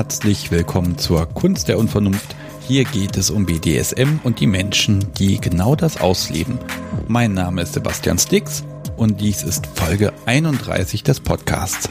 [0.00, 2.34] Herzlich willkommen zur Kunst der Unvernunft.
[2.66, 6.58] Hier geht es um BDSM und die Menschen, die genau das ausleben.
[7.06, 8.64] Mein Name ist Sebastian Stix
[8.96, 11.90] und dies ist Folge 31 des Podcasts.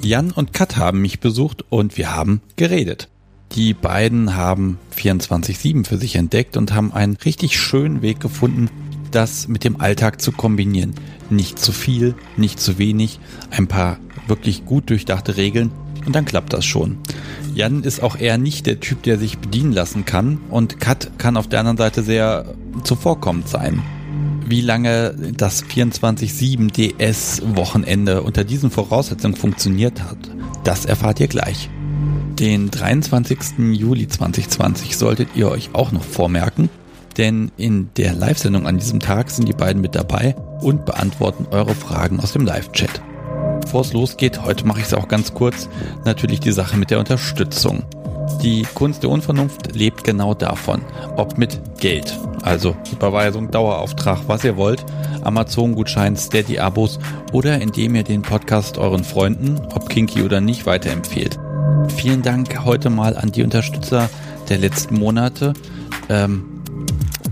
[0.00, 3.08] Jan und Kat haben mich besucht und wir haben geredet.
[3.50, 8.70] Die beiden haben 24-7 für sich entdeckt und haben einen richtig schönen Weg gefunden,
[9.10, 10.94] das mit dem Alltag zu kombinieren.
[11.30, 13.18] Nicht zu viel, nicht zu wenig,
[13.50, 15.72] ein paar wirklich gut durchdachte Regeln
[16.06, 16.98] und dann klappt das schon.
[17.54, 21.36] Jan ist auch eher nicht der Typ, der sich bedienen lassen kann und Kat kann
[21.36, 23.82] auf der anderen Seite sehr zuvorkommend sein.
[24.46, 30.18] Wie lange das 24-7 DS-Wochenende unter diesen Voraussetzungen funktioniert hat,
[30.64, 31.70] das erfahrt ihr gleich.
[32.38, 33.58] Den 23.
[33.72, 36.68] Juli 2020 solltet ihr euch auch noch vormerken,
[37.16, 41.74] denn in der Live-Sendung an diesem Tag sind die beiden mit dabei und beantworten eure
[41.74, 43.00] Fragen aus dem Live-Chat.
[43.64, 45.68] Bevor es losgeht, heute mache ich es auch ganz kurz,
[46.04, 47.82] natürlich die Sache mit der Unterstützung.
[48.42, 50.82] Die Kunst der Unvernunft lebt genau davon,
[51.16, 54.84] ob mit Geld, also Überweisung, Dauerauftrag, was ihr wollt,
[55.22, 56.98] Amazon-Gutschein, Steady-Abos
[57.32, 61.38] oder indem ihr den Podcast euren Freunden, ob kinky oder nicht, weiterempfehlt.
[61.96, 64.10] Vielen Dank heute mal an die Unterstützer
[64.50, 65.54] der letzten Monate.
[66.10, 66.62] Ähm,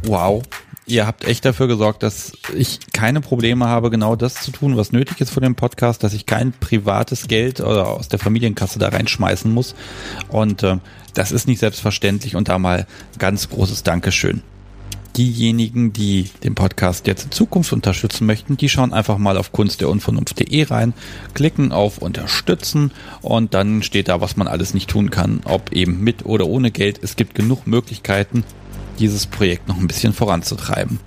[0.05, 0.43] wow,
[0.87, 4.93] ihr habt echt dafür gesorgt, dass ich keine Probleme habe, genau das zu tun, was
[4.93, 8.89] nötig ist für den Podcast, dass ich kein privates Geld oder aus der Familienkasse da
[8.89, 9.75] reinschmeißen muss.
[10.29, 10.79] Und äh,
[11.15, 12.87] das ist nicht selbstverständlich und da mal
[13.19, 14.43] ganz großes Dankeschön.
[15.17, 20.65] Diejenigen, die den Podcast jetzt in Zukunft unterstützen möchten, die schauen einfach mal auf kunstderunvernunft.de
[20.65, 20.95] rein,
[21.35, 26.03] klicken auf Unterstützen und dann steht da, was man alles nicht tun kann, ob eben
[26.03, 27.01] mit oder ohne Geld.
[27.03, 28.45] Es gibt genug Möglichkeiten
[28.99, 30.99] dieses Projekt noch ein bisschen voranzutreiben.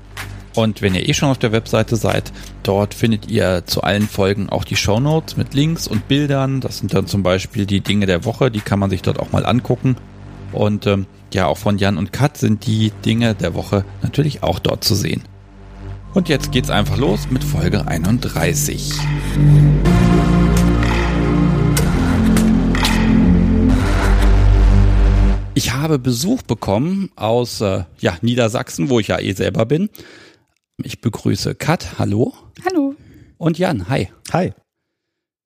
[0.56, 2.32] Und wenn ihr eh schon auf der Webseite seid,
[2.64, 6.62] dort findet ihr zu allen Folgen auch die Show Notes mit Links und Bildern.
[6.62, 9.32] Das sind dann zum Beispiel die Dinge der Woche, die kann man sich dort auch
[9.32, 9.98] mal angucken.
[10.56, 14.60] Und ähm, ja, auch von Jan und Kat sind die Dinge der Woche natürlich auch
[14.60, 15.22] dort zu sehen.
[16.14, 18.94] Und jetzt geht's einfach los mit Folge 31.
[25.58, 29.90] Ich habe Besuch bekommen aus äh, ja, Niedersachsen, wo ich ja eh selber bin.
[30.84, 32.34] Ich begrüße Kat, hallo.
[32.66, 32.96] Hallo.
[33.38, 34.10] Und Jan, hi.
[34.32, 34.54] Hi.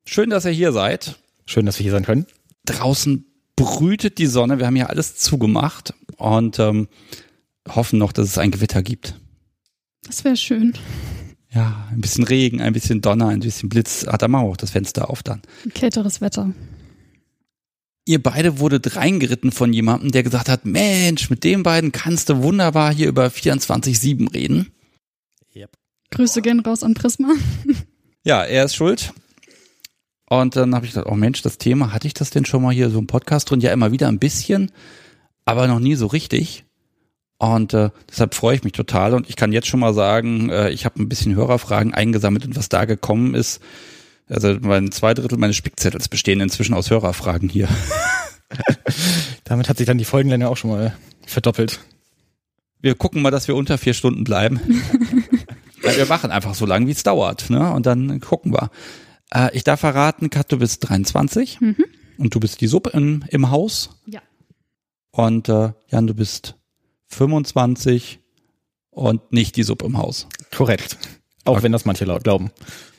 [0.05, 1.19] Schön, dass ihr hier seid.
[1.45, 2.25] Schön, dass wir hier sein können.
[2.65, 3.25] Draußen
[3.63, 6.87] brütet die Sonne, wir haben hier alles zugemacht und ähm,
[7.67, 9.15] hoffen noch, dass es ein Gewitter gibt.
[10.05, 10.73] Das wäre schön.
[11.51, 14.05] Ja, ein bisschen Regen, ein bisschen Donner, ein bisschen Blitz.
[14.05, 15.41] Da machen wir auch das Fenster auf dann.
[15.73, 16.53] Kälteres Wetter
[18.09, 22.41] ihr beide wurdet reingeritten von jemandem, der gesagt hat, Mensch, mit den beiden kannst du
[22.41, 24.71] wunderbar hier über 24-7 reden.
[25.55, 25.69] Yep.
[26.09, 27.33] Grüße gehen raus an Prisma.
[28.25, 29.13] Ja, er ist schuld.
[30.29, 32.73] Und dann habe ich gedacht, oh Mensch, das Thema, hatte ich das denn schon mal
[32.73, 33.62] hier so im Podcast drin?
[33.62, 34.72] Ja, immer wieder ein bisschen,
[35.44, 36.66] aber noch nie so richtig.
[37.40, 39.13] Und äh, deshalb freue ich mich total.
[39.13, 42.56] Und ich kann jetzt schon mal sagen, äh, ich habe ein bisschen Hörerfragen eingesammelt und
[42.56, 43.59] was da gekommen ist,
[44.28, 47.68] also mein zwei Drittel meines Spickzettels bestehen inzwischen aus Hörerfragen hier.
[49.45, 50.95] Damit hat sich dann die Folgenlänge auch schon mal
[51.25, 51.79] verdoppelt.
[52.81, 54.59] Wir gucken mal, dass wir unter vier Stunden bleiben.
[55.81, 57.50] wir machen einfach so lange, wie es dauert.
[57.50, 57.73] Ne?
[57.73, 58.69] Und dann gucken wir.
[59.31, 61.85] Äh, ich darf verraten, Kat, du bist 23 mhm.
[62.17, 64.01] und du bist die Sub im, im Haus.
[64.06, 64.22] Ja.
[65.12, 66.56] Und äh, Jan, du bist
[67.07, 68.19] 25
[68.91, 70.28] und nicht die Sub im Haus.
[70.56, 70.97] Korrekt.
[71.45, 71.63] Auch okay.
[71.63, 72.51] wenn das manche laut glauben.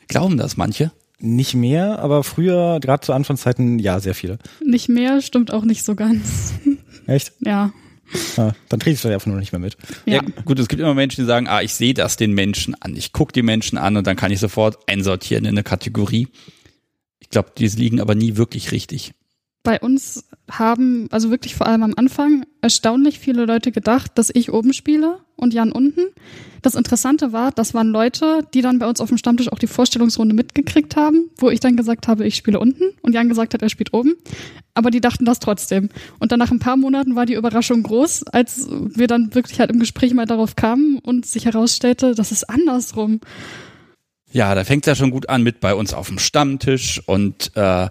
[0.08, 0.92] Glauben das manche?
[1.18, 4.38] Nicht mehr, aber früher, gerade zu Anfangszeiten, ja, sehr viele.
[4.64, 6.54] Nicht mehr, stimmt auch nicht so ganz.
[7.06, 7.32] Echt?
[7.40, 7.72] Ja.
[8.36, 9.76] Ah, dann kriegst du ja einfach nur nicht mehr mit.
[10.04, 10.14] Ja.
[10.14, 10.22] ja.
[10.44, 13.12] gut, es gibt immer Menschen, die sagen, ah, ich sehe das den Menschen an, ich
[13.12, 16.28] gucke die Menschen an und dann kann ich sofort einsortieren in eine Kategorie.
[17.18, 19.12] Ich glaube, die liegen aber nie wirklich richtig.
[19.62, 24.52] Bei uns haben, also wirklich vor allem am Anfang, erstaunlich viele Leute gedacht, dass ich
[24.52, 26.00] oben spiele und Jan unten.
[26.62, 29.66] Das Interessante war, das waren Leute, die dann bei uns auf dem Stammtisch auch die
[29.66, 33.62] Vorstellungsrunde mitgekriegt haben, wo ich dann gesagt habe, ich spiele unten und Jan gesagt hat,
[33.62, 34.14] er spielt oben.
[34.74, 35.88] Aber die dachten das trotzdem.
[36.18, 39.70] Und dann nach ein paar Monaten war die Überraschung groß, als wir dann wirklich halt
[39.70, 43.20] im Gespräch mal darauf kamen und sich herausstellte, das ist andersrum.
[44.32, 47.52] Ja, da fängt es ja schon gut an mit bei uns auf dem Stammtisch und
[47.56, 47.88] äh,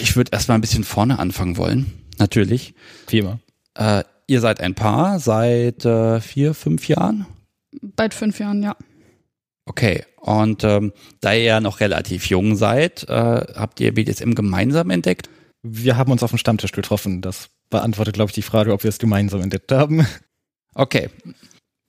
[0.00, 2.74] ich würde erstmal ein bisschen vorne anfangen wollen, natürlich.
[3.08, 3.40] Wie immer.
[3.74, 7.26] Äh, ihr seid ein Paar seit äh, vier, fünf Jahren?
[7.82, 8.76] Bald fünf Jahren, ja.
[9.66, 14.90] Okay, und ähm, da ihr ja noch relativ jung seid, äh, habt ihr BDSM gemeinsam
[14.90, 15.28] entdeckt?
[15.62, 17.20] Wir haben uns auf dem Stammtisch getroffen.
[17.20, 20.06] Das beantwortet, glaube ich, die Frage, ob wir es gemeinsam entdeckt haben.
[20.74, 21.10] Okay.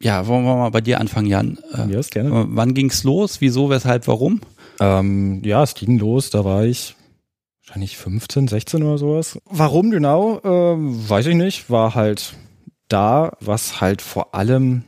[0.02, 1.60] Ja, wollen wir mal bei dir anfangen, Jan?
[1.74, 2.46] Äh, yes, gerne.
[2.50, 3.42] Wann ging's los?
[3.42, 4.42] Wieso, weshalb, warum?
[4.80, 6.96] Ähm, ja, es ging los, da war ich
[7.68, 9.40] wahrscheinlich 15, 16 oder sowas.
[9.46, 10.76] Warum genau, äh,
[11.10, 11.70] weiß ich nicht.
[11.70, 12.34] War halt
[12.88, 14.84] da, was halt vor allem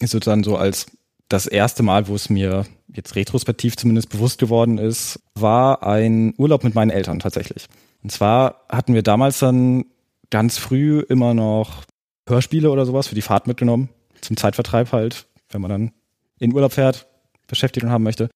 [0.00, 0.86] sozusagen so als
[1.28, 6.64] das erste Mal, wo es mir jetzt retrospektiv zumindest bewusst geworden ist, war ein Urlaub
[6.64, 7.66] mit meinen Eltern tatsächlich.
[8.02, 9.84] Und zwar hatten wir damals dann
[10.30, 11.84] ganz früh immer noch
[12.28, 13.88] Hörspiele oder sowas für die Fahrt mitgenommen,
[14.20, 15.90] zum Zeitvertreib halt, wenn man dann
[16.38, 17.06] in Urlaub fährt,
[17.46, 18.28] Beschäftigung haben möchte.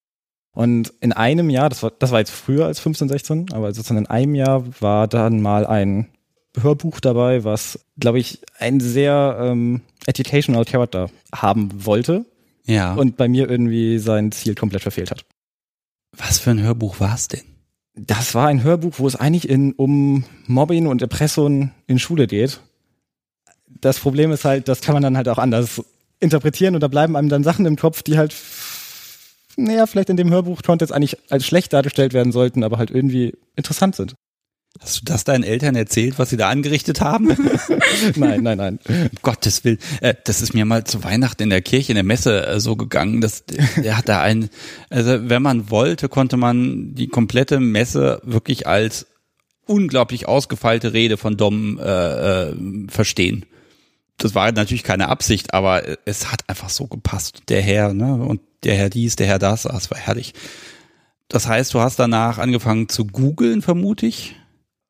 [0.57, 3.99] Und in einem Jahr, das war, das war jetzt früher als 15, 16, aber sozusagen
[3.99, 6.07] in einem Jahr war dann mal ein
[6.59, 12.25] Hörbuch dabei, was, glaube ich, ein sehr ähm, educational Character haben wollte.
[12.65, 12.95] Ja.
[12.95, 15.27] Und bei mir irgendwie sein Ziel komplett verfehlt hat.
[16.17, 17.43] Was für ein Hörbuch war es denn?
[17.95, 22.61] Das war ein Hörbuch, wo es eigentlich in, um Mobbing und Erpressung in Schule geht.
[23.83, 25.83] Das Problem ist halt, das kann man dann halt auch anders
[26.19, 28.35] interpretieren und da bleiben einem dann Sachen im Kopf, die halt,
[29.57, 33.35] naja, vielleicht in dem Hörbuch jetzt eigentlich als schlecht dargestellt werden sollten, aber halt irgendwie
[33.57, 34.15] interessant sind.
[34.81, 37.29] Hast du das deinen Eltern erzählt, was sie da angerichtet haben?
[38.17, 38.79] nein, nein, nein.
[38.87, 39.79] Um Gottes Willen.
[40.01, 42.77] Äh, das ist mir mal zu Weihnachten in der Kirche, in der Messe äh, so
[42.77, 43.21] gegangen.
[43.21, 44.51] dass der hat da ein,
[44.91, 49.07] also wenn man wollte, konnte man die komplette Messe wirklich als
[49.67, 51.83] unglaublich ausgefeilte Rede von Dom äh,
[52.51, 52.55] äh,
[52.89, 53.47] verstehen.
[54.19, 57.43] Das war natürlich keine Absicht, aber es hat einfach so gepasst.
[57.49, 58.15] Der Herr, ne?
[58.15, 60.35] Und der Herr dies, der Herr das, ah, das war herrlich.
[61.29, 64.37] Das heißt, du hast danach angefangen zu googeln, vermute ich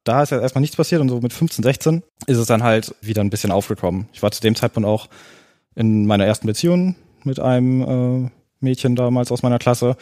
[0.07, 2.95] da ist ja erstmal nichts passiert und so mit 15, 16 ist es dann halt
[3.01, 4.09] wieder ein bisschen aufgekommen.
[4.13, 5.09] Ich war zu dem Zeitpunkt auch
[5.75, 6.95] in meiner ersten Beziehung
[7.25, 7.83] mit einem
[8.27, 8.31] äh,
[8.61, 9.97] Mädchen damals aus meiner Klasse.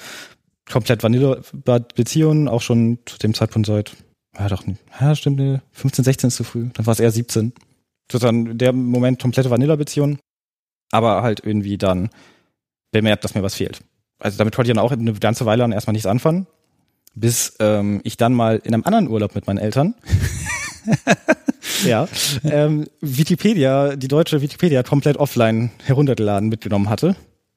[0.71, 3.97] Komplett Vanille-Beziehung, auch schon zu dem Zeitpunkt seit,
[4.39, 4.65] ja doch,
[5.01, 7.53] ja stimmt, nee, 15, 16 ist zu früh, dann war es eher 17.
[8.11, 10.19] Sozusagen der Moment komplette Vanilla-Beziehung,
[10.91, 12.11] aber halt irgendwie dann
[12.95, 13.81] bemerkt, dass mir was fehlt.
[14.19, 16.47] Also damit konnte ich dann auch eine ganze Weile dann erstmal nichts anfangen
[17.15, 19.95] bis ähm, ich dann mal in einem anderen Urlaub mit meinen Eltern
[21.87, 22.09] ja,
[22.45, 27.17] ähm, Wikipedia, die deutsche Wikipedia komplett offline heruntergeladen mitgenommen hatte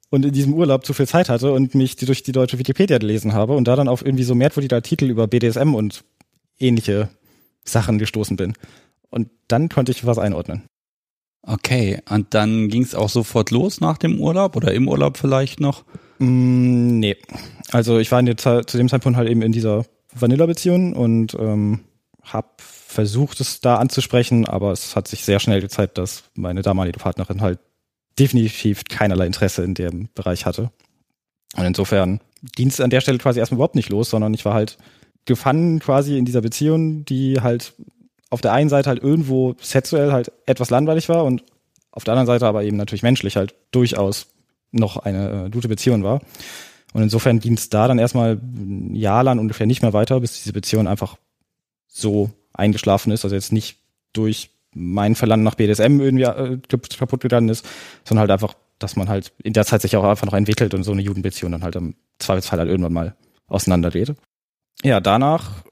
[0.09, 3.33] und in diesem Urlaub zu viel Zeit hatte und mich durch die deutsche Wikipedia gelesen
[3.33, 6.03] habe und da dann auf irgendwie so merkwürdige Artikel über BDSM und
[6.59, 7.09] ähnliche
[7.65, 8.53] Sachen gestoßen bin.
[9.09, 10.63] Und dann konnte ich was einordnen.
[11.49, 15.61] Okay, und dann ging es auch sofort los nach dem Urlaub oder im Urlaub vielleicht
[15.61, 15.85] noch?
[16.19, 17.15] Mm, nee.
[17.71, 21.35] Also ich war in der Zeit, zu dem Zeitpunkt halt eben in dieser Vanilla-Beziehung und
[21.39, 21.85] ähm,
[22.21, 26.99] habe versucht, es da anzusprechen, aber es hat sich sehr schnell gezeigt, dass meine damalige
[26.99, 27.59] Partnerin halt
[28.19, 30.71] definitiv keinerlei Interesse in dem Bereich hatte.
[31.55, 32.19] Und insofern
[32.57, 34.77] ging es an der Stelle quasi erstmal überhaupt nicht los, sondern ich war halt
[35.23, 37.73] gefangen quasi in dieser Beziehung, die halt
[38.29, 41.43] auf der einen Seite halt irgendwo sexuell halt etwas langweilig war und
[41.91, 44.27] auf der anderen Seite aber eben natürlich menschlich halt durchaus
[44.71, 46.21] noch eine äh, gute Beziehung war.
[46.93, 50.41] Und insofern ging es da dann erstmal ein Jahr lang ungefähr nicht mehr weiter, bis
[50.41, 51.17] diese Beziehung einfach
[51.87, 53.23] so eingeschlafen ist.
[53.23, 53.79] Also jetzt nicht
[54.13, 57.65] durch mein Verlangen nach BDSM irgendwie äh, kaputt gegangen ist,
[58.03, 60.83] sondern halt einfach, dass man halt in der Zeit sich auch einfach noch entwickelt und
[60.83, 63.15] so eine Jugendbeziehung dann halt im Zweifelsfall halt irgendwann mal
[63.47, 64.13] auseinandergeht.
[64.83, 65.63] Ja, danach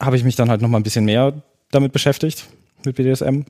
[0.00, 2.48] habe ich mich dann halt noch mal ein bisschen mehr damit beschäftigt,
[2.84, 3.42] mit BDSM.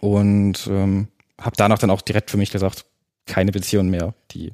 [0.00, 1.08] Und ähm,
[1.40, 2.84] habe danach dann auch direkt für mich gesagt,
[3.26, 4.52] keine Beziehung mehr, die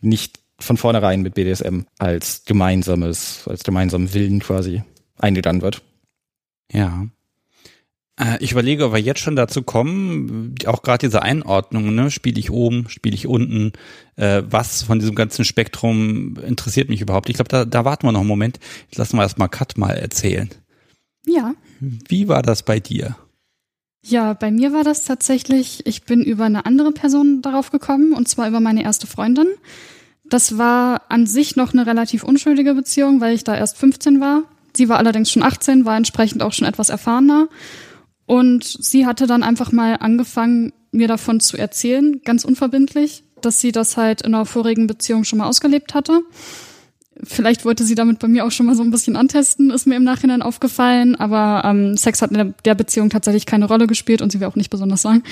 [0.00, 4.82] nicht von vornherein mit BDSM als gemeinsames, als gemeinsamen Willen quasi
[5.18, 5.82] eingegangen wird.
[6.70, 7.06] Ja.
[8.18, 12.10] Äh, ich überlege, ob wir jetzt schon dazu kommen, auch gerade diese Einordnung, ne?
[12.10, 13.72] spiele ich oben, spiele ich unten,
[14.16, 17.28] äh, was von diesem ganzen Spektrum interessiert mich überhaupt.
[17.28, 18.58] Ich glaube, da, da warten wir noch einen Moment.
[18.88, 20.50] Jetzt lassen wir erstmal Kat mal erzählen.
[21.26, 21.54] Ja.
[21.82, 23.16] Wie war das bei dir?
[24.04, 28.28] Ja, bei mir war das tatsächlich, ich bin über eine andere Person darauf gekommen, und
[28.28, 29.48] zwar über meine erste Freundin.
[30.24, 34.44] Das war an sich noch eine relativ unschuldige Beziehung, weil ich da erst 15 war.
[34.76, 37.48] Sie war allerdings schon 18, war entsprechend auch schon etwas erfahrener.
[38.26, 43.72] Und sie hatte dann einfach mal angefangen, mir davon zu erzählen, ganz unverbindlich, dass sie
[43.72, 46.20] das halt in einer vorigen Beziehung schon mal ausgelebt hatte.
[47.24, 49.96] Vielleicht wollte sie damit bei mir auch schon mal so ein bisschen antesten, ist mir
[49.96, 54.32] im Nachhinein aufgefallen, aber ähm, Sex hat in der Beziehung tatsächlich keine Rolle gespielt und
[54.32, 55.22] sie will auch nicht besonders sagen.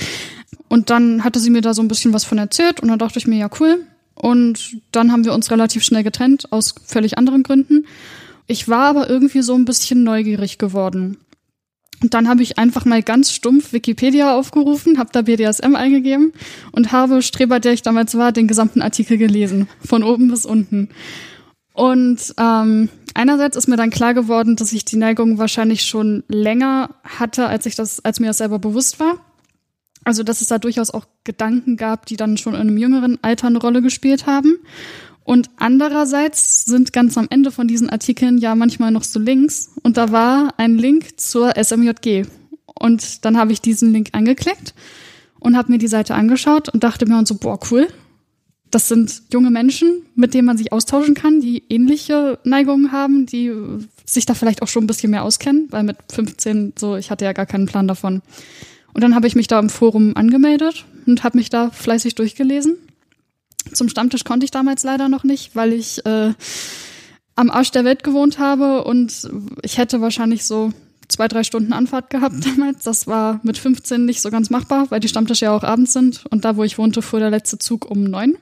[0.68, 3.18] Und dann hatte sie mir da so ein bisschen was von erzählt und dann dachte
[3.18, 3.84] ich mir, ja cool.
[4.14, 7.86] Und dann haben wir uns relativ schnell getrennt, aus völlig anderen Gründen.
[8.46, 11.16] Ich war aber irgendwie so ein bisschen neugierig geworden.
[12.02, 16.32] Und dann habe ich einfach mal ganz stumpf Wikipedia aufgerufen, habe da BDSM eingegeben
[16.72, 20.88] und habe, Streber, der ich damals war, den gesamten Artikel gelesen, von oben bis unten.
[21.72, 26.90] Und ähm, einerseits ist mir dann klar geworden, dass ich die Neigung wahrscheinlich schon länger
[27.04, 29.16] hatte, als ich das, als mir das selber bewusst war.
[30.04, 33.48] Also dass es da durchaus auch Gedanken gab, die dann schon in einem jüngeren Alter
[33.48, 34.58] eine Rolle gespielt haben.
[35.24, 39.96] Und andererseits sind ganz am Ende von diesen Artikeln ja manchmal noch so Links und
[39.96, 42.24] da war ein Link zur SMJG.
[42.66, 44.74] Und dann habe ich diesen Link angeklickt
[45.38, 47.88] und habe mir die Seite angeschaut und dachte mir so, boah, cool.
[48.70, 53.52] Das sind junge Menschen, mit denen man sich austauschen kann, die ähnliche Neigungen haben, die
[54.04, 57.24] sich da vielleicht auch schon ein bisschen mehr auskennen, weil mit 15 so, ich hatte
[57.24, 58.22] ja gar keinen Plan davon.
[58.92, 62.76] Und dann habe ich mich da im Forum angemeldet und habe mich da fleißig durchgelesen.
[63.72, 66.32] Zum Stammtisch konnte ich damals leider noch nicht, weil ich äh,
[67.36, 69.30] am Arsch der Welt gewohnt habe und
[69.62, 70.72] ich hätte wahrscheinlich so
[71.08, 72.84] zwei, drei Stunden Anfahrt gehabt damals.
[72.84, 76.24] Das war mit 15 nicht so ganz machbar, weil die Stammtische ja auch abends sind.
[76.30, 78.36] Und da, wo ich wohnte, fuhr der letzte Zug um neun.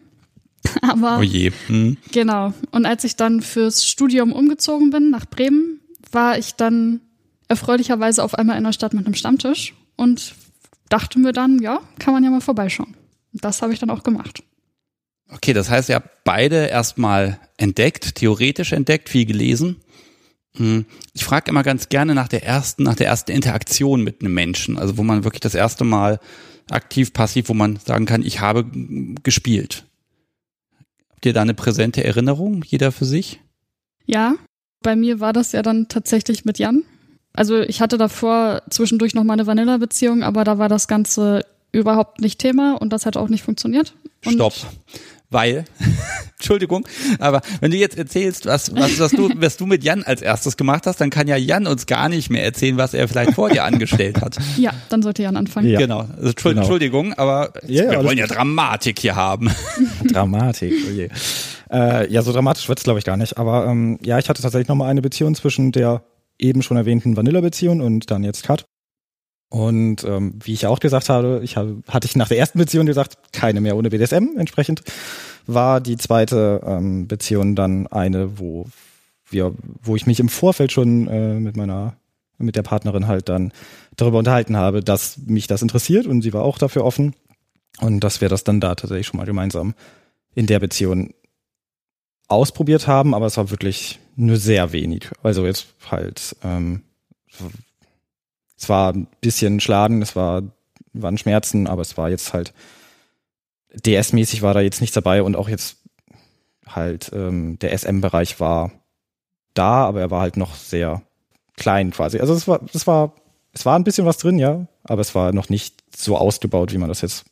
[0.83, 1.53] Aber oh je.
[1.67, 1.97] Hm.
[2.13, 2.53] genau.
[2.71, 7.01] Und als ich dann fürs Studium umgezogen bin nach Bremen, war ich dann
[7.49, 10.35] erfreulicherweise auf einmal in der Stadt mit einem Stammtisch und
[10.89, 12.95] dachte mir dann, ja, kann man ja mal vorbeischauen.
[13.33, 14.43] Das habe ich dann auch gemacht.
[15.31, 19.77] Okay, das heißt, ihr habt beide erstmal entdeckt, theoretisch entdeckt, viel gelesen.
[20.57, 20.87] Hm.
[21.13, 24.79] Ich frage immer ganz gerne nach der ersten, nach der ersten Interaktion mit einem Menschen,
[24.79, 26.19] also wo man wirklich das erste Mal
[26.71, 28.67] aktiv, passiv, wo man sagen kann, ich habe
[29.23, 29.85] gespielt.
[31.19, 33.41] Habt ihr da eine präsente Erinnerung, jeder für sich?
[34.07, 34.37] Ja,
[34.85, 36.85] bei mir war das ja dann tatsächlich mit Jan.
[37.33, 42.21] Also ich hatte davor zwischendurch noch mal eine Vanilla-Beziehung, aber da war das Ganze überhaupt
[42.21, 43.97] nicht Thema und das hat auch nicht funktioniert.
[44.25, 44.55] Und Stopp
[45.31, 45.65] weil,
[46.39, 46.87] Entschuldigung,
[47.19, 50.57] aber wenn du jetzt erzählst, was, was, was, du, was du mit Jan als erstes
[50.57, 53.51] gemacht hast, dann kann ja Jan uns gar nicht mehr erzählen, was er vielleicht vor
[53.51, 54.37] dir angestellt hat.
[54.57, 55.69] Ja, dann sollte Jan anfangen.
[55.69, 55.79] Ja.
[55.79, 56.01] Genau.
[56.17, 56.61] Also, genau.
[56.61, 59.51] Entschuldigung, aber ja, wir wollen ja Dramatik hier haben.
[60.11, 61.09] Dramatik, oh je.
[61.71, 63.37] Äh, ja, so dramatisch wird's glaube ich, gar nicht.
[63.37, 66.03] Aber ähm, ja, ich hatte tatsächlich nochmal eine Beziehung zwischen der
[66.39, 68.65] eben schon erwähnten Vanilla-Beziehung und dann jetzt Cut.
[69.51, 72.87] Und ähm, wie ich auch gesagt habe, ich habe, hatte ich nach der ersten Beziehung
[72.87, 74.37] gesagt, keine mehr ohne BDSM.
[74.37, 74.83] Entsprechend
[75.47, 78.67] war die zweite ähm, Beziehung dann eine, wo
[79.31, 81.97] wir, wo ich mich im Vorfeld schon äh, mit meiner,
[82.37, 83.53] mit der Partnerin halt dann
[83.97, 87.15] darüber unterhalten habe, dass mich das interessiert und sie war auch dafür offen
[87.81, 89.75] und dass wir das dann da tatsächlich schon mal gemeinsam
[90.35, 91.15] in der Beziehung
[92.29, 95.09] ausprobiert haben, aber es war wirklich nur sehr wenig.
[95.23, 96.83] Also jetzt halt ähm,
[98.59, 100.43] es war ein bisschen Schlagen, es war,
[100.93, 102.53] waren Schmerzen, aber es war jetzt halt
[103.75, 105.77] DS-mäßig war da jetzt nichts dabei und auch jetzt
[106.67, 108.73] halt ähm, der SM-Bereich war
[109.55, 111.03] da, aber er war halt noch sehr
[111.57, 112.19] klein quasi.
[112.19, 113.15] Also es war, es war,
[113.53, 116.79] es war ein bisschen was drin, ja, aber es war noch nicht so ausgebaut, wie
[116.79, 117.25] man das jetzt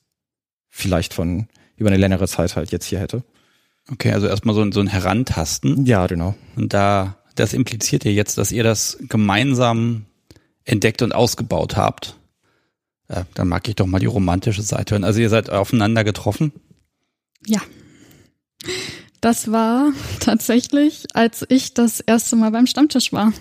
[0.68, 3.23] vielleicht von über eine längere Zeit halt jetzt hier hätte.
[3.90, 5.87] Okay, also erstmal so ein, so ein Herantasten.
[5.87, 6.35] Ja, genau.
[6.56, 10.06] Und da, das impliziert ja jetzt, dass ihr das gemeinsam
[10.66, 12.16] entdeckt und ausgebaut habt.
[13.08, 15.04] Ja, dann mag ich doch mal die romantische Seite hören.
[15.04, 16.52] Also ihr seid aufeinander getroffen?
[17.46, 17.61] Ja.
[19.20, 23.32] Das war tatsächlich, als ich das erste Mal beim Stammtisch war.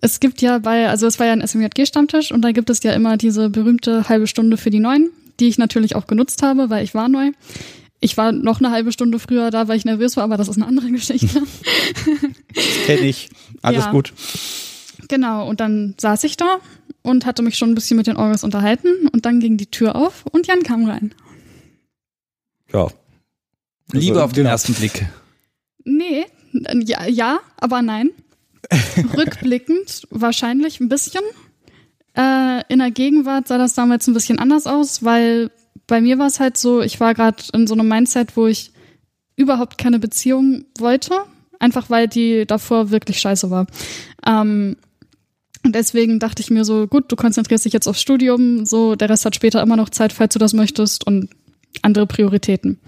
[0.00, 2.92] Es gibt ja bei, also es war ja ein SMJG-Stammtisch und da gibt es ja
[2.92, 5.10] immer diese berühmte halbe Stunde für die Neuen,
[5.40, 7.30] die ich natürlich auch genutzt habe, weil ich war neu.
[8.00, 10.56] Ich war noch eine halbe Stunde früher da, weil ich nervös war, aber das ist
[10.56, 11.42] eine andere Geschichte.
[12.86, 13.30] Kenne ich.
[13.62, 13.90] Alles ja.
[13.90, 14.12] gut.
[15.08, 16.58] Genau, und dann saß ich da
[17.02, 19.96] und hatte mich schon ein bisschen mit den Orgas unterhalten und dann ging die Tür
[19.96, 21.14] auf und Jan kam rein.
[22.72, 22.88] Ja.
[23.92, 24.50] Liebe also, auf den genau.
[24.50, 25.06] ersten Blick.
[25.84, 28.10] Nee, ja, ja aber nein.
[29.16, 31.22] Rückblickend wahrscheinlich ein bisschen.
[32.16, 35.50] Äh, in der Gegenwart sah das damals ein bisschen anders aus, weil
[35.86, 38.72] bei mir war es halt so, ich war gerade in so einem Mindset, wo ich
[39.36, 41.14] überhaupt keine Beziehung wollte,
[41.58, 43.66] einfach weil die davor wirklich scheiße war.
[44.26, 44.76] Ähm,
[45.64, 49.08] und deswegen dachte ich mir so, gut, du konzentrierst dich jetzt aufs Studium, so der
[49.08, 51.30] Rest hat später immer noch Zeit, falls du das möchtest und
[51.82, 52.78] andere Prioritäten.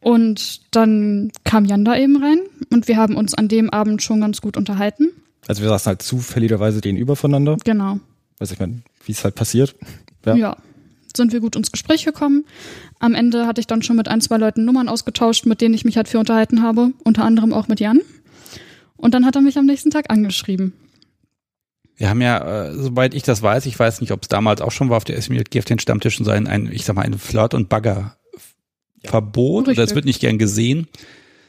[0.00, 4.20] Und dann kam Jan da eben rein und wir haben uns an dem Abend schon
[4.20, 5.08] ganz gut unterhalten.
[5.46, 7.56] Also wir saßen halt zufälligerweise gegenüber voneinander.
[7.64, 7.98] Genau.
[8.38, 9.74] Weiß ich meine, wie es halt passiert.
[10.24, 10.34] Ja.
[10.34, 10.56] ja.
[11.16, 12.44] Sind wir gut ins Gespräch gekommen.
[12.98, 15.84] Am Ende hatte ich dann schon mit ein, zwei Leuten Nummern ausgetauscht, mit denen ich
[15.84, 16.92] mich halt für unterhalten habe.
[17.04, 18.00] Unter anderem auch mit Jan.
[18.96, 20.72] Und dann hat er mich am nächsten Tag angeschrieben.
[22.00, 24.72] Wir haben ja, äh, soweit ich das weiß, ich weiß nicht, ob es damals auch
[24.72, 27.52] schon war auf der SMLG auf den Stammtischen sein, ein, ich sag mal, ein Flirt-
[27.52, 30.88] und Bagger-Verbot ja, oder es wird nicht gern gesehen.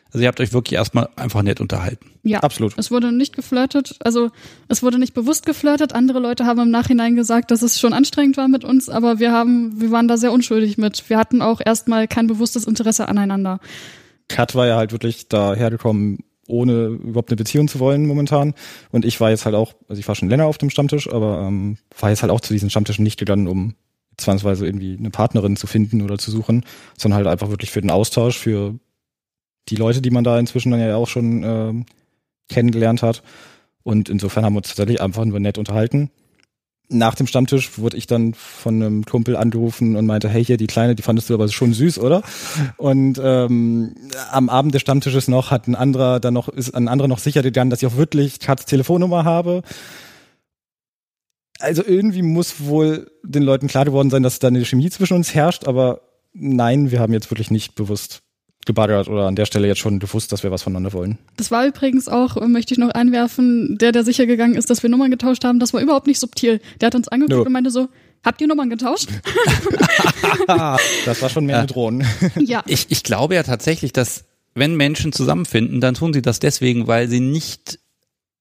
[0.07, 2.11] Also ihr habt euch wirklich erstmal einfach nett unterhalten.
[2.23, 2.73] Ja, absolut.
[2.75, 4.29] Es wurde nicht geflirtet, also
[4.67, 5.95] es wurde nicht bewusst geflirtet.
[5.95, 9.31] Andere Leute haben im Nachhinein gesagt, dass es schon anstrengend war mit uns, aber wir
[9.31, 11.09] haben, wir waren da sehr unschuldig mit.
[11.09, 13.61] Wir hatten auch erstmal kein bewusstes Interesse aneinander.
[14.27, 18.53] Kat war ja halt wirklich da hergekommen, ohne überhaupt eine Beziehung zu wollen momentan.
[18.91, 21.45] Und ich war jetzt halt auch, also ich war schon länger auf dem Stammtisch, aber
[21.47, 23.75] ähm, war jetzt halt auch zu diesen Stammtischen nicht gegangen, um
[24.17, 26.65] zwangsweise irgendwie eine Partnerin zu finden oder zu suchen,
[26.97, 28.75] sondern halt einfach wirklich für den Austausch, für
[29.69, 31.85] die Leute, die man da inzwischen dann ja auch schon ähm,
[32.49, 33.23] kennengelernt hat.
[33.83, 36.11] Und insofern haben wir uns tatsächlich einfach nur nett unterhalten.
[36.93, 40.67] Nach dem Stammtisch wurde ich dann von einem Kumpel angerufen und meinte, hey, hier die
[40.67, 42.21] Kleine, die fandest du aber schon süß, oder?
[42.75, 43.95] Und ähm,
[44.29, 47.43] am Abend des Stammtisches noch hat ein anderer dann noch, ist ein anderer noch sicher
[47.43, 49.61] gegangen, dass ich auch wirklich Katz Telefonnummer habe.
[51.59, 55.33] Also irgendwie muss wohl den Leuten klar geworden sein, dass da eine Chemie zwischen uns
[55.33, 56.01] herrscht, aber
[56.33, 58.21] nein, wir haben jetzt wirklich nicht bewusst
[58.65, 61.17] gebaggert oder an der Stelle jetzt schon gewusst, dass wir was voneinander wollen.
[61.37, 64.89] Das war übrigens auch, möchte ich noch einwerfen, der, der sicher gegangen ist, dass wir
[64.89, 66.61] Nummern getauscht haben, das war überhaupt nicht subtil.
[66.79, 67.45] Der hat uns angeguckt no.
[67.45, 67.89] und meinte so,
[68.23, 69.09] habt ihr Nummern getauscht?
[70.47, 71.65] das war schon mehr ja.
[71.65, 72.07] Drohnen.
[72.39, 72.63] Ja.
[72.67, 77.07] Ich, ich glaube ja tatsächlich, dass wenn Menschen zusammenfinden, dann tun sie das deswegen, weil
[77.07, 77.79] sie nicht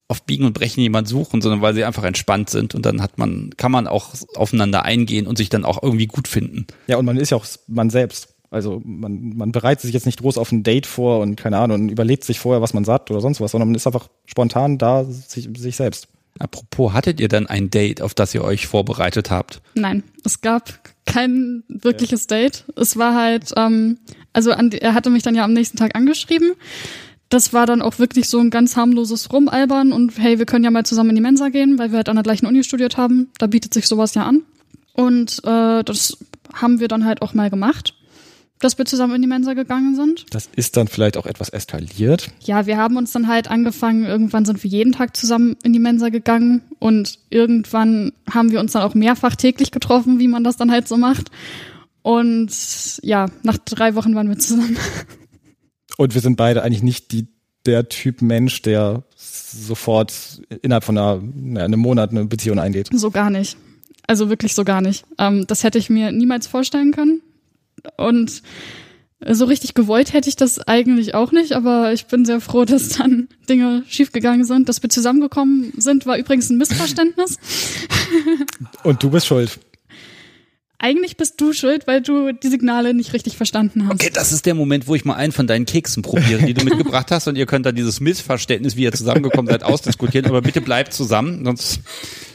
[0.08, 3.16] auf Biegen und Brechen jemand suchen, sondern weil sie einfach entspannt sind und dann hat
[3.16, 6.66] man, kann man auch aufeinander eingehen und sich dann auch irgendwie gut finden.
[6.88, 8.29] Ja, und man ist ja auch man selbst.
[8.50, 11.83] Also man, man bereitet sich jetzt nicht groß auf ein Date vor und keine Ahnung,
[11.83, 14.76] und überlegt sich vorher, was man sagt oder sonst was, sondern man ist einfach spontan
[14.76, 16.09] da, sich, sich selbst.
[16.38, 19.61] Apropos, hattet ihr dann ein Date, auf das ihr euch vorbereitet habt?
[19.75, 22.38] Nein, es gab kein wirkliches ja.
[22.38, 22.64] Date.
[22.76, 23.99] Es war halt, ähm,
[24.33, 26.52] also an, er hatte mich dann ja am nächsten Tag angeschrieben.
[27.28, 30.71] Das war dann auch wirklich so ein ganz harmloses Rumalbern und hey, wir können ja
[30.73, 33.28] mal zusammen in die Mensa gehen, weil wir halt an der gleichen Uni studiert haben.
[33.38, 34.42] Da bietet sich sowas ja an.
[34.95, 36.16] Und äh, das
[36.52, 37.95] haben wir dann halt auch mal gemacht
[38.60, 40.26] dass wir zusammen in die Mensa gegangen sind.
[40.30, 42.30] Das ist dann vielleicht auch etwas eskaliert.
[42.42, 45.78] Ja, wir haben uns dann halt angefangen, irgendwann sind wir jeden Tag zusammen in die
[45.78, 50.56] Mensa gegangen und irgendwann haben wir uns dann auch mehrfach täglich getroffen, wie man das
[50.56, 51.30] dann halt so macht.
[52.02, 52.50] Und
[53.02, 54.76] ja, nach drei Wochen waren wir zusammen.
[55.96, 57.28] Und wir sind beide eigentlich nicht die,
[57.66, 62.88] der Typ Mensch, der sofort innerhalb von einer, na, einem Monat eine Beziehung eingeht.
[62.92, 63.56] So gar nicht.
[64.06, 65.04] Also wirklich so gar nicht.
[65.18, 67.20] Ähm, das hätte ich mir niemals vorstellen können.
[67.97, 68.43] Und
[69.26, 72.88] so richtig gewollt hätte ich das eigentlich auch nicht, aber ich bin sehr froh, dass
[72.88, 74.69] dann Dinge schiefgegangen sind.
[74.69, 77.38] Dass wir zusammengekommen sind, war übrigens ein Missverständnis.
[78.82, 79.60] Und du bist schuld.
[80.82, 83.93] Eigentlich bist du schuld, weil du die Signale nicht richtig verstanden hast.
[83.93, 86.64] Okay, das ist der Moment, wo ich mal einen von deinen Keksen probiere, die du
[86.64, 90.26] mitgebracht hast und ihr könnt dann dieses Missverständnis, wie ihr zusammengekommen seid, ausdiskutieren.
[90.26, 91.80] Aber bitte bleibt zusammen, sonst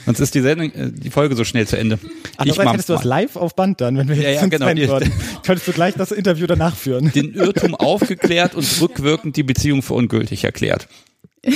[0.05, 1.97] Sonst ist die Sendung, äh, die Folge so schnell zu Ende.
[2.38, 4.67] Andererseits hättest du das live auf Band dann, wenn wir ja, jetzt ja, genau.
[4.67, 5.12] würden.
[5.43, 7.12] Könntest du gleich das Interview danach führen.
[7.12, 10.88] Den Irrtum aufgeklärt und rückwirkend die Beziehung für ungültig erklärt.
[11.43, 11.53] ich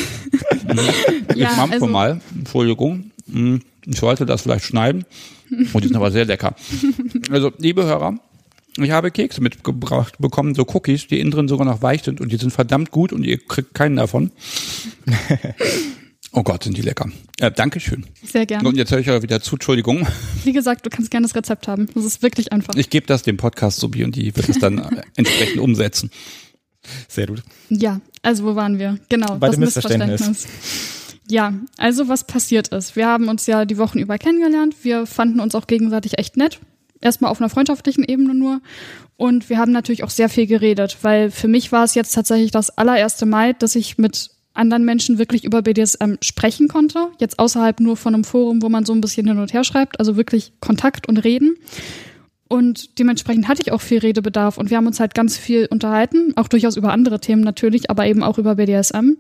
[1.56, 3.12] mampfe also, mal, Entschuldigung.
[3.32, 5.06] Hm, ich sollte das vielleicht schneiden.
[5.74, 6.56] Und die sind aber sehr lecker.
[7.32, 8.20] Also, liebe Hörer,
[8.78, 12.32] ich habe Kekse mitgebracht bekommen, so Cookies, die innen drin sogar noch weich sind und
[12.32, 14.32] die sind verdammt gut und ihr kriegt keinen davon.
[16.32, 17.10] Oh Gott, sind die lecker.
[17.40, 18.06] Äh, Dankeschön.
[18.24, 18.70] Sehr gerne.
[18.70, 20.08] Und jetzt höre ich euch wieder zu, Entschuldigung.
[20.44, 21.90] Wie gesagt, du kannst gerne das Rezept haben.
[21.96, 22.76] Das ist wirklich einfach.
[22.76, 26.12] Ich gebe das dem Podcast Subi und die wird es dann äh, entsprechend umsetzen.
[27.08, 27.42] Sehr gut.
[27.70, 29.00] Ja, also wo waren wir?
[29.10, 30.28] Genau, Bei das dem Missverständnis.
[30.28, 30.99] Missverständnis.
[31.30, 32.96] Ja, also was passiert ist.
[32.96, 34.76] Wir haben uns ja die Wochen über kennengelernt.
[34.82, 36.60] Wir fanden uns auch gegenseitig echt nett.
[37.02, 38.62] Erstmal auf einer freundschaftlichen Ebene nur.
[39.16, 42.52] Und wir haben natürlich auch sehr viel geredet, weil für mich war es jetzt tatsächlich
[42.52, 47.10] das allererste Mal, dass ich mit anderen Menschen wirklich über BDSM sprechen konnte.
[47.20, 50.00] Jetzt außerhalb nur von einem Forum, wo man so ein bisschen hin und her schreibt,
[50.00, 51.56] also wirklich Kontakt und Reden.
[52.48, 56.34] Und dementsprechend hatte ich auch viel Redebedarf und wir haben uns halt ganz viel unterhalten,
[56.36, 59.18] auch durchaus über andere Themen natürlich, aber eben auch über BDSM.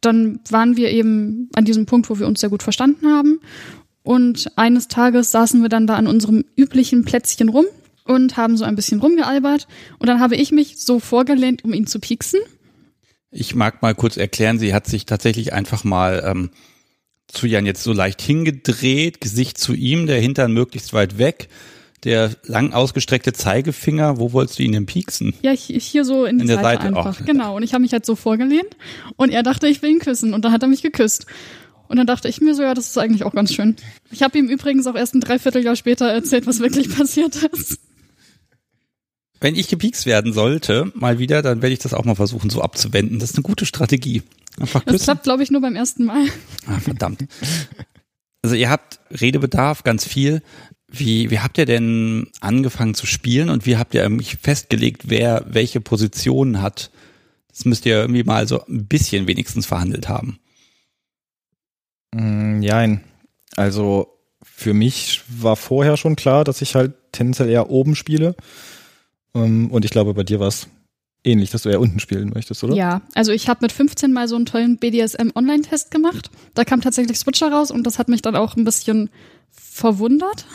[0.00, 3.40] Dann waren wir eben an diesem Punkt, wo wir uns sehr gut verstanden haben.
[4.02, 7.66] Und eines Tages saßen wir dann da an unserem üblichen Plätzchen rum
[8.04, 9.66] und haben so ein bisschen rumgealbert.
[9.98, 12.40] Und dann habe ich mich so vorgelehnt, um ihn zu pieksen.
[13.30, 16.50] Ich mag mal kurz erklären, sie hat sich tatsächlich einfach mal ähm,
[17.26, 21.48] zu Jan jetzt so leicht hingedreht, Gesicht zu ihm, der Hintern möglichst weit weg,
[22.06, 25.34] der lang ausgestreckte Zeigefinger, wo wolltest du ihn denn pieksen?
[25.42, 27.20] Ja, hier so in, die in der Seite, Seite einfach.
[27.20, 27.26] Auch.
[27.26, 28.76] Genau, und ich habe mich halt so vorgelehnt
[29.16, 31.26] und er dachte, ich will ihn küssen und dann hat er mich geküsst.
[31.88, 33.76] Und dann dachte ich mir so, ja, das ist eigentlich auch ganz schön.
[34.10, 37.80] Ich habe ihm übrigens auch erst ein Dreivierteljahr später erzählt, was wirklich passiert ist.
[39.40, 42.62] Wenn ich gepiekst werden sollte, mal wieder, dann werde ich das auch mal versuchen, so
[42.62, 43.18] abzuwenden.
[43.18, 44.22] Das ist eine gute Strategie.
[44.58, 44.96] Einfach küssen.
[44.96, 46.26] Das klappt, glaube ich, nur beim ersten Mal.
[46.66, 47.26] Ah, verdammt.
[48.42, 50.40] Also ihr habt Redebedarf, ganz viel.
[50.98, 55.44] Wie, wie habt ihr denn angefangen zu spielen und wie habt ihr irgendwie festgelegt, wer
[55.48, 56.90] welche Positionen hat?
[57.48, 60.38] Das müsst ihr irgendwie mal so ein bisschen wenigstens verhandelt haben.
[62.12, 63.04] Mm, jein.
[63.56, 68.36] Also für mich war vorher schon klar, dass ich halt tendenziell eher oben spiele.
[69.34, 70.68] Ähm, und ich glaube, bei dir war es
[71.26, 72.74] ähnlich, dass du eher unten spielen möchtest, oder?
[72.74, 76.30] Ja, also ich habe mit 15 mal so einen tollen BDSM-Online-Test gemacht.
[76.54, 79.10] Da kam tatsächlich Switcher raus und das hat mich dann auch ein bisschen
[79.50, 80.46] verwundert.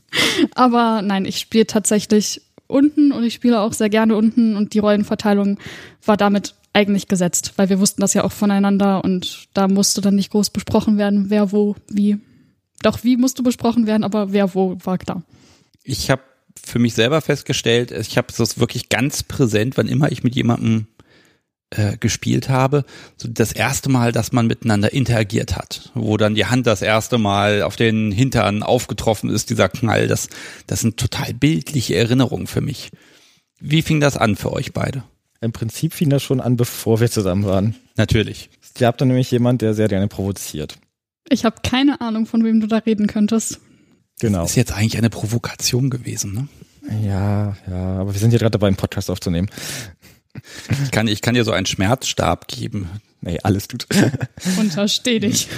[0.54, 4.80] Aber nein, ich spiele tatsächlich unten und ich spiele auch sehr gerne unten und die
[4.80, 5.58] Rollenverteilung
[6.04, 10.16] war damit eigentlich gesetzt, weil wir wussten das ja auch voneinander und da musste dann
[10.16, 12.18] nicht groß besprochen werden, wer wo wie.
[12.82, 15.22] Doch wie musste besprochen werden, aber wer wo war klar.
[15.82, 16.22] Ich habe
[16.64, 20.86] für mich selber festgestellt, ich habe das wirklich ganz präsent, wann immer ich mit jemandem
[21.70, 22.84] äh, gespielt habe,
[23.16, 27.18] so das erste Mal, dass man miteinander interagiert hat, wo dann die Hand das erste
[27.18, 30.28] Mal auf den Hintern aufgetroffen ist, dieser Knall, das,
[30.66, 32.90] das sind total bildliche Erinnerungen für mich.
[33.58, 35.02] Wie fing das an für euch beide?
[35.40, 37.74] Im Prinzip fing das schon an, bevor wir zusammen waren.
[37.96, 38.50] Natürlich.
[38.62, 40.78] Es gab da nämlich jemand, der sehr gerne provoziert.
[41.28, 43.60] Ich habe keine Ahnung, von wem du da reden könntest.
[44.20, 44.42] Genau.
[44.42, 46.48] Das ist jetzt eigentlich eine Provokation gewesen, ne?
[47.02, 49.50] Ja, ja, aber wir sind hier gerade dabei, einen Podcast aufzunehmen.
[50.84, 52.88] Ich kann, ich kann dir so einen Schmerzstab geben.
[53.20, 53.86] Nee, alles tut.
[54.58, 55.48] Untersteh dich.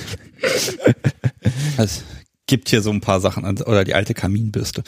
[1.76, 2.02] Es
[2.46, 4.82] gibt hier so ein paar Sachen, oder die alte Kaminbürste.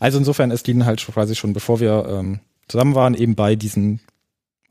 [0.00, 4.00] Also insofern, es ging halt quasi schon, bevor wir ähm, zusammen waren, eben bei diesen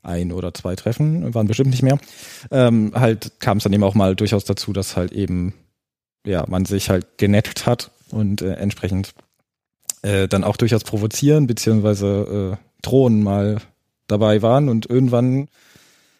[0.02, 1.98] ein oder zwei Treffen, waren bestimmt nicht mehr,
[2.50, 5.54] ähm, halt kam es dann eben auch mal durchaus dazu, dass halt eben,
[6.24, 9.14] ja, man sich halt genettet hat und äh, entsprechend
[10.02, 13.58] äh, dann auch durchaus provozieren, beziehungsweise äh, drohen mal
[14.06, 15.48] dabei waren und irgendwann,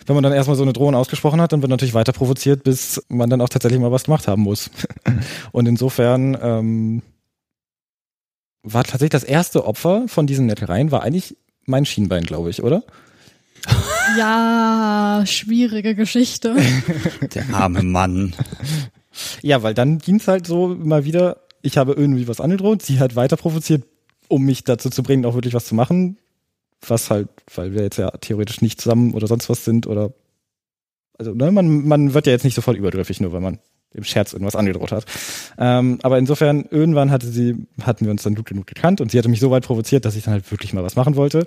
[0.07, 3.03] wenn man dann erstmal so eine Drohung ausgesprochen hat, dann wird natürlich weiter provoziert, bis
[3.09, 4.71] man dann auch tatsächlich mal was gemacht haben muss.
[5.53, 7.03] und insofern ähm,
[8.63, 11.37] war tatsächlich das erste Opfer von diesen Nettereien war eigentlich
[11.67, 12.83] mein Schienbein, glaube ich, oder?
[14.19, 16.57] Ja, schwierige Geschichte.
[17.35, 18.35] Der arme Mann.
[19.43, 22.99] Ja, weil dann ging es halt so immer wieder, ich habe irgendwie was angedroht, sie
[22.99, 23.85] hat weiter provoziert,
[24.29, 26.19] um mich dazu zu bringen, auch wirklich was zu machen,
[26.87, 30.13] was halt, weil wir jetzt ja theoretisch nicht zusammen oder sonst was sind oder
[31.17, 33.59] also ne, man, man wird ja jetzt nicht sofort übergriffig, nur weil man
[33.93, 35.07] im Scherz irgendwas angedroht hat.
[35.57, 39.19] Ähm, aber insofern, irgendwann hatte sie, hatten wir uns dann gut genug gekannt und sie
[39.19, 41.45] hatte mich so weit provoziert, dass ich dann halt wirklich mal was machen wollte.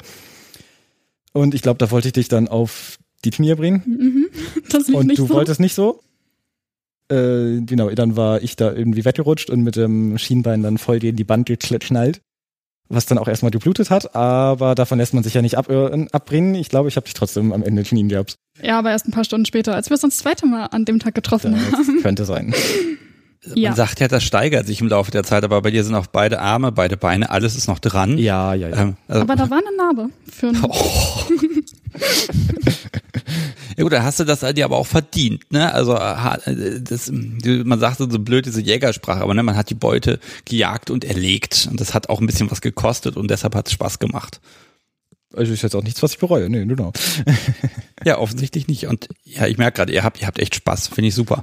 [1.34, 3.84] Und ich glaube, da wollte ich dich dann auf die Knie bringen.
[3.86, 4.94] Mhm.
[4.94, 5.30] Und du so.
[5.30, 6.02] wolltest nicht so.
[7.10, 11.18] Äh, genau, dann war ich da irgendwie weggerutscht und mit dem Schienbein dann voll gegen
[11.18, 12.22] die Band geknallt.
[12.90, 16.08] Was dann auch erstmal geblutet hat, aber davon lässt man sich ja nicht ab, äh,
[16.14, 16.56] abbringen.
[16.56, 18.36] Ich glaube, ich habe dich trotzdem am Ende knien gehabt.
[18.62, 21.00] Ja, aber erst ein paar Stunden später, als wir uns das zweite Mal an dem
[21.00, 22.02] Tag getroffen Das haben.
[22.02, 22.54] könnte sein.
[23.56, 23.70] Ja.
[23.70, 26.08] Man sagt ja, das steigert sich im Laufe der Zeit, aber bei dir sind auch
[26.08, 28.18] beide Arme, beide Beine, alles ist noch dran.
[28.18, 28.82] Ja, ja, ja.
[28.82, 30.10] Ähm, also, Aber da war eine Narbe.
[30.30, 30.56] Für ein,
[33.76, 35.74] ja gut, da hast du das dir aber auch verdient, ne?
[35.74, 40.20] Also äh, das, man sagt so blöd diese Jägersprache, aber ne, man hat die Beute
[40.46, 43.74] gejagt und erlegt und das hat auch ein bisschen was gekostet und deshalb hat es
[43.74, 44.40] Spaß gemacht.
[45.36, 46.50] Also ist jetzt auch nichts, was ich bereue.
[46.50, 46.94] Nee, genau.
[48.06, 48.86] Ja, offensichtlich nicht.
[48.88, 51.42] Und ja, ich merke gerade, ihr habt, ihr habt echt Spaß, finde ich super.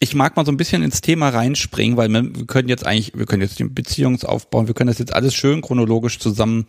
[0.00, 3.12] Ich mag mal so ein bisschen ins Thema reinspringen, weil wir, wir können jetzt eigentlich,
[3.14, 6.66] wir können jetzt den Beziehungsaufbau, wir können das jetzt alles schön chronologisch zusammen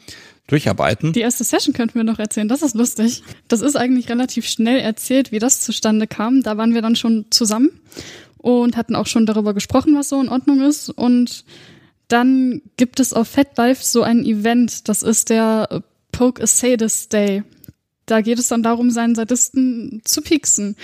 [0.50, 1.14] durcharbeiten.
[1.14, 2.48] die erste Session könnten wir noch erzählen.
[2.48, 3.24] Das ist lustig.
[3.48, 6.44] Das ist eigentlich relativ schnell erzählt, wie das zustande kam.
[6.44, 7.70] Da waren wir dann schon zusammen
[8.38, 10.90] und hatten auch schon darüber gesprochen, was so in Ordnung ist.
[10.90, 11.46] Und
[12.08, 14.90] dann gibt es auf FetLife so ein Event.
[14.90, 17.44] Das ist der Poke a Sadist Day.
[18.06, 20.76] Da geht es dann darum, seinen Sadisten zu pieksen.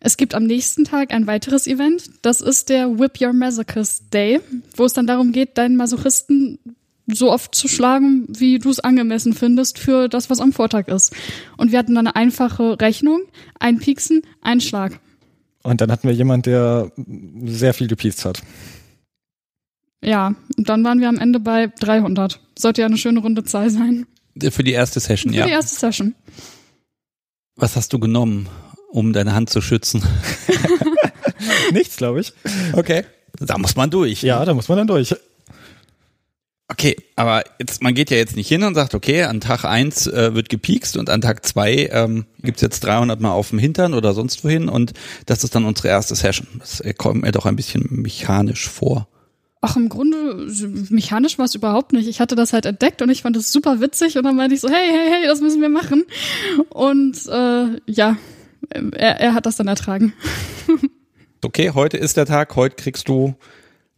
[0.00, 2.10] Es gibt am nächsten Tag ein weiteres Event.
[2.22, 4.40] Das ist der Whip Your Masochist Day,
[4.76, 6.58] wo es dann darum geht, deinen Masochisten
[7.06, 11.14] so oft zu schlagen, wie du es angemessen findest für das, was am Vortag ist.
[11.56, 13.22] Und wir hatten dann eine einfache Rechnung,
[13.58, 15.00] ein Pieksen, ein Schlag.
[15.62, 16.92] Und dann hatten wir jemand, der
[17.44, 18.42] sehr viel gepiest hat.
[20.02, 22.40] Ja, und dann waren wir am Ende bei 300.
[22.58, 24.06] Sollte ja eine schöne runde Zahl sein.
[24.50, 25.46] Für die erste Session, Für ja.
[25.46, 26.14] die erste Session.
[27.56, 28.48] Was hast du genommen,
[28.90, 30.02] um deine Hand zu schützen?
[31.72, 32.32] Nichts, glaube ich.
[32.72, 33.04] Okay.
[33.38, 34.22] Da muss man durch.
[34.22, 35.14] Ja, da muss man dann durch.
[36.68, 40.06] Okay, aber jetzt, man geht ja jetzt nicht hin und sagt, okay, an Tag eins
[40.06, 43.92] äh, wird gepiekst und an Tag zwei ähm, gibt's jetzt 300 Mal auf dem Hintern
[43.92, 44.94] oder sonst wohin und
[45.26, 46.46] das ist dann unsere erste Session.
[46.58, 49.08] Das äh, kommt mir doch ein bisschen mechanisch vor.
[49.60, 50.46] Ach, im Grunde,
[50.90, 52.06] mechanisch war es überhaupt nicht.
[52.08, 54.60] Ich hatte das halt entdeckt und ich fand es super witzig und dann meinte ich
[54.60, 56.04] so, hey, hey, hey, das müssen wir machen.
[56.70, 58.16] Und äh, ja,
[58.70, 60.12] er, er hat das dann ertragen.
[61.44, 63.34] Okay, heute ist der Tag, heute kriegst du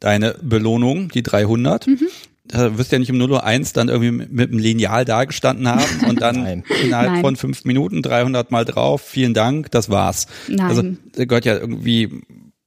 [0.01, 1.87] deine Belohnung, die 300.
[1.87, 2.09] Mhm.
[2.49, 5.05] Da wirst du ja nicht um 0 Uhr 1 dann irgendwie mit, mit einem Lineal
[5.05, 6.65] dagestanden haben und dann Nein.
[6.83, 7.21] innerhalb Nein.
[7.21, 10.27] von fünf Minuten 300 Mal drauf, vielen Dank, das war's.
[10.49, 10.67] Nein.
[10.67, 10.83] Also
[11.13, 12.23] gehört ja irgendwie,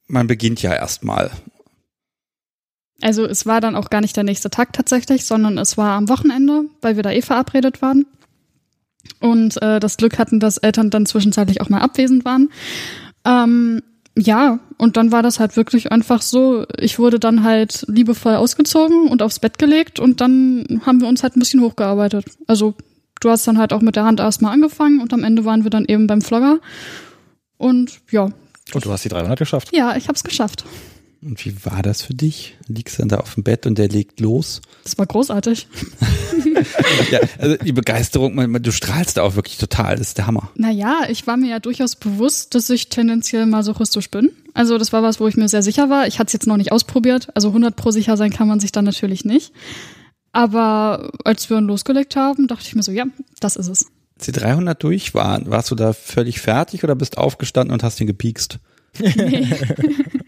[0.07, 1.31] man beginnt ja erstmal.
[3.01, 6.09] Also es war dann auch gar nicht der nächste Tag tatsächlich, sondern es war am
[6.09, 8.05] Wochenende, weil wir da eh verabredet waren.
[9.21, 12.49] Und äh, das Glück hatten, dass Eltern dann zwischenzeitlich auch mal abwesend waren.
[13.25, 13.81] Ähm,
[14.17, 16.65] Ja, und dann war das halt wirklich einfach so.
[16.77, 21.23] Ich wurde dann halt liebevoll ausgezogen und aufs Bett gelegt und dann haben wir uns
[21.23, 22.25] halt ein bisschen hochgearbeitet.
[22.47, 22.75] Also
[23.21, 25.69] du hast dann halt auch mit der Hand erstmal angefangen und am Ende waren wir
[25.69, 26.59] dann eben beim Vlogger.
[27.57, 28.29] Und ja.
[28.73, 29.69] Und du hast die 300 geschafft.
[29.73, 30.65] Ja, ich hab's geschafft.
[31.21, 32.55] Und wie war das für dich?
[32.67, 34.61] Liegst dann da auf dem Bett und der legt los?
[34.83, 35.67] Das war großartig.
[37.11, 40.49] ja, also die Begeisterung, du strahlst da auch wirklich total, das ist der Hammer.
[40.55, 44.31] Naja, ich war mir ja durchaus bewusst, dass ich tendenziell masochistisch bin.
[44.53, 46.07] Also das war was, wo ich mir sehr sicher war.
[46.07, 48.71] Ich hatte es jetzt noch nicht ausprobiert, also 100 pro sicher sein kann man sich
[48.71, 49.51] dann natürlich nicht.
[50.31, 53.05] Aber als wir losgelegt haben, dachte ich mir so, ja,
[53.41, 53.87] das ist es.
[54.15, 57.99] Als die 300 durch waren, warst du da völlig fertig oder bist aufgestanden und hast
[57.99, 58.59] ihn gepiekst?
[58.99, 59.47] Nee.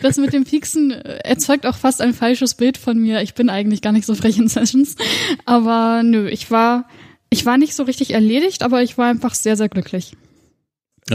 [0.00, 3.22] Das mit dem Pieksen erzeugt auch fast ein falsches Bild von mir.
[3.22, 4.96] Ich bin eigentlich gar nicht so frech in Sessions.
[5.44, 6.88] Aber nö, ich war,
[7.30, 10.12] ich war nicht so richtig erledigt, aber ich war einfach sehr, sehr glücklich.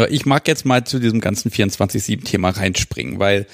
[0.09, 3.47] Ich mag jetzt mal zu diesem ganzen 24-7-Thema reinspringen, weil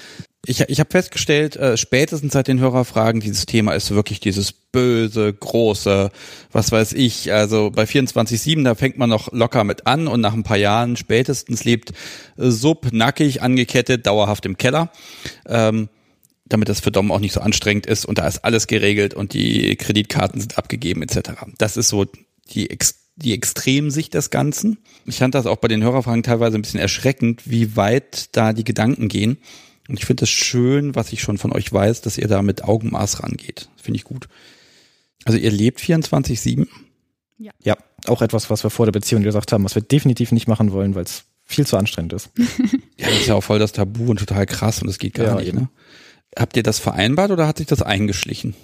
[0.45, 5.31] ich, ich habe festgestellt, äh, spätestens seit den Hörerfragen, dieses Thema ist wirklich dieses böse,
[5.31, 6.11] große,
[6.51, 10.33] was weiß ich, also bei 24-7, da fängt man noch locker mit an und nach
[10.33, 11.91] ein paar Jahren spätestens lebt
[12.37, 14.91] äh, Sub nackig, angekettet, dauerhaft im Keller.
[15.47, 15.87] Ähm,
[16.45, 19.33] damit das für Dom auch nicht so anstrengend ist und da ist alles geregelt und
[19.33, 21.31] die Kreditkarten sind abgegeben etc.
[21.57, 22.05] Das ist so
[22.51, 24.79] die, Ex die Extremsicht des Ganzen.
[25.05, 28.65] Ich fand das auch bei den Hörerfragen teilweise ein bisschen erschreckend, wie weit da die
[28.65, 29.37] Gedanken gehen.
[29.87, 32.63] Und ich finde es schön, was ich schon von euch weiß, dass ihr da mit
[32.63, 33.69] Augenmaß rangeht.
[33.75, 34.27] Finde ich gut.
[35.25, 36.67] Also ihr lebt 24-7?
[37.37, 37.51] Ja.
[37.61, 40.71] Ja, auch etwas, was wir vor der Beziehung gesagt haben, was wir definitiv nicht machen
[40.71, 42.29] wollen, weil es viel zu anstrengend ist.
[42.97, 45.25] ja, das ist ja auch voll das Tabu und total krass und das geht gar
[45.25, 45.53] ja, nicht.
[45.53, 45.69] Ne?
[46.37, 48.55] Habt ihr das vereinbart oder hat sich das eingeschlichen?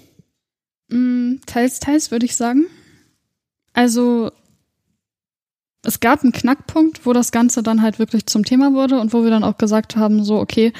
[0.87, 2.65] Mm, teils, teils würde ich sagen.
[3.73, 4.31] Also
[5.83, 9.23] es gab einen Knackpunkt, wo das Ganze dann halt wirklich zum Thema wurde und wo
[9.23, 10.73] wir dann auch gesagt haben, so, okay,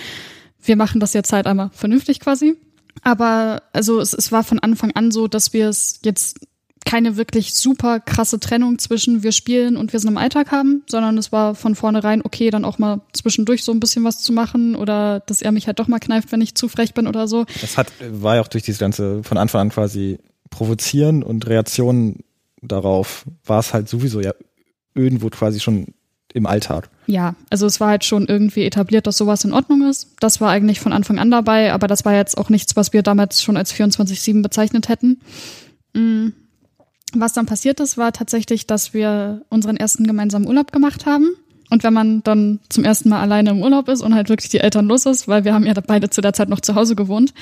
[0.62, 2.58] wir machen das jetzt halt einmal vernünftig quasi.
[3.02, 6.40] Aber also es, es war von Anfang an so, dass wir es jetzt
[6.86, 11.18] keine wirklich super krasse Trennung zwischen wir spielen und wir sind im Alltag haben, sondern
[11.18, 14.76] es war von vornherein okay, dann auch mal zwischendurch so ein bisschen was zu machen
[14.76, 17.46] oder dass er mich halt doch mal kneift, wenn ich zu frech bin oder so.
[17.62, 22.24] Das hat, war ja auch durch dieses ganze von Anfang an quasi provozieren und Reaktionen
[22.62, 24.34] darauf war es halt sowieso ja
[24.96, 25.94] irgendwo quasi schon
[26.34, 26.90] im Alltag.
[27.08, 30.16] Ja, also es war halt schon irgendwie etabliert, dass sowas in Ordnung ist.
[30.20, 33.02] Das war eigentlich von Anfang an dabei, aber das war jetzt auch nichts, was wir
[33.02, 35.22] damals schon als 24-7 bezeichnet hätten.
[35.94, 36.30] Mm.
[37.14, 41.30] Was dann passiert ist, war tatsächlich, dass wir unseren ersten gemeinsamen Urlaub gemacht haben.
[41.72, 44.60] Und wenn man dann zum ersten Mal alleine im Urlaub ist und halt wirklich die
[44.60, 47.34] Eltern los ist, weil wir haben ja beide zu der Zeit noch zu Hause gewohnt,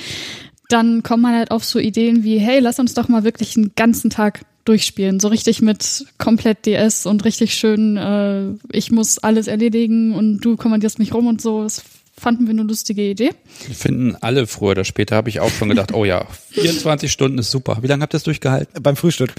[0.69, 3.73] dann kommt man halt auf so Ideen wie, hey, lass uns doch mal wirklich einen
[3.75, 5.19] ganzen Tag durchspielen.
[5.19, 10.57] So richtig mit komplett DS und richtig schön, äh, ich muss alles erledigen und du
[10.57, 11.63] kommandierst mich rum und so.
[11.63, 11.83] Das
[12.17, 13.31] fanden wir eine lustige Idee.
[13.73, 17.51] Finden alle früher oder später, habe ich auch schon gedacht, oh ja, 24 Stunden ist
[17.51, 17.79] super.
[17.81, 18.81] Wie lange habt ihr das durchgehalten?
[18.81, 19.33] Beim Frühstück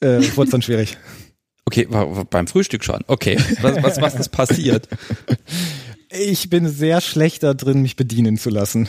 [0.00, 0.98] äh, wurde es dann schwierig.
[1.66, 3.00] Okay, war beim Frühstück schon.
[3.06, 4.86] Okay, was, was, was ist passiert?
[6.16, 8.88] Ich bin sehr schlecht da drin, mich bedienen zu lassen.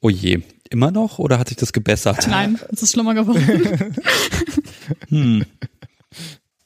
[0.00, 0.40] Oh je,
[0.72, 2.26] immer noch oder hat sich das gebessert?
[2.28, 3.94] Nein, es ist schlimmer geworden.
[5.08, 5.44] Hm.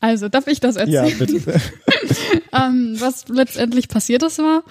[0.01, 1.09] Also, darf ich das erzählen?
[1.09, 1.61] Ja, bitte.
[2.53, 4.62] ähm, was letztendlich passiert ist war,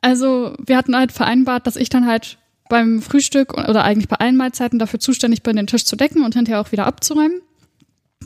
[0.00, 4.36] also wir hatten halt vereinbart, dass ich dann halt beim Frühstück oder eigentlich bei allen
[4.36, 7.40] Mahlzeiten dafür zuständig bin, den Tisch zu decken und hinterher auch wieder abzuräumen.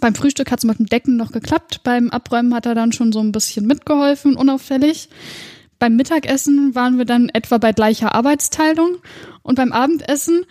[0.00, 3.12] Beim Frühstück hat es mit dem Decken noch geklappt, beim Abräumen hat er dann schon
[3.12, 5.08] so ein bisschen mitgeholfen, unauffällig.
[5.78, 8.98] Beim Mittagessen waren wir dann etwa bei gleicher Arbeitsteilung
[9.42, 10.46] und beim Abendessen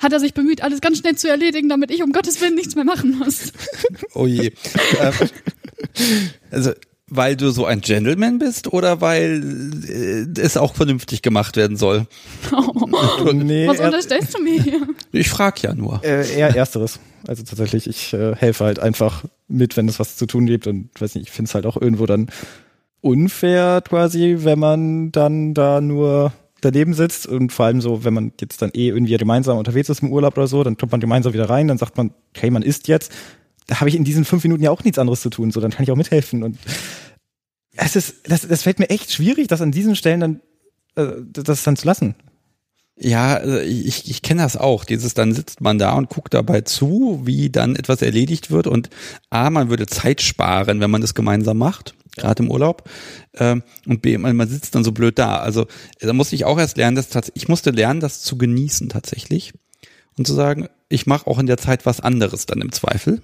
[0.00, 2.74] hat er sich bemüht, alles ganz schnell zu erledigen, damit ich um Gottes Willen nichts
[2.74, 3.52] mehr machen muss.
[4.14, 4.52] Oh je.
[5.00, 5.12] Ähm,
[6.50, 6.72] also,
[7.06, 9.42] weil du so ein Gentleman bist oder weil
[9.88, 12.06] äh, es auch vernünftig gemacht werden soll?
[12.52, 14.86] Oh, nee, Was unterstellst du mir hier?
[15.12, 16.02] Ich frag ja nur.
[16.04, 16.98] Äh, eher ersteres.
[17.26, 20.88] Also tatsächlich, ich äh, helfe halt einfach mit, wenn es was zu tun gibt und
[20.98, 22.30] weiß nicht, ich finde es halt auch irgendwo dann
[23.00, 28.32] unfair quasi, wenn man dann da nur daneben sitzt und vor allem so, wenn man
[28.40, 31.32] jetzt dann eh irgendwie gemeinsam unterwegs ist im Urlaub oder so, dann kommt man gemeinsam
[31.32, 33.12] wieder rein, dann sagt man, okay, man isst jetzt.
[33.66, 35.70] Da habe ich in diesen fünf Minuten ja auch nichts anderes zu tun, so dann
[35.70, 36.58] kann ich auch mithelfen und
[37.76, 40.40] es ist, das, das fällt mir echt schwierig, das an diesen Stellen dann,
[40.96, 42.14] äh, das dann zu lassen.
[42.96, 44.84] Ja, also ich, ich kenne das auch.
[44.84, 48.66] Dieses, dann sitzt man da und guckt dabei zu, wie dann etwas erledigt wird.
[48.66, 48.90] Und
[49.30, 52.88] A, man würde Zeit sparen, wenn man das gemeinsam macht gerade im Urlaub.
[53.34, 55.38] Ähm, und B, man, sitzt dann so blöd da.
[55.38, 55.66] Also
[56.00, 59.52] da musste ich auch erst lernen, dass ich musste lernen, das zu genießen tatsächlich
[60.16, 63.22] und zu sagen, ich mache auch in der Zeit was anderes dann im Zweifel.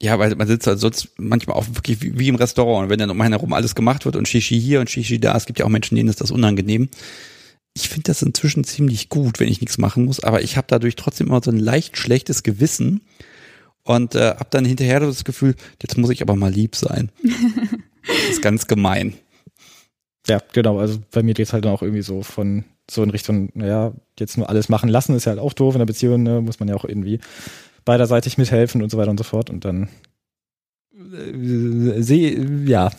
[0.00, 2.84] Ja, weil man sitzt halt sonst manchmal auch wirklich wie, wie im Restaurant.
[2.84, 5.34] Und wenn dann um einen herum alles gemacht wird und Shishi hier und Shishi da,
[5.36, 6.90] es gibt ja auch Menschen, denen ist das unangenehm.
[7.72, 10.96] Ich finde das inzwischen ziemlich gut, wenn ich nichts machen muss, aber ich habe dadurch
[10.96, 13.02] trotzdem immer so ein leicht schlechtes Gewissen
[13.86, 17.10] und äh, habe dann hinterher das Gefühl, jetzt muss ich aber mal lieb sein.
[18.06, 19.14] das ist ganz gemein.
[20.28, 20.78] Ja, genau.
[20.78, 24.38] Also bei mir geht's halt dann auch irgendwie so von so in Richtung, naja, jetzt
[24.38, 26.40] nur alles machen lassen ist ja halt auch doof in der Beziehung, ne?
[26.40, 27.20] muss man ja auch irgendwie
[27.84, 29.50] beiderseitig mithelfen und so weiter und so fort.
[29.50, 29.88] Und dann
[30.94, 32.90] äh, sehe, ja,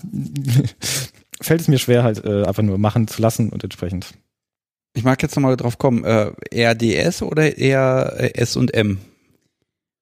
[1.42, 4.14] fällt es mir schwer, halt äh, einfach nur machen zu lassen und entsprechend.
[4.94, 9.00] Ich mag jetzt nochmal drauf kommen, äh, eher DS oder eher äh, S und M?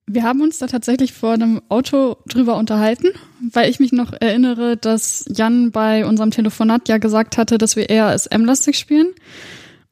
[0.07, 3.07] Wir haben uns da tatsächlich vor einem Auto drüber unterhalten,
[3.51, 7.89] weil ich mich noch erinnere, dass Jan bei unserem Telefonat ja gesagt hatte, dass wir
[7.89, 9.13] eher SM-lastig spielen.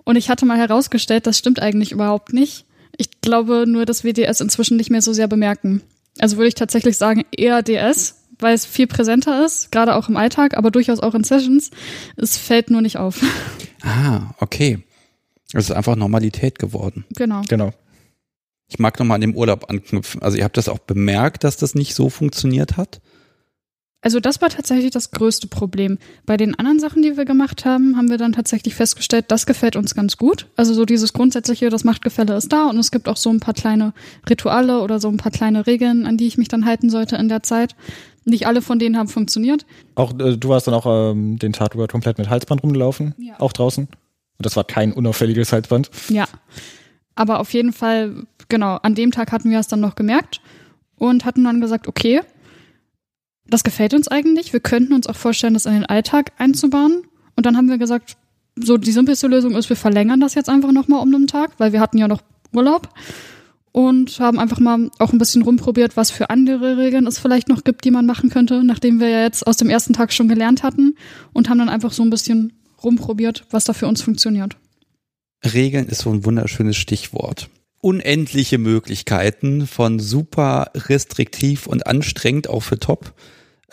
[0.03, 2.65] Und ich hatte mal herausgestellt, das stimmt eigentlich überhaupt nicht.
[2.97, 5.81] Ich glaube nur, dass wir DS inzwischen nicht mehr so sehr bemerken.
[6.19, 10.17] Also würde ich tatsächlich sagen, eher DS, weil es viel präsenter ist, gerade auch im
[10.17, 11.71] Alltag, aber durchaus auch in Sessions.
[12.17, 13.21] Es fällt nur nicht auf.
[13.85, 14.81] Ah, okay.
[15.51, 17.03] Es ist einfach Normalität geworden.
[17.17, 17.41] Genau.
[17.49, 17.73] Genau.
[18.67, 20.21] Ich mag nochmal an dem Urlaub anknüpfen.
[20.21, 23.01] Also ihr habt das auch bemerkt, dass das nicht so funktioniert hat?
[24.01, 25.97] Also das war tatsächlich das größte Problem.
[26.25, 29.77] Bei den anderen Sachen, die wir gemacht haben, haben wir dann tatsächlich festgestellt, das gefällt
[29.77, 30.47] uns ganz gut.
[30.57, 33.53] Also so dieses grundsätzliche, das Machtgefälle ist da und es gibt auch so ein paar
[33.53, 33.93] kleine
[34.29, 37.29] Rituale oder so ein paar kleine Regeln, an die ich mich dann halten sollte in
[37.29, 37.77] der Zeit.
[38.25, 39.65] Nicht alle von denen haben funktioniert.
[39.95, 43.39] Auch äh, du warst dann auch ähm, den Tag über komplett mit Halsband rumgelaufen, Ja.
[43.39, 43.85] auch draußen.
[43.85, 45.89] Und das war kein unauffälliges Halsband.
[46.09, 46.25] Ja.
[47.15, 50.39] Aber auf jeden Fall, genau, an dem Tag hatten wir es dann noch gemerkt
[50.95, 52.21] und hatten dann gesagt, okay,
[53.47, 54.53] das gefällt uns eigentlich.
[54.53, 57.01] Wir könnten uns auch vorstellen, das in den Alltag einzubauen.
[57.35, 58.15] Und dann haben wir gesagt,
[58.55, 61.73] so die simpelste Lösung ist, wir verlängern das jetzt einfach nochmal um den Tag, weil
[61.73, 62.21] wir hatten ja noch
[62.53, 62.89] Urlaub
[63.71, 67.63] und haben einfach mal auch ein bisschen rumprobiert, was für andere Regeln es vielleicht noch
[67.63, 70.61] gibt, die man machen könnte, nachdem wir ja jetzt aus dem ersten Tag schon gelernt
[70.61, 70.95] hatten
[71.33, 74.57] und haben dann einfach so ein bisschen rumprobiert, was da für uns funktioniert.
[75.43, 77.49] Regeln ist so ein wunderschönes Stichwort.
[77.83, 83.13] Unendliche Möglichkeiten von super restriktiv und anstrengend auch für Top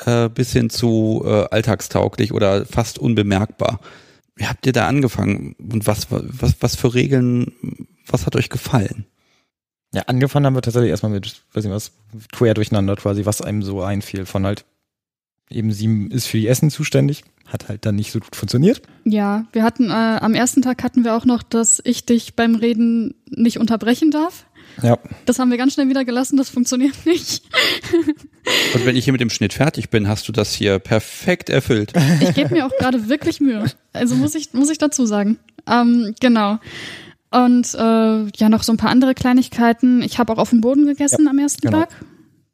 [0.05, 3.79] äh, bis hin zu äh, alltagstauglich oder fast unbemerkbar.
[4.35, 7.53] Wie habt ihr da angefangen und was, was, was für Regeln,
[8.05, 9.07] was hat euch gefallen?
[9.95, 11.93] Ja, angefangen haben wir tatsächlich erstmal mit, weiß nicht was,
[12.33, 14.27] quer durcheinander quasi, was einem so einfiel.
[14.27, 14.65] Von halt,
[15.51, 18.83] eben sie ist für die Essen zuständig, hat halt dann nicht so gut funktioniert.
[19.05, 22.55] Ja, wir hatten äh, am ersten Tag hatten wir auch noch, dass ich dich beim
[22.55, 24.47] Reden nicht unterbrechen darf.
[24.83, 24.99] Ja.
[25.27, 27.45] Das haben wir ganz schnell wieder gelassen, das funktioniert nicht.
[28.75, 31.93] Und wenn ich hier mit dem Schnitt fertig bin, hast du das hier perfekt erfüllt.
[32.21, 33.65] Ich gebe mir auch gerade wirklich Mühe.
[33.93, 35.39] Also muss ich, muss ich dazu sagen.
[35.67, 36.59] Ähm, genau.
[37.31, 40.03] Und äh, ja, noch so ein paar andere Kleinigkeiten.
[40.03, 41.81] Ich habe auch auf dem Boden gegessen am ersten genau.
[41.81, 41.91] Tag.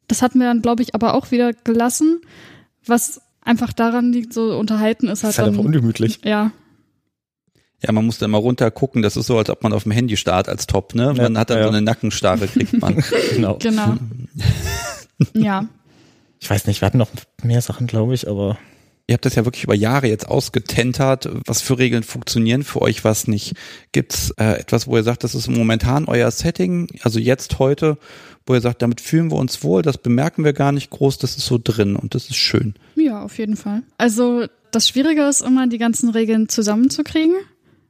[0.07, 2.21] Das hatten wir dann, glaube ich, aber auch wieder gelassen,
[2.85, 6.19] was einfach daran liegt, so unterhalten ist Das halt ist halt einfach ungemütlich.
[6.23, 6.51] ja,
[7.83, 9.01] Ja, man muss da mal runter gucken.
[9.01, 11.13] Das ist so, als ob man auf dem Handy starrt als Top, ne?
[11.15, 11.63] Man Ja, hat dann ja.
[11.63, 13.03] so eine Nackenstarre, kriegt man.
[13.33, 13.57] Genau.
[13.59, 13.95] genau.
[15.33, 15.67] ja,
[16.39, 17.09] Ich weiß nicht, wir hatten noch
[17.43, 18.57] mehr Sachen, glaube ich, aber
[19.09, 23.05] Ihr habt das ja wirklich über Jahre jetzt ausgetentert, was für Regeln funktionieren für euch,
[23.05, 23.53] was nicht.
[23.93, 27.97] Gibt's äh, etwas, wo ihr sagt, das ist momentan euer Setting, also jetzt heute,
[28.45, 31.37] wo ihr sagt, damit fühlen wir uns wohl, das bemerken wir gar nicht groß, das
[31.37, 32.73] ist so drin und das ist schön.
[32.97, 33.83] Ja, auf jeden Fall.
[33.97, 37.35] Also das Schwierige ist immer, die ganzen Regeln zusammenzukriegen,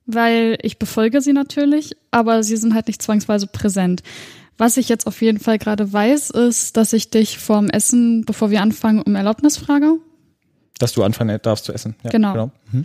[0.06, 4.04] weil ich befolge sie natürlich, aber sie sind halt nicht zwangsweise präsent.
[4.58, 8.50] Was ich jetzt auf jeden Fall gerade weiß, ist, dass ich dich vorm Essen, bevor
[8.52, 9.96] wir anfangen, um Erlaubnis frage.
[10.80, 11.96] dass du anfangen darfst zu essen.
[12.04, 12.52] Ja, Genau.
[12.72, 12.84] Mhm.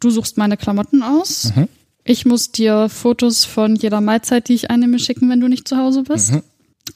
[0.00, 1.52] Du suchst meine Klamotten aus.
[1.56, 1.68] Mhm.
[2.04, 5.76] Ich muss dir Fotos von jeder Mahlzeit, die ich einnehme, schicken, wenn du nicht zu
[5.76, 6.32] Hause bist.
[6.32, 6.42] Mhm.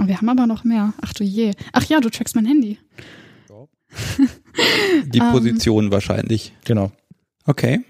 [0.07, 0.93] Wir haben aber noch mehr.
[1.03, 1.53] Ach du je.
[1.73, 2.79] Ach ja, du trackst mein Handy.
[5.07, 5.33] Die Ähm.
[5.33, 6.53] Position wahrscheinlich.
[6.65, 6.93] Genau.
[7.47, 7.81] Okay.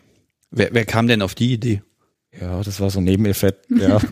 [0.50, 1.82] Wer, wer kam denn auf die Idee?
[2.40, 3.66] Ja, das war so ein Nebeneffekt.
[3.70, 4.00] Ja.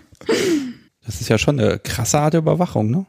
[1.05, 3.07] Das ist ja schon eine krasse Art der Überwachung, ne?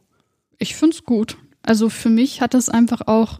[0.57, 1.37] Ich find's gut.
[1.61, 3.39] Also für mich hat es einfach auch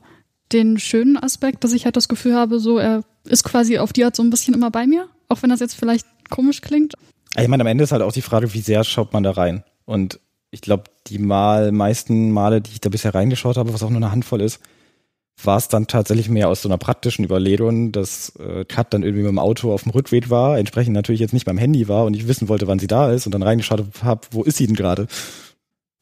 [0.52, 4.06] den schönen Aspekt, dass ich halt das Gefühl habe, so er ist quasi auf die
[4.06, 6.94] Art so ein bisschen immer bei mir, auch wenn das jetzt vielleicht komisch klingt.
[7.36, 9.64] ich meine, am Ende ist halt auch die Frage, wie sehr schaut man da rein?
[9.86, 10.20] Und
[10.52, 13.98] ich glaube, die mal, meisten Male, die ich da bisher reingeschaut habe, was auch nur
[13.98, 14.60] eine Handvoll ist,
[15.42, 19.24] war es dann tatsächlich mehr aus so einer praktischen Überlegung, dass äh, Kat dann irgendwie
[19.24, 22.14] mit dem Auto auf dem Rückweg war, entsprechend natürlich jetzt nicht beim Handy war und
[22.14, 24.76] ich wissen wollte, wann sie da ist und dann reingeschaut habe, wo ist sie denn
[24.76, 25.08] gerade?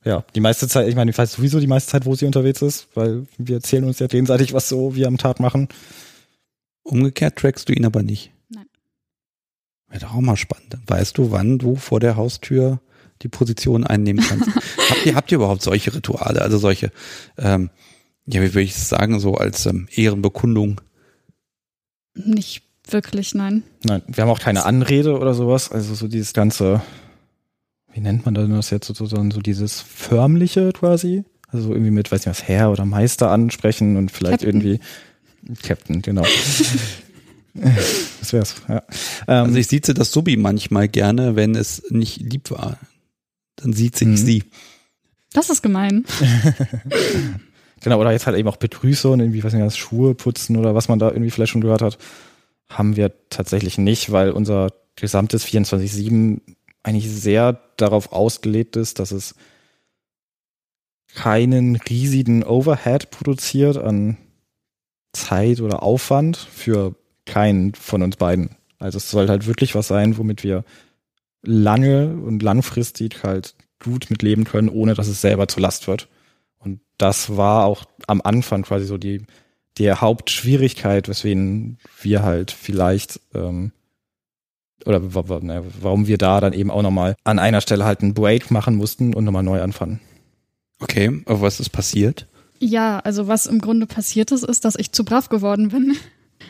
[0.04, 2.62] Ja, die meiste Zeit, ich meine, ich weiß sowieso die meiste Zeit, wo sie unterwegs
[2.62, 5.70] ist, weil wir erzählen uns ja gegenseitig, was so wir am Tag machen.
[6.84, 8.32] Umgekehrt trackst du ihn aber nicht.
[8.50, 8.66] Nein.
[9.88, 10.78] Wäre doch auch mal spannend.
[10.88, 12.82] Weißt du, wann du vor der Haustür
[13.22, 14.50] die Position einnehmen kannst.
[14.90, 16.92] habt ihr, habt ihr überhaupt solche Rituale, also solche,
[17.38, 17.70] ähm,
[18.26, 20.82] ja, wie würde ich es sagen, so als ähm, Ehrenbekundung?
[22.14, 23.64] Nicht wirklich, nein.
[23.84, 25.72] Nein, wir haben auch keine Anrede oder sowas.
[25.72, 26.82] Also so dieses ganze,
[27.94, 31.24] wie nennt man das jetzt sozusagen, so dieses förmliche quasi.
[31.48, 34.62] Also irgendwie mit, weiß nicht was, Herr oder Meister ansprechen und vielleicht Captain.
[34.62, 34.80] irgendwie
[35.64, 36.22] Captain, genau.
[37.54, 38.84] das wär's, ja.
[39.28, 42.78] Ähm, also ich sieht sie das Subi manchmal gerne, wenn es nicht lieb war.
[43.58, 44.18] Dann sieht sich mhm.
[44.18, 44.44] sie.
[45.34, 46.06] Das ist gemein.
[47.82, 50.88] genau, oder jetzt halt eben auch Begrüßung, irgendwie, weiß nicht, was, Schuhe putzen oder was
[50.88, 51.98] man da irgendwie vielleicht schon gehört hat,
[52.70, 56.42] haben wir tatsächlich nicht, weil unser gesamtes 24-7
[56.84, 59.36] eigentlich sehr darauf ausgelegt ist, dass es
[61.14, 64.18] keinen riesigen Overhead produziert an
[65.14, 68.56] Zeit oder Aufwand für keinen von uns beiden.
[68.80, 70.64] Also es soll halt wirklich was sein, womit wir
[71.44, 76.08] lange und langfristig halt gut mit leben können, ohne dass es selber zur Last wird.
[77.02, 79.26] Das war auch am Anfang quasi so die,
[79.80, 83.72] die Hauptschwierigkeit, weswegen wir halt vielleicht ähm,
[84.86, 88.52] oder ne, warum wir da dann eben auch nochmal an einer Stelle halt einen Break
[88.52, 90.00] machen mussten und nochmal neu anfangen.
[90.80, 92.28] Okay, aber was ist passiert?
[92.60, 95.96] Ja, also was im Grunde passiert ist, ist, dass ich zu brav geworden bin.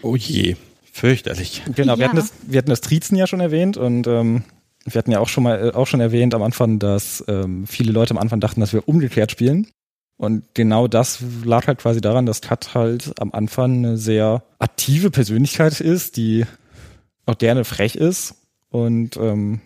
[0.02, 0.58] Oh je,
[0.92, 1.64] fürchterlich.
[1.76, 4.44] Genau, wir, hatten das, wir hatten das Trizen ja schon erwähnt und ähm,
[4.84, 7.94] wir hatten ja auch schon mal äh, auch schon erwähnt am Anfang, dass ähm, viele
[7.94, 9.68] Leute am Anfang dachten, dass wir umgekehrt spielen.
[10.22, 15.10] Und genau das lag halt quasi daran, dass Kat halt am Anfang eine sehr aktive
[15.10, 16.46] Persönlichkeit ist, die
[17.26, 18.36] auch gerne frech ist.
[18.70, 19.62] Und ähm,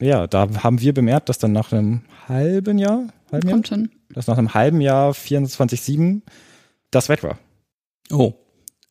[0.00, 3.84] ja, da haben wir bemerkt, dass dann nach einem halben Jahr, halben Kommt Jahr?
[4.08, 6.22] Dass nach einem halben Jahr 24-7
[6.90, 7.38] das weg war.
[8.10, 8.34] Oh,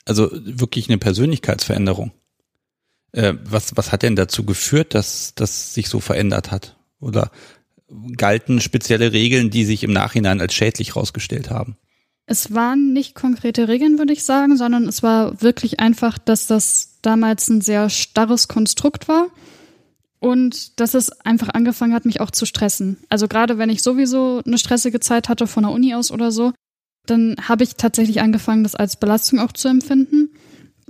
[0.06, 2.14] also wirklich eine Persönlichkeitsveränderung.
[3.12, 6.78] Äh, was, was hat denn dazu geführt, dass das sich so verändert hat?
[7.02, 7.32] Oder
[8.18, 11.78] galten spezielle Regeln, die sich im Nachhinein als schädlich rausgestellt haben?
[12.28, 16.98] Es waren nicht konkrete Regeln, würde ich sagen, sondern es war wirklich einfach, dass das
[17.02, 19.28] damals ein sehr starres Konstrukt war
[20.20, 22.98] und dass es einfach angefangen hat, mich auch zu stressen.
[23.10, 26.54] Also gerade wenn ich sowieso eine stressige Zeit hatte von der Uni aus oder so,
[27.06, 30.30] dann habe ich tatsächlich angefangen, das als Belastung auch zu empfinden.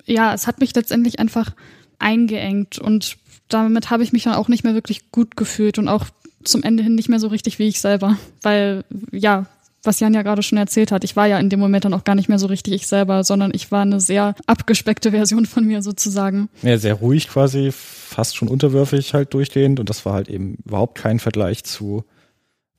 [0.05, 1.53] Ja, es hat mich letztendlich einfach
[1.99, 3.17] eingeengt und
[3.49, 6.05] damit habe ich mich dann auch nicht mehr wirklich gut gefühlt und auch
[6.45, 9.45] zum Ende hin nicht mehr so richtig wie ich selber, weil ja,
[9.83, 12.03] was Jan ja gerade schon erzählt hat, ich war ja in dem Moment dann auch
[12.03, 15.65] gar nicht mehr so richtig ich selber, sondern ich war eine sehr abgespeckte Version von
[15.65, 16.49] mir sozusagen.
[16.63, 20.97] Ja, sehr ruhig quasi, fast schon unterwürfig halt durchgehend und das war halt eben überhaupt
[20.97, 22.03] kein Vergleich zu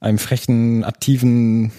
[0.01, 1.73] einem frechen, aktiven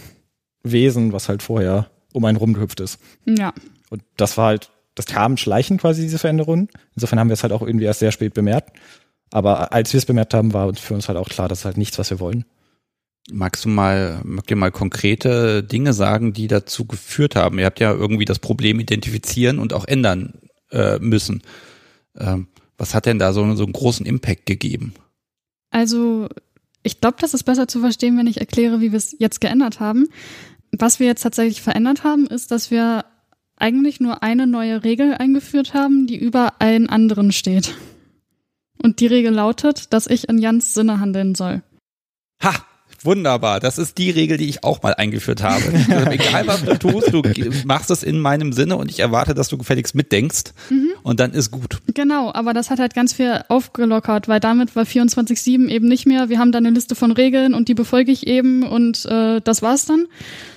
[0.63, 2.99] Wesen, was halt vorher um einen rumgehüpft ist.
[3.25, 3.53] Ja.
[3.89, 6.69] Und das war halt, das kam schleichend quasi, diese Veränderung.
[6.95, 8.77] Insofern haben wir es halt auch irgendwie erst sehr spät bemerkt.
[9.31, 11.77] Aber als wir es bemerkt haben, war für uns halt auch klar, das ist halt
[11.77, 12.45] nichts, was wir wollen.
[13.29, 17.59] Magst du mal, mag dir mal konkrete Dinge sagen, die dazu geführt haben?
[17.59, 20.33] Ihr habt ja irgendwie das Problem identifizieren und auch ändern
[20.71, 21.43] äh, müssen.
[22.17, 22.47] Ähm,
[22.77, 24.93] was hat denn da so, so einen großen Impact gegeben?
[25.71, 26.29] Also,
[26.83, 29.81] ich glaube, das ist besser zu verstehen, wenn ich erkläre, wie wir es jetzt geändert
[29.81, 30.07] haben.
[30.71, 33.03] Was wir jetzt tatsächlich verändert haben, ist, dass wir
[33.57, 37.75] eigentlich nur eine neue Regel eingeführt haben, die über allen anderen steht.
[38.81, 41.61] Und die Regel lautet, dass ich in Jans Sinne handeln soll.
[42.43, 42.53] Ha!
[43.03, 43.59] Wunderbar.
[43.59, 45.63] Das ist die Regel, die ich auch mal eingeführt habe.
[45.97, 47.21] Also egal, was du tust, du
[47.65, 50.89] machst es in meinem Sinne und ich erwarte, dass du gefälligst mitdenkst mhm.
[51.03, 51.79] und dann ist gut.
[51.93, 56.29] Genau, aber das hat halt ganz viel aufgelockert, weil damit war 24-7 eben nicht mehr,
[56.29, 59.61] wir haben da eine Liste von Regeln und die befolge ich eben und äh, das
[59.61, 60.07] war's dann,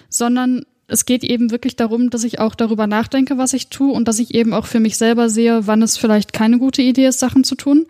[0.08, 4.08] sondern es geht eben wirklich darum, dass ich auch darüber nachdenke, was ich tue und
[4.08, 7.20] dass ich eben auch für mich selber sehe, wann es vielleicht keine gute Idee ist,
[7.20, 7.86] Sachen zu tun.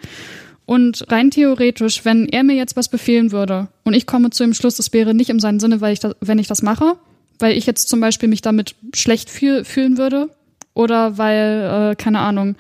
[0.67, 4.55] Und rein theoretisch, wenn er mir jetzt was befehlen würde und ich komme zu dem
[4.55, 6.97] Schluss, es wäre nicht in seinem Sinne, weil ich das, wenn ich das mache,
[7.39, 10.29] weil ich jetzt zum Beispiel mich damit schlecht fühl, fühlen würde
[10.75, 12.55] oder weil, äh, keine Ahnung,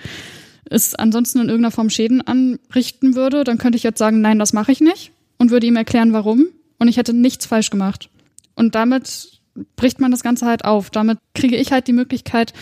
[0.64, 4.52] es ansonsten in irgendeiner Form Schäden anrichten würde, dann könnte ich jetzt sagen, nein, das
[4.52, 6.46] mache ich nicht und würde ihm erklären, warum.
[6.78, 8.08] Und ich hätte nichts falsch gemacht.
[8.54, 9.39] Und damit
[9.76, 10.90] bricht man das Ganze halt auf.
[10.90, 12.52] Damit kriege ich halt die Möglichkeit,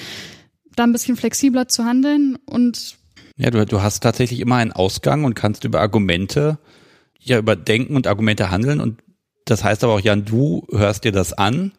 [0.74, 2.98] da ein bisschen flexibler zu handeln und
[3.38, 6.58] ja, du, du hast tatsächlich immer einen Ausgang und kannst über Argumente,
[7.20, 8.80] ja, über Denken und Argumente handeln.
[8.80, 9.00] Und
[9.44, 11.72] das heißt aber auch, Jan, du hörst dir das an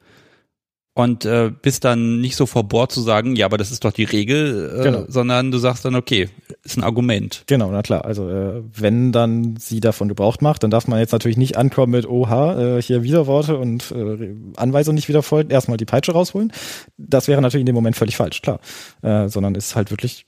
[1.03, 3.91] und äh, bist dann nicht so vor Bord zu sagen, ja, aber das ist doch
[3.91, 5.05] die Regel, äh, genau.
[5.07, 6.29] sondern du sagst dann, okay,
[6.63, 7.43] ist ein Argument.
[7.47, 8.05] Genau, na klar.
[8.05, 11.91] Also äh, wenn dann sie davon Gebrauch macht, dann darf man jetzt natürlich nicht ankommen
[11.91, 16.51] mit, oha, äh, hier Widerworte und äh, Anweisungen nicht wieder folgen, erstmal die Peitsche rausholen.
[16.97, 18.59] Das wäre natürlich in dem Moment völlig falsch, klar.
[19.01, 20.25] Äh, sondern ist halt wirklich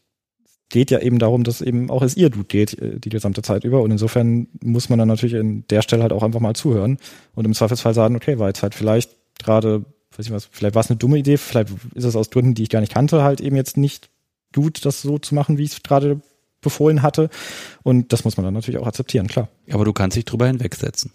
[0.69, 3.65] geht ja eben darum, dass eben auch es ihr Dude geht, äh, die gesamte Zeit
[3.65, 3.81] über.
[3.81, 6.97] Und insofern muss man dann natürlich in der Stelle halt auch einfach mal zuhören
[7.35, 9.11] und im Zweifelsfall sagen, okay, war jetzt halt vielleicht
[9.43, 9.83] gerade,
[10.17, 12.63] weiß ich was, vielleicht war es eine dumme Idee, vielleicht ist es aus Gründen, die
[12.63, 14.09] ich gar nicht kannte, halt eben jetzt nicht
[14.53, 16.21] gut, das so zu machen, wie ich es gerade
[16.61, 17.29] befohlen hatte.
[17.83, 19.49] Und das muss man dann natürlich auch akzeptieren, klar.
[19.71, 21.11] Aber du kannst dich drüber hinwegsetzen.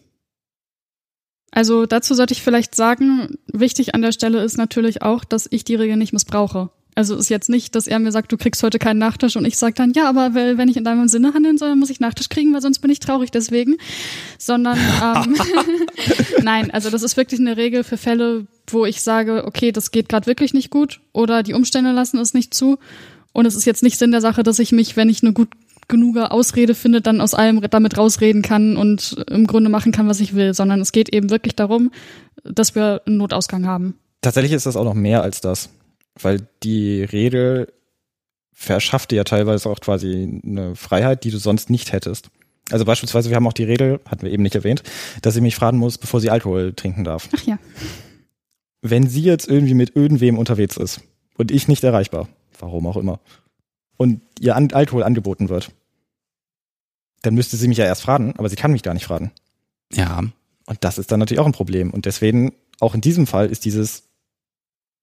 [1.52, 5.64] Also dazu sollte ich vielleicht sagen, wichtig an der Stelle ist natürlich auch, dass ich
[5.64, 6.70] die Regel nicht missbrauche.
[6.94, 9.58] Also ist jetzt nicht, dass er mir sagt, du kriegst heute keinen Nachtisch und ich
[9.58, 12.30] sage dann, ja, aber wenn ich in deinem Sinne handeln soll, dann muss ich Nachtisch
[12.30, 13.76] kriegen, weil sonst bin ich traurig deswegen.
[14.38, 15.36] Sondern ähm,
[16.46, 20.08] nein, also das ist wirklich eine Regel für Fälle, wo ich sage, okay, das geht
[20.08, 22.78] gerade wirklich nicht gut oder die Umstände lassen es nicht zu.
[23.32, 25.48] Und es ist jetzt nicht Sinn der Sache, dass ich mich, wenn ich eine gut
[25.88, 30.20] genug Ausrede finde, dann aus allem damit rausreden kann und im Grunde machen kann, was
[30.20, 31.92] ich will, sondern es geht eben wirklich darum,
[32.42, 33.98] dass wir einen Notausgang haben.
[34.22, 35.68] Tatsächlich ist das auch noch mehr als das
[36.22, 37.72] weil die Regel
[38.52, 42.30] verschafft dir ja teilweise auch quasi eine Freiheit, die du sonst nicht hättest.
[42.70, 44.82] Also beispielsweise, wir haben auch die Regel, hatten wir eben nicht erwähnt,
[45.22, 47.28] dass sie mich fragen muss, bevor sie Alkohol trinken darf.
[47.34, 47.58] Ach ja.
[48.82, 51.00] Wenn sie jetzt irgendwie mit irgendwem unterwegs ist
[51.36, 53.20] und ich nicht erreichbar, warum auch immer,
[53.96, 55.70] und ihr Alkohol angeboten wird,
[57.22, 59.32] dann müsste sie mich ja erst fragen, aber sie kann mich gar nicht fragen.
[59.92, 60.24] Ja.
[60.66, 61.90] Und das ist dann natürlich auch ein Problem.
[61.90, 64.04] Und deswegen, auch in diesem Fall, ist dieses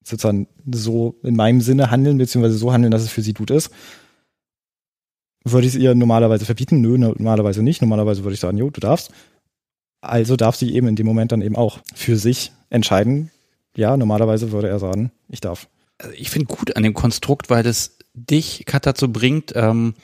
[0.04, 3.72] sozusagen so in meinem Sinne handeln, beziehungsweise so handeln, dass es für sie gut ist.
[5.44, 6.82] Würde ich es ihr normalerweise verbieten?
[6.82, 7.82] Nö, normalerweise nicht.
[7.82, 9.12] Normalerweise würde ich sagen, jo, du darfst.
[10.02, 13.32] Also darf sie eben in dem Moment dann eben auch für sich entscheiden.
[13.76, 15.68] Ja, normalerweise würde er sagen, ich darf.
[15.98, 19.96] Also ich finde gut an dem Konstrukt, weil es dich, Kat, dazu bringt, ähm,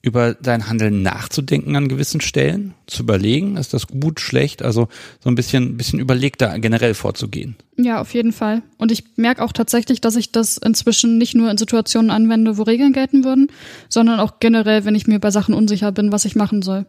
[0.00, 4.88] über dein Handeln nachzudenken an gewissen Stellen, zu überlegen, ist das gut, schlecht, also
[5.18, 7.56] so ein bisschen, bisschen überlegter generell vorzugehen.
[7.76, 8.62] Ja, auf jeden Fall.
[8.76, 12.62] Und ich merke auch tatsächlich, dass ich das inzwischen nicht nur in Situationen anwende, wo
[12.62, 13.50] Regeln gelten würden,
[13.88, 16.86] sondern auch generell, wenn ich mir bei Sachen unsicher bin, was ich machen soll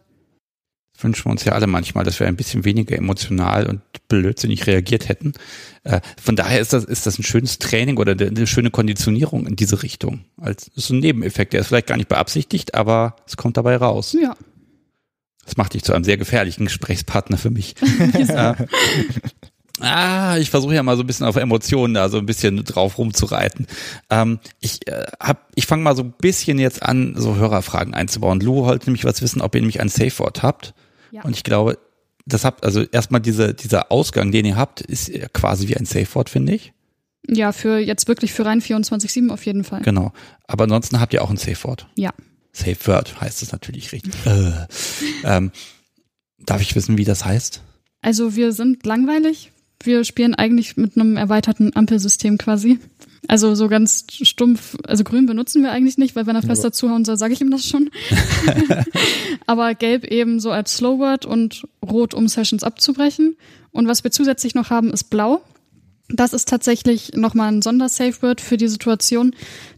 [1.02, 5.08] wünschen wir uns ja alle manchmal, dass wir ein bisschen weniger emotional und blödsinnig reagiert
[5.08, 5.32] hätten.
[5.84, 9.56] Äh, von daher ist das, ist das ein schönes Training oder eine schöne Konditionierung in
[9.56, 10.24] diese Richtung.
[10.40, 13.76] Als ist so ein Nebeneffekt, der ist vielleicht gar nicht beabsichtigt, aber es kommt dabei
[13.76, 14.16] raus.
[14.20, 14.36] Ja.
[15.44, 17.74] Das macht dich zu einem sehr gefährlichen Gesprächspartner für mich.
[18.28, 18.54] äh,
[19.80, 22.98] Ah, ich versuche ja mal so ein bisschen auf Emotionen da so ein bisschen drauf
[22.98, 23.66] rumzureiten.
[24.10, 28.40] Ähm, ich äh, hab, ich fange mal so ein bisschen jetzt an, so Hörerfragen einzubauen.
[28.40, 30.74] Lou wollte nämlich was wissen, ob ihr nämlich ein Safe Word habt.
[31.10, 31.22] Ja.
[31.22, 31.78] Und ich glaube,
[32.26, 36.06] das habt, also erstmal diese, dieser Ausgang, den ihr habt, ist quasi wie ein Safe
[36.14, 36.72] Word, finde ich.
[37.26, 39.82] Ja, für jetzt wirklich für rein 24-7 auf jeden Fall.
[39.82, 40.12] Genau.
[40.46, 41.86] Aber ansonsten habt ihr auch ein Safe Word.
[41.96, 42.10] Ja.
[42.52, 44.14] Safe Word heißt es natürlich richtig.
[44.26, 44.66] äh,
[45.24, 45.52] ähm,
[46.38, 47.62] darf ich wissen, wie das heißt?
[48.02, 49.52] Also wir sind langweilig.
[49.82, 52.78] Wir spielen eigentlich mit einem erweiterten Ampelsystem quasi.
[53.28, 57.04] Also so ganz stumpf, also grün benutzen wir eigentlich nicht, weil wenn er fest dazuhauen
[57.04, 57.90] soll, sage ich ihm das schon.
[59.46, 63.36] Aber gelb eben so als Slowword und rot, um Sessions abzubrechen.
[63.72, 65.42] Und was wir zusätzlich noch haben, ist blau.
[66.08, 69.34] Das ist tatsächlich nochmal ein Sondersafeword für die Situation,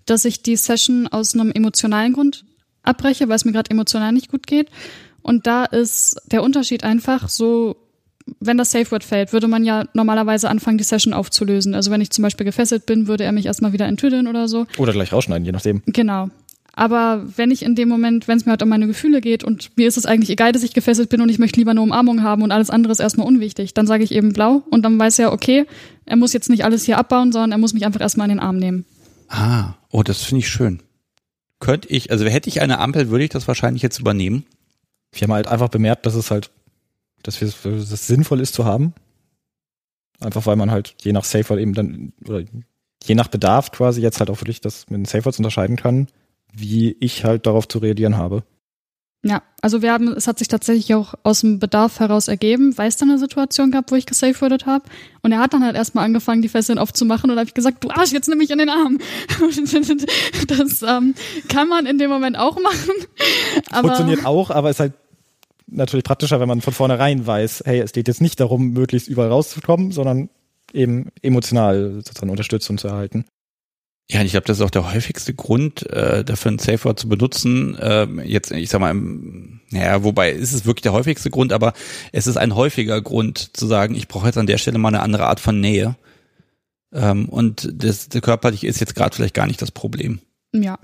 [0.06, 2.44] dass ich die Session aus einem emotionalen Grund
[2.82, 4.68] abbreche, weil es mir gerade emotional nicht gut geht.
[5.20, 7.76] Und da ist der Unterschied einfach so
[8.40, 11.74] wenn das Safe Word fällt, würde man ja normalerweise anfangen, die Session aufzulösen.
[11.74, 14.66] Also wenn ich zum Beispiel gefesselt bin, würde er mich erstmal wieder enttüdeln oder so.
[14.78, 15.82] Oder gleich rausschneiden, je nachdem.
[15.86, 16.28] Genau.
[16.74, 19.76] Aber wenn ich in dem Moment, wenn es mir halt um meine Gefühle geht und
[19.76, 22.22] mir ist es eigentlich egal, dass ich gefesselt bin und ich möchte lieber eine Umarmung
[22.22, 25.18] haben und alles andere ist erstmal unwichtig, dann sage ich eben blau und dann weiß
[25.18, 25.66] er, okay,
[26.06, 28.40] er muss jetzt nicht alles hier abbauen, sondern er muss mich einfach erstmal in den
[28.40, 28.86] Arm nehmen.
[29.28, 30.80] Ah, oh, das finde ich schön.
[31.60, 34.44] Könnte ich, also hätte ich eine Ampel, würde ich das wahrscheinlich jetzt übernehmen.
[35.12, 36.50] Wir haben halt einfach bemerkt, dass es halt
[37.22, 38.94] dass es sinnvoll ist zu haben.
[40.20, 42.44] Einfach weil man halt je nach Safe eben dann, oder
[43.04, 46.08] je nach Bedarf quasi jetzt halt auch wirklich das mit den Safe unterscheiden kann,
[46.52, 48.44] wie ich halt darauf zu reagieren habe.
[49.24, 52.88] Ja, also wir haben, es hat sich tatsächlich auch aus dem Bedarf heraus ergeben, weil
[52.88, 54.84] es dann eine Situation gab, wo ich gesavewordet habe.
[55.22, 57.90] Und er hat dann halt erstmal angefangen, die Fesseln aufzumachen und habe ich gesagt, du
[57.90, 58.98] Arsch, jetzt nimm mich in den Arm.
[60.48, 61.14] das ähm,
[61.48, 62.94] kann man in dem Moment auch machen.
[63.70, 64.94] Aber Funktioniert auch, aber ist halt
[65.72, 69.30] natürlich praktischer, wenn man von vornherein weiß, hey, es geht jetzt nicht darum, möglichst überall
[69.30, 70.28] rauszukommen, sondern
[70.72, 73.24] eben emotional sozusagen Unterstützung zu erhalten.
[74.10, 77.08] Ja, ich glaube, das ist auch der häufigste Grund, äh, dafür ein Safe Word zu
[77.08, 77.76] benutzen.
[77.78, 81.72] Äh, jetzt, ich sag mal, naja, wobei ist es wirklich der häufigste Grund, aber
[82.10, 85.00] es ist ein häufiger Grund zu sagen, ich brauche jetzt an der Stelle mal eine
[85.00, 85.96] andere Art von Nähe.
[86.92, 90.20] Ähm, und das, das körperlich ist jetzt gerade vielleicht gar nicht das Problem.
[90.52, 90.78] Ja.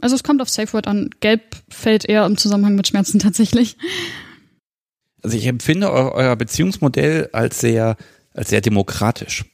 [0.00, 1.10] Also es kommt auf Safe Word an.
[1.20, 3.76] Gelb fällt eher im Zusammenhang mit Schmerzen tatsächlich.
[5.22, 7.96] Also ich empfinde euer Beziehungsmodell als sehr,
[8.34, 9.44] als sehr demokratisch.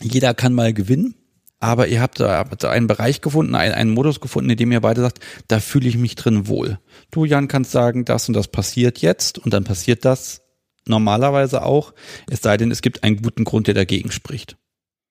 [0.00, 1.14] Jeder kann mal gewinnen,
[1.60, 5.00] aber ihr habt da einen Bereich gefunden, einen, einen Modus gefunden, in dem ihr beide
[5.00, 6.78] sagt, da fühle ich mich drin wohl.
[7.10, 10.42] Du, Jan, kannst sagen, das und das passiert jetzt und dann passiert das
[10.86, 11.94] normalerweise auch,
[12.28, 14.56] es sei denn, es gibt einen guten Grund, der dagegen spricht.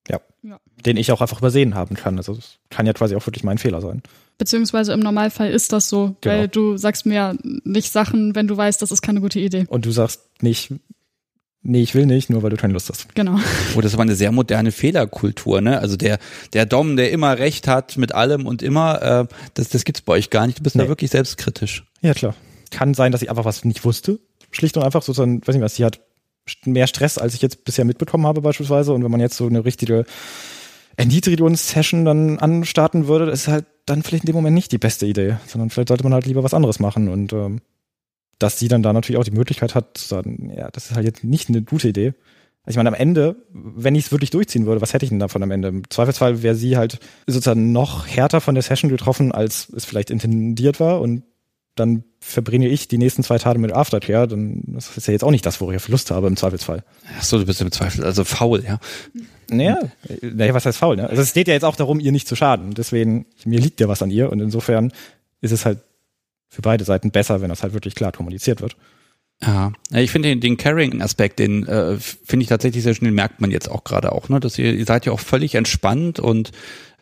[0.08, 0.20] Ja.
[0.44, 0.60] ja.
[0.86, 2.18] Den ich auch einfach übersehen haben kann.
[2.18, 4.04] Also es kann ja quasi auch wirklich mein Fehler sein.
[4.38, 6.36] Beziehungsweise im Normalfall ist das so, genau.
[6.36, 9.66] weil du sagst mir ja nicht Sachen, wenn du weißt, das ist keine gute Idee.
[9.68, 10.74] Und du sagst nicht,
[11.62, 13.14] nee, ich will nicht, nur weil du keine Lust hast.
[13.16, 13.40] Genau.
[13.76, 15.80] Oh, das war eine sehr moderne Fehlerkultur, ne?
[15.80, 16.20] Also der,
[16.54, 20.14] der Dom, der immer recht hat mit allem und immer, äh, das, das gibt's bei
[20.14, 20.60] euch gar nicht.
[20.60, 20.84] Du bist nee.
[20.84, 21.86] da wirklich selbstkritisch.
[22.02, 22.36] Ja, klar.
[22.72, 24.20] Kann sein, dass ich einfach was nicht wusste.
[24.52, 26.00] Schlicht und einfach sozusagen, weiß nicht was, sie hat
[26.66, 28.94] mehr Stress, als ich jetzt bisher mitbekommen habe beispielsweise.
[28.94, 30.06] Und wenn man jetzt so eine richtige
[30.98, 35.38] Erniedrigungssession dann anstarten würde, ist halt dann vielleicht in dem Moment nicht die beste Idee,
[35.48, 37.10] sondern vielleicht sollte man halt lieber was anderes machen.
[37.10, 37.62] Und ähm,
[38.40, 41.06] dass sie dann da natürlich auch die Möglichkeit hat, zu sagen, ja, das ist halt
[41.06, 42.14] jetzt nicht eine gute Idee.
[42.66, 45.44] Ich meine, am Ende, wenn ich es wirklich durchziehen würde, was hätte ich denn davon
[45.44, 45.68] am Ende?
[45.68, 50.10] Im Zweifelsfall wäre sie halt sozusagen noch härter von der Session getroffen, als es vielleicht
[50.10, 51.24] intendiert war und
[51.76, 55.32] dann verbringe ich die nächsten zwei Tage mit Aftercare, dann das ist ja jetzt auch
[55.32, 56.84] nicht das, wo ich Lust habe im Zweifelsfall.
[57.18, 58.80] Ach so, du bist im Zweifel also faul, ja.
[59.52, 59.78] Naja,
[60.22, 61.10] naja, was heißt faul, ne?
[61.10, 62.74] Also es geht ja jetzt auch darum, ihr nicht zu schaden.
[62.74, 64.92] Deswegen, mir liegt ja was an ihr und insofern
[65.42, 65.80] ist es halt
[66.50, 68.76] für beide Seiten besser, wenn das halt wirklich klar kommuniziert wird.
[69.42, 73.42] Ja, ich finde den, den Carrying-Aspekt, den äh, finde ich tatsächlich sehr schön, den merkt
[73.42, 74.40] man jetzt auch gerade auch, ne?
[74.40, 76.52] Dass ihr, ihr seid ja auch völlig entspannt und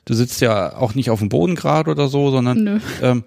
[0.06, 3.24] du sitzt ja auch nicht auf dem Boden gerade oder so, sondern ähm,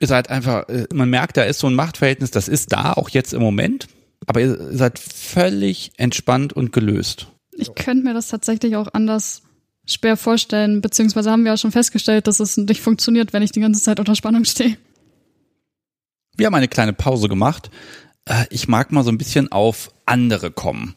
[0.00, 3.08] ihr seid einfach, äh, man merkt, da ist so ein Machtverhältnis, das ist da, auch
[3.08, 3.88] jetzt im Moment,
[4.26, 7.28] aber ihr seid völlig entspannt und gelöst.
[7.60, 9.42] Ich könnte mir das tatsächlich auch anders
[9.86, 13.60] schwer vorstellen, beziehungsweise haben wir ja schon festgestellt, dass es nicht funktioniert, wenn ich die
[13.60, 14.76] ganze Zeit unter Spannung stehe.
[16.36, 17.70] Wir haben eine kleine Pause gemacht.
[18.24, 20.94] Äh, ich mag mal so ein bisschen auf andere kommen.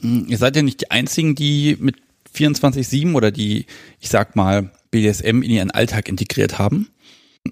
[0.00, 1.96] Hm, ihr seid ja nicht die einzigen, die mit
[2.34, 3.66] 24-7 oder die,
[4.00, 6.88] ich sag mal, BDSM in ihren Alltag integriert haben.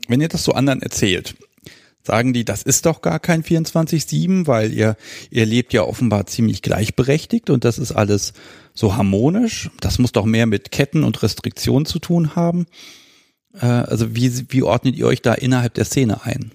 [0.08, 1.36] Wenn ihr das so anderen erzählt,
[2.06, 4.96] sagen die, das ist doch gar kein 24-7, weil ihr,
[5.30, 8.34] ihr lebt ja offenbar ziemlich gleichberechtigt und das ist alles
[8.74, 9.70] so harmonisch.
[9.80, 12.66] Das muss doch mehr mit Ketten und Restriktionen zu tun haben.
[13.54, 16.52] Äh, also wie, wie ordnet ihr euch da innerhalb der Szene ein?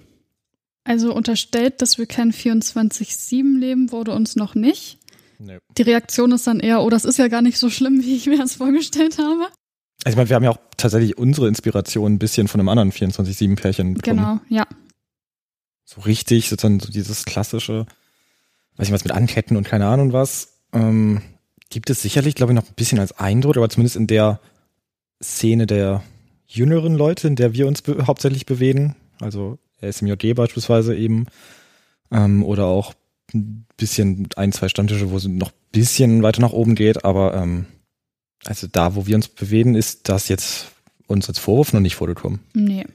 [0.84, 4.98] Also unterstellt, dass wir kein 24-7 leben, wurde uns noch nicht.
[5.38, 5.58] Nee.
[5.76, 8.26] Die Reaktion ist dann eher, oh, das ist ja gar nicht so schlimm, wie ich
[8.26, 9.48] mir das vorgestellt habe.
[10.04, 12.92] Also ich meine, wir haben ja auch tatsächlich unsere Inspiration ein bisschen von einem anderen
[12.92, 14.16] 24-7-Pärchen bekommen.
[14.16, 14.66] Genau, ja.
[15.92, 17.84] So richtig, sozusagen so dieses klassische,
[18.76, 21.20] weiß ich was, mit Anketten und keine Ahnung was, ähm,
[21.68, 24.38] gibt es sicherlich, glaube ich, noch ein bisschen als Eindruck, aber zumindest in der
[25.20, 26.04] Szene der
[26.46, 31.26] jüngeren Leute, in der wir uns be hauptsächlich bewegen, also SMJG beispielsweise eben,
[32.12, 32.94] ähm, oder auch
[33.34, 37.34] ein bisschen ein, zwei Stammtische, wo es noch ein bisschen weiter nach oben geht, aber
[37.34, 37.66] ähm,
[38.44, 40.68] also da, wo wir uns bewegen, ist das jetzt
[41.08, 42.38] uns als Vorwurf noch nicht vorgekommen.
[42.54, 42.86] Nee.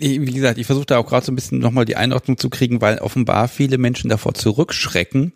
[0.00, 2.80] Wie gesagt, ich versuche da auch gerade so ein bisschen nochmal die Einordnung zu kriegen,
[2.80, 5.32] weil offenbar viele Menschen davor zurückschrecken,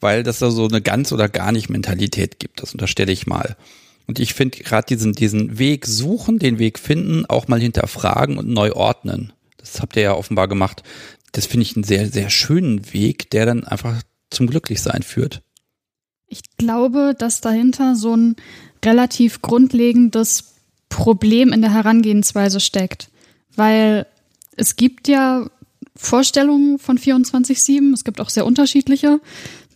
[0.00, 2.62] weil das da so eine ganz oder gar nicht Mentalität gibt.
[2.62, 3.56] Das unterstelle ich mal.
[4.06, 8.48] Und ich finde gerade diesen, diesen Weg suchen, den Weg finden, auch mal hinterfragen und
[8.48, 9.32] neu ordnen.
[9.58, 10.82] Das habt ihr ja offenbar gemacht.
[11.32, 15.42] Das finde ich einen sehr, sehr schönen Weg, der dann einfach zum Glücklichsein führt.
[16.26, 18.36] Ich glaube, dass dahinter so ein
[18.84, 20.54] relativ grundlegendes
[20.88, 23.10] Problem in der Herangehensweise steckt.
[23.56, 24.06] Weil
[24.56, 25.46] es gibt ja
[25.96, 29.20] Vorstellungen von 24-7, es gibt auch sehr unterschiedliche,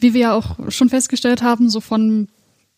[0.01, 2.29] wie wir ja auch schon festgestellt haben, so von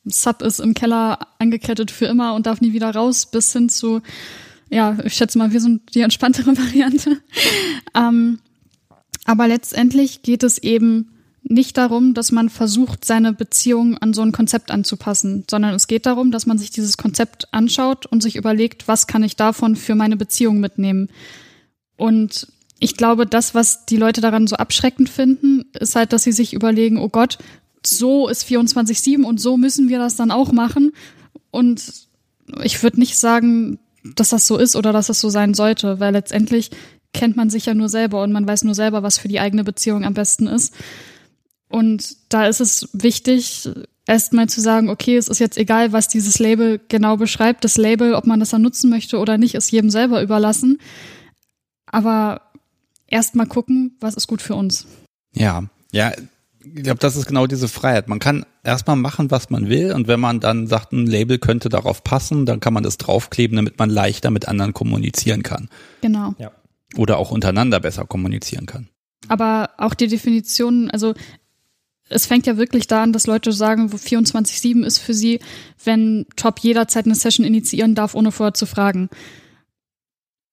[0.04, 4.00] Sub ist im Keller angekettet für immer und darf nie wieder raus, bis hin zu,
[4.70, 7.20] ja, ich schätze mal, wir sind die entspanntere Variante.
[7.94, 8.38] ähm,
[9.24, 11.17] aber letztendlich geht es eben
[11.50, 16.04] nicht darum, dass man versucht, seine Beziehung an so ein Konzept anzupassen, sondern es geht
[16.04, 19.94] darum, dass man sich dieses Konzept anschaut und sich überlegt, was kann ich davon für
[19.94, 21.08] meine Beziehung mitnehmen.
[21.96, 22.48] Und
[22.80, 26.52] ich glaube, das, was die Leute daran so abschreckend finden, ist halt, dass sie sich
[26.52, 27.38] überlegen, oh Gott,
[27.84, 30.92] so ist 24-7 und so müssen wir das dann auch machen.
[31.50, 31.82] Und
[32.62, 36.12] ich würde nicht sagen, dass das so ist oder dass das so sein sollte, weil
[36.12, 36.70] letztendlich
[37.14, 39.64] kennt man sich ja nur selber und man weiß nur selber, was für die eigene
[39.64, 40.74] Beziehung am besten ist.
[41.68, 43.68] Und da ist es wichtig,
[44.06, 47.64] erstmal zu sagen, okay, es ist jetzt egal, was dieses Label genau beschreibt.
[47.64, 50.80] Das Label, ob man das dann nutzen möchte oder nicht, ist jedem selber überlassen.
[51.86, 52.40] Aber
[53.06, 54.86] erstmal gucken, was ist gut für uns.
[55.34, 56.12] Ja, ja,
[56.60, 58.08] ich glaube, das ist genau diese Freiheit.
[58.08, 61.68] Man kann erstmal machen, was man will, und wenn man dann sagt, ein Label könnte
[61.68, 65.68] darauf passen, dann kann man das draufkleben, damit man leichter mit anderen kommunizieren kann.
[66.00, 66.34] Genau.
[66.38, 66.50] Ja.
[66.96, 68.88] Oder auch untereinander besser kommunizieren kann.
[69.28, 71.14] Aber auch die Definition, also
[72.08, 75.40] es fängt ja wirklich da an, dass Leute sagen, wo 24-7 ist für sie,
[75.84, 79.08] wenn Top jederzeit eine Session initiieren darf, ohne vorher zu fragen.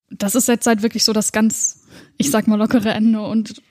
[0.09, 1.81] Das ist jetzt halt wirklich so das ganz,
[2.17, 3.21] ich sag mal, lockere Ende.
[3.21, 3.61] Und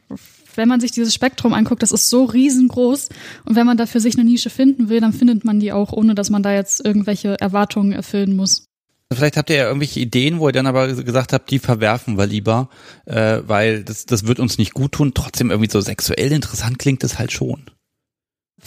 [0.57, 3.09] wenn man sich dieses Spektrum anguckt, das ist so riesengroß.
[3.45, 5.93] Und wenn man da für sich eine Nische finden will, dann findet man die auch,
[5.93, 8.66] ohne dass man da jetzt irgendwelche Erwartungen erfüllen muss.
[9.12, 12.26] Vielleicht habt ihr ja irgendwelche Ideen, wo ihr dann aber gesagt habt, die verwerfen wir
[12.26, 12.68] lieber,
[13.05, 15.12] äh, weil das, das wird uns nicht gut tun.
[15.14, 17.70] Trotzdem irgendwie so sexuell interessant klingt es halt schon.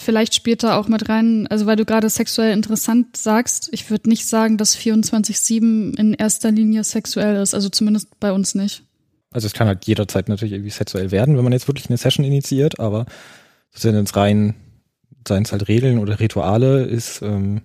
[0.00, 4.08] Vielleicht spielt da auch mit rein, also weil du gerade sexuell interessant sagst, ich würde
[4.08, 8.84] nicht sagen, dass 24-7 in erster Linie sexuell ist, also zumindest bei uns nicht.
[9.32, 12.24] Also es kann halt jederzeit natürlich irgendwie sexuell werden, wenn man jetzt wirklich eine Session
[12.24, 13.06] initiiert, aber
[13.72, 14.54] sind jetzt rein,
[15.26, 17.62] seien es halt Regeln oder Rituale, ist, ähm,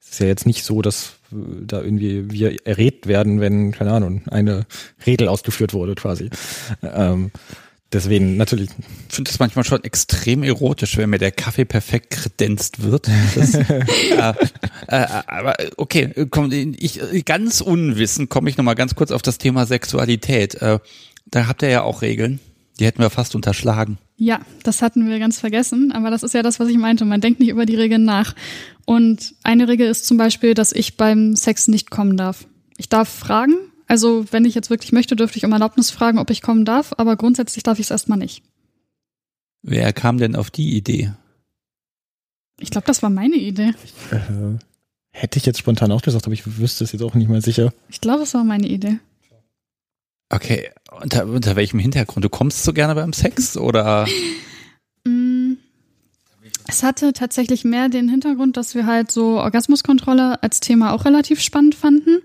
[0.00, 4.64] ist ja jetzt nicht so, dass da irgendwie wir errät werden, wenn, keine Ahnung, eine
[5.04, 6.30] Regel ausgeführt wurde quasi.
[6.84, 7.32] Ähm,
[7.94, 8.70] Deswegen natürlich.
[9.08, 13.08] Ich finde es manchmal schon extrem erotisch, wenn mir der Kaffee perfekt kredenzt wird.
[13.36, 14.34] Das, äh,
[14.88, 19.64] äh, aber okay, komm, ich ganz unwissend komme ich nochmal ganz kurz auf das Thema
[19.64, 20.56] Sexualität.
[20.56, 20.80] Äh,
[21.26, 22.40] da habt ihr ja auch Regeln.
[22.80, 23.98] Die hätten wir fast unterschlagen.
[24.16, 27.04] Ja, das hatten wir ganz vergessen, aber das ist ja das, was ich meinte.
[27.04, 28.34] Man denkt nicht über die Regeln nach.
[28.84, 32.46] Und eine Regel ist zum Beispiel, dass ich beim Sex nicht kommen darf.
[32.76, 33.54] Ich darf fragen,
[33.94, 36.94] also, wenn ich jetzt wirklich möchte, dürfte ich um Erlaubnis fragen, ob ich kommen darf,
[36.96, 38.42] aber grundsätzlich darf ich es erstmal nicht.
[39.62, 41.12] Wer kam denn auf die Idee?
[42.58, 43.72] Ich glaube, das war meine Idee.
[44.10, 44.58] Äh,
[45.12, 47.72] hätte ich jetzt spontan auch gesagt, aber ich wüsste es jetzt auch nicht mehr sicher.
[47.88, 48.98] Ich glaube, es war meine Idee.
[50.28, 50.70] Okay,
[51.00, 52.24] unter, unter welchem Hintergrund?
[52.24, 54.08] Du kommst so gerne beim Sex oder?
[55.06, 55.58] Mm,
[56.66, 61.42] es hatte tatsächlich mehr den Hintergrund, dass wir halt so Orgasmuskontrolle als Thema auch relativ
[61.42, 62.22] spannend fanden.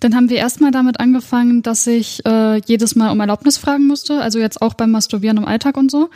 [0.00, 4.20] Dann haben wir erstmal damit angefangen, dass ich äh, jedes Mal um Erlaubnis fragen musste,
[4.20, 6.08] also jetzt auch beim Masturbieren im Alltag und so.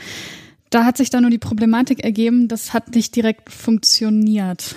[0.70, 4.74] Da hat sich dann nur die Problematik ergeben, das hat nicht direkt funktioniert.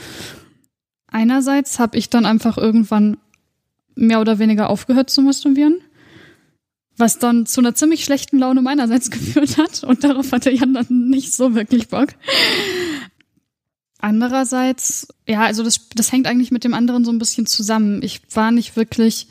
[1.08, 3.18] Einerseits habe ich dann einfach irgendwann
[3.96, 5.80] mehr oder weniger aufgehört zu masturbieren,
[6.98, 10.86] was dann zu einer ziemlich schlechten Laune meinerseits geführt hat und darauf hatte Jan dann
[10.90, 12.10] nicht so wirklich Bock.
[14.00, 18.02] Andererseits, ja, also das, das hängt eigentlich mit dem anderen so ein bisschen zusammen.
[18.04, 19.28] Ich war nicht wirklich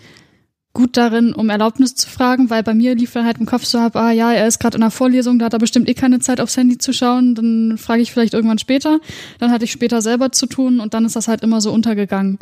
[0.77, 3.79] gut darin, um Erlaubnis zu fragen, weil bei mir lief dann halt im Kopf so
[3.79, 6.19] ab, ah ja, er ist gerade in einer Vorlesung, da hat er bestimmt eh keine
[6.19, 9.01] Zeit aufs Handy zu schauen, dann frage ich vielleicht irgendwann später.
[9.39, 12.39] Dann hatte ich später selber zu tun und dann ist das halt immer so untergegangen.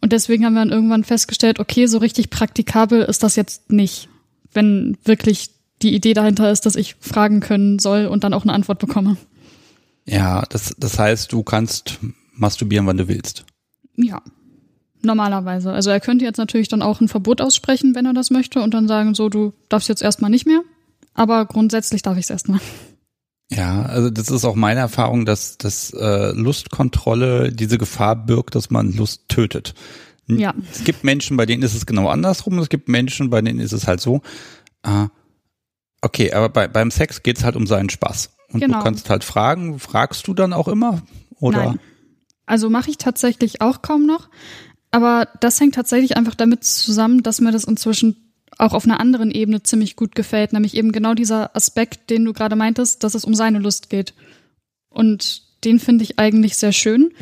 [0.00, 4.08] Und deswegen haben wir dann irgendwann festgestellt, okay, so richtig praktikabel ist das jetzt nicht,
[4.52, 5.50] wenn wirklich
[5.82, 9.16] die Idee dahinter ist, dass ich fragen können soll und dann auch eine Antwort bekomme.
[10.04, 11.98] Ja, das, das heißt, du kannst
[12.34, 13.44] masturbieren, wann du willst.
[13.96, 14.22] Ja,
[15.02, 15.72] normalerweise.
[15.72, 18.74] Also er könnte jetzt natürlich dann auch ein Verbot aussprechen, wenn er das möchte, und
[18.74, 20.62] dann sagen, so, du darfst jetzt erstmal nicht mehr.
[21.14, 22.60] Aber grundsätzlich darf ich es erstmal.
[23.50, 28.70] Ja, also das ist auch meine Erfahrung, dass, dass äh, Lustkontrolle diese Gefahr birgt, dass
[28.70, 29.74] man Lust tötet.
[30.26, 30.54] Ja.
[30.72, 32.58] Es gibt Menschen, bei denen ist es genau andersrum.
[32.60, 34.22] Es gibt Menschen, bei denen ist es halt so.
[34.82, 35.08] Äh,
[36.00, 38.31] okay, aber bei, beim Sex geht's halt um seinen Spaß.
[38.52, 38.78] Und genau.
[38.78, 41.02] du kannst halt fragen, fragst du dann auch immer?
[41.40, 41.64] Oder?
[41.64, 41.80] Nein.
[42.46, 44.28] Also mache ich tatsächlich auch kaum noch.
[44.90, 49.30] Aber das hängt tatsächlich einfach damit zusammen, dass mir das inzwischen auch auf einer anderen
[49.30, 53.24] Ebene ziemlich gut gefällt, nämlich eben genau dieser Aspekt, den du gerade meintest, dass es
[53.24, 54.14] um seine Lust geht.
[54.90, 57.12] Und den finde ich eigentlich sehr schön.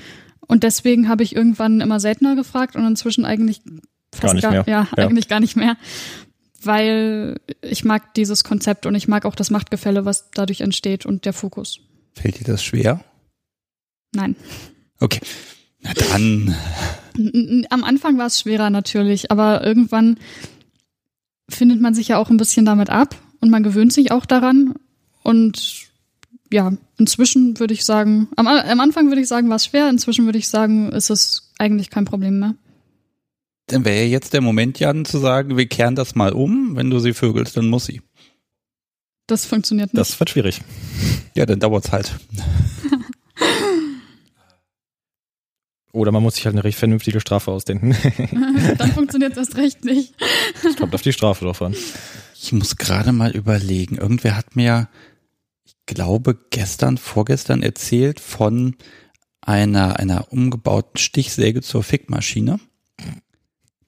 [0.47, 3.63] Und deswegen habe ich irgendwann immer seltener gefragt und inzwischen eigentlich
[4.13, 4.65] fast gar nicht gar, mehr.
[4.67, 5.77] Ja, ja, eigentlich gar nicht mehr
[6.63, 11.25] weil ich mag dieses Konzept und ich mag auch das Machtgefälle, was dadurch entsteht und
[11.25, 11.81] der Fokus.
[12.13, 13.05] Fällt dir das schwer?
[14.13, 14.37] Nein.
[14.99, 15.21] Okay.
[15.81, 16.55] Na dann.
[17.71, 20.19] Am Anfang war es schwerer natürlich, aber irgendwann
[21.49, 24.75] findet man sich ja auch ein bisschen damit ab und man gewöhnt sich auch daran.
[25.23, 25.89] Und
[26.53, 30.25] ja, inzwischen würde ich sagen, am, am Anfang würde ich sagen, war es schwer, inzwischen
[30.27, 32.55] würde ich sagen, ist es eigentlich kein Problem mehr.
[33.71, 36.75] Dann wäre jetzt der Moment, Jan, zu sagen, wir kehren das mal um.
[36.75, 38.03] Wenn du sie vögelst, dann muss sie.
[39.29, 40.01] Das funktioniert nicht.
[40.01, 40.61] Das wird schwierig.
[41.37, 42.19] Ja, dann dauert's halt.
[45.93, 47.97] Oder man muss sich halt eine recht vernünftige Strafe ausdenken.
[48.79, 50.15] dann funktioniert das recht nicht.
[50.65, 51.77] Es kommt auf die Strafe drauf an.
[52.35, 53.99] Ich muss gerade mal überlegen.
[53.99, 54.89] Irgendwer hat mir,
[55.65, 58.75] ich glaube, gestern, vorgestern erzählt von
[59.41, 62.59] einer, einer umgebauten Stichsäge zur Fickmaschine.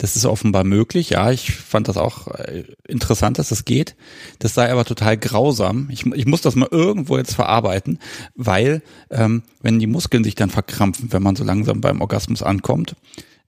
[0.03, 1.11] Das ist offenbar möglich.
[1.11, 3.95] Ja, ich fand das auch äh, interessant, dass das geht.
[4.41, 5.89] Das sei aber total grausam.
[5.93, 8.01] Ich, ich muss das mal irgendwo jetzt verarbeiten,
[8.35, 12.97] weil ähm, wenn die Muskeln sich dann verkrampfen, wenn man so langsam beim Orgasmus ankommt,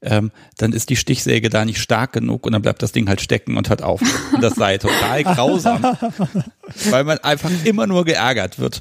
[0.00, 3.20] ähm, dann ist die Stichsäge da nicht stark genug und dann bleibt das Ding halt
[3.20, 4.00] stecken und hört auf.
[4.32, 5.82] Und das sei total grausam,
[6.90, 8.80] weil man einfach immer nur geärgert wird.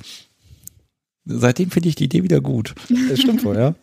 [1.25, 2.75] Seitdem finde ich die Idee wieder gut.
[3.09, 3.75] Das stimmt wohl, ja.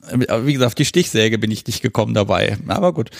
[0.28, 2.56] Aber wie gesagt, auf die Stichsäge bin ich nicht gekommen dabei.
[2.66, 3.10] Aber gut.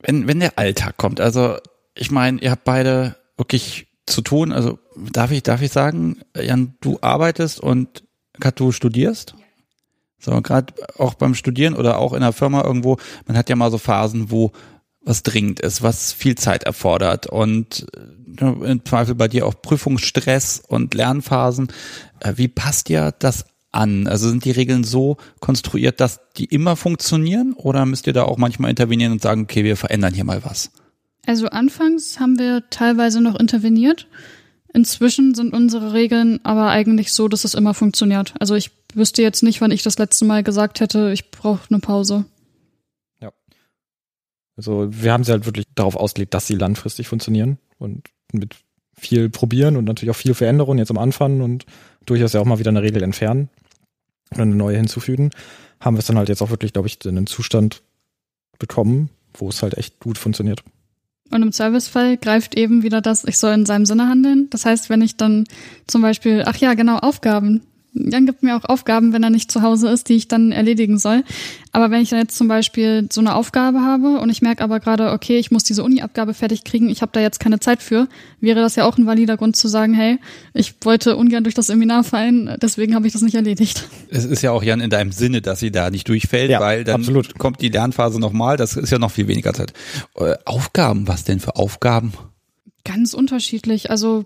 [0.00, 1.56] Wenn, wenn der Alltag kommt, also
[1.94, 4.52] ich meine, ihr habt beide wirklich zu tun.
[4.52, 8.04] Also darf ich, darf ich sagen, Jan, du arbeitest und
[8.40, 9.34] Kat, du studierst?
[10.18, 12.96] So, gerade auch beim Studieren oder auch in der Firma irgendwo,
[13.26, 14.52] man hat ja mal so Phasen, wo
[15.04, 17.86] was dringend ist, was viel Zeit erfordert und
[18.38, 21.68] äh, im Zweifel bei dir auch Prüfungsstress und Lernphasen.
[22.20, 24.06] Äh, wie passt dir das an?
[24.06, 28.38] Also sind die Regeln so konstruiert, dass die immer funktionieren oder müsst ihr da auch
[28.38, 30.70] manchmal intervenieren und sagen, okay, wir verändern hier mal was?
[31.26, 34.08] Also anfangs haben wir teilweise noch interveniert.
[34.74, 38.34] Inzwischen sind unsere Regeln aber eigentlich so, dass es immer funktioniert.
[38.40, 41.78] Also ich wüsste jetzt nicht, wann ich das letzte Mal gesagt hätte, ich brauche eine
[41.78, 42.24] Pause.
[44.56, 48.56] Also wir haben sie halt wirklich darauf ausgelegt, dass sie langfristig funktionieren und mit
[48.94, 51.66] viel probieren und natürlich auch viel Veränderungen jetzt am Anfang und
[52.06, 53.48] durchaus ja auch mal wieder eine Regel entfernen
[54.32, 55.30] oder eine neue hinzufügen,
[55.80, 57.82] haben wir es dann halt jetzt auch wirklich, glaube ich, in einen Zustand
[58.58, 60.62] bekommen, wo es halt echt gut funktioniert.
[61.30, 64.48] Und im Servicefall greift eben wieder das, ich soll in seinem Sinne handeln.
[64.50, 65.44] Das heißt, wenn ich dann
[65.86, 67.62] zum Beispiel, ach ja, genau, Aufgaben,
[67.94, 70.98] Jan gibt mir auch Aufgaben, wenn er nicht zu Hause ist, die ich dann erledigen
[70.98, 71.24] soll.
[71.72, 74.80] Aber wenn ich dann jetzt zum Beispiel so eine Aufgabe habe und ich merke aber
[74.80, 78.08] gerade, okay, ich muss diese Uni-Abgabe fertig kriegen, ich habe da jetzt keine Zeit für,
[78.40, 80.18] wäre das ja auch ein valider Grund zu sagen, hey,
[80.54, 83.88] ich wollte ungern durch das Seminar fallen, deswegen habe ich das nicht erledigt.
[84.08, 86.84] Es ist ja auch, Jan, in deinem Sinne, dass sie da nicht durchfällt, Ja, weil
[86.84, 87.38] dann absolut.
[87.38, 89.74] kommt die Lernphase nochmal, das ist ja noch viel weniger Zeit.
[90.16, 92.12] Äh, Aufgaben, was denn für Aufgaben?
[92.84, 93.90] Ganz unterschiedlich.
[93.90, 94.24] Also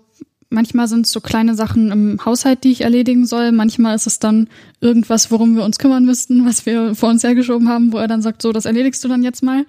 [0.49, 3.51] manchmal sind es so kleine Sachen im Haushalt, die ich erledigen soll.
[3.51, 4.49] Manchmal ist es dann
[4.81, 8.21] irgendwas, worum wir uns kümmern müssten, was wir vor uns hergeschoben haben, wo er dann
[8.21, 9.65] sagt, so, das erledigst du dann jetzt mal.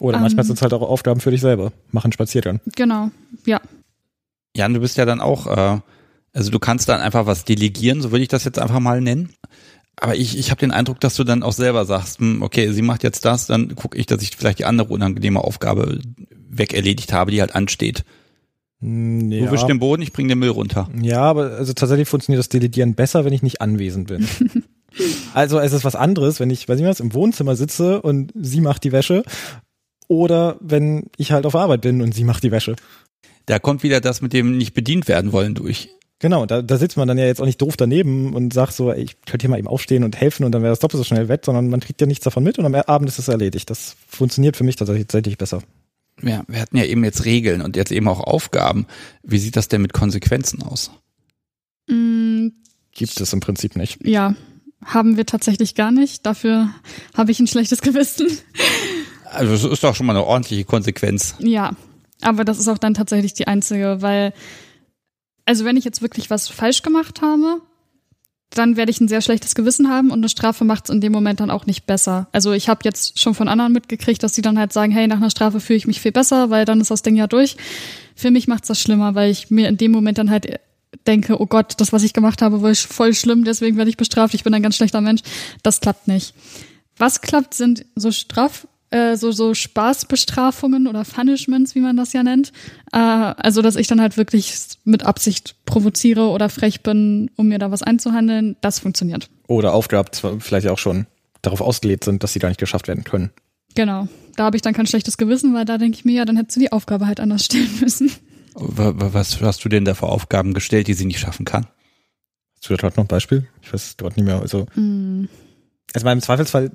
[0.00, 0.22] Oder Ähm.
[0.22, 1.72] manchmal sind es halt auch Aufgaben für dich selber.
[1.90, 2.60] Mach einen Spaziergang.
[2.74, 3.10] Genau,
[3.46, 3.60] ja.
[4.56, 5.78] Jan, du bist ja dann auch, äh,
[6.32, 9.30] also du kannst dann einfach was delegieren, so würde ich das jetzt einfach mal nennen.
[9.96, 12.82] Aber ich, ich habe den Eindruck, dass du dann auch selber sagst, hm, okay, sie
[12.82, 16.00] macht jetzt das, dann gucke ich, dass ich vielleicht die andere unangenehme Aufgabe
[16.48, 18.04] weg erledigt habe, die halt ansteht.
[18.84, 20.90] Nee, Du wischst den Boden, ich bringe den Müll runter.
[21.00, 24.26] Ja, aber also tatsächlich funktioniert das Delegieren besser, wenn ich nicht anwesend bin.
[25.34, 28.60] also es ist was anderes, wenn ich, weiß ich was, im Wohnzimmer sitze und sie
[28.60, 29.22] macht die Wäsche
[30.08, 32.74] oder wenn ich halt auf Arbeit bin und sie macht die Wäsche.
[33.46, 35.88] Da kommt wieder das mit dem nicht bedient werden wollen durch.
[36.18, 38.92] Genau, da, da sitzt man dann ja jetzt auch nicht doof daneben und sagt so,
[38.92, 41.04] ey, ich könnte hier mal eben aufstehen und helfen und dann wäre das doppelt so
[41.04, 43.70] schnell weg, sondern man kriegt ja nichts davon mit und am Abend ist es erledigt.
[43.70, 45.62] Das funktioniert für mich tatsächlich besser.
[46.22, 48.86] Ja, wir hatten ja eben jetzt Regeln und jetzt eben auch Aufgaben.
[49.22, 50.90] Wie sieht das denn mit Konsequenzen aus?
[51.88, 52.48] Mm,
[52.92, 54.06] Gibt es im Prinzip nicht.
[54.06, 54.34] ja,
[54.84, 56.26] haben wir tatsächlich gar nicht.
[56.26, 56.70] Dafür
[57.16, 58.28] habe ich ein schlechtes Gewissen.
[59.24, 61.34] Also es ist doch schon mal eine ordentliche Konsequenz.
[61.38, 61.70] Ja,
[62.20, 64.32] aber das ist auch dann tatsächlich die einzige, weil,
[65.44, 67.60] also wenn ich jetzt wirklich was falsch gemacht habe,
[68.54, 71.12] dann werde ich ein sehr schlechtes Gewissen haben und eine Strafe macht es in dem
[71.12, 72.28] Moment dann auch nicht besser.
[72.32, 75.16] Also ich habe jetzt schon von anderen mitgekriegt, dass die dann halt sagen, hey, nach
[75.16, 77.56] einer Strafe fühle ich mich viel besser, weil dann ist das Ding ja durch.
[78.14, 80.60] Für mich macht's das schlimmer, weil ich mir in dem Moment dann halt
[81.06, 84.34] denke, oh Gott, das, was ich gemacht habe, war voll schlimm, deswegen werde ich bestraft,
[84.34, 85.22] ich bin ein ganz schlechter Mensch.
[85.62, 86.34] Das klappt nicht.
[86.98, 92.22] Was klappt, sind so Straf, äh, so, so Spaßbestrafungen oder Punishments, wie man das ja
[92.22, 92.52] nennt.
[92.92, 97.58] Äh, also, dass ich dann halt wirklich mit Absicht provoziere oder frech bin, um mir
[97.58, 98.56] da was einzuhandeln.
[98.60, 99.28] Das funktioniert.
[99.48, 100.08] Oder Aufgaben
[100.40, 101.06] vielleicht auch schon
[101.42, 103.30] darauf ausgelegt sind, dass sie gar nicht geschafft werden können.
[103.74, 104.06] Genau.
[104.36, 106.56] Da habe ich dann kein schlechtes Gewissen, weil da denke ich mir, ja, dann hättest
[106.56, 108.10] du die Aufgabe halt anders stellen müssen.
[108.54, 111.66] Wa- wa- Was hast du denn da für Aufgaben gestellt, die sie nicht schaffen kann?
[112.56, 113.48] Hast du da gerade noch ein Beispiel?
[113.62, 114.40] Ich weiß dort nicht mehr.
[114.40, 115.24] Also, Mm.
[115.94, 116.70] also im Zweifelsfall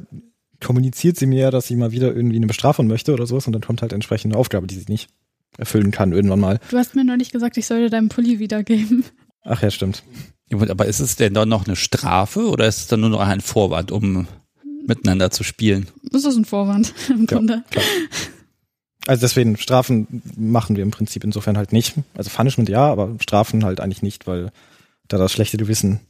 [0.62, 3.53] kommuniziert sie mir ja, dass sie mal wieder irgendwie eine Bestrafung möchte oder sowas und
[3.53, 5.10] dann kommt halt entsprechend eine Aufgabe, die sie nicht
[5.58, 6.60] erfüllen kann irgendwann mal.
[6.70, 9.05] Du hast mir neulich gesagt, ich soll dir deinen Pulli wiedergeben.
[9.43, 10.03] Ach ja, stimmt.
[10.51, 13.41] Aber ist es denn dann noch eine Strafe oder ist es dann nur noch ein
[13.41, 14.28] Vorwand, um
[14.86, 15.88] miteinander zu spielen?
[16.12, 17.26] Das ist ein Vorwand im Ja.
[17.26, 17.64] Grunde.
[19.08, 21.95] Also deswegen, Strafen machen wir im Prinzip insofern halt nicht.
[22.16, 24.51] Also Punishment ja, aber Strafen halt eigentlich nicht, weil
[25.08, 26.01] da das schlechte Gewissen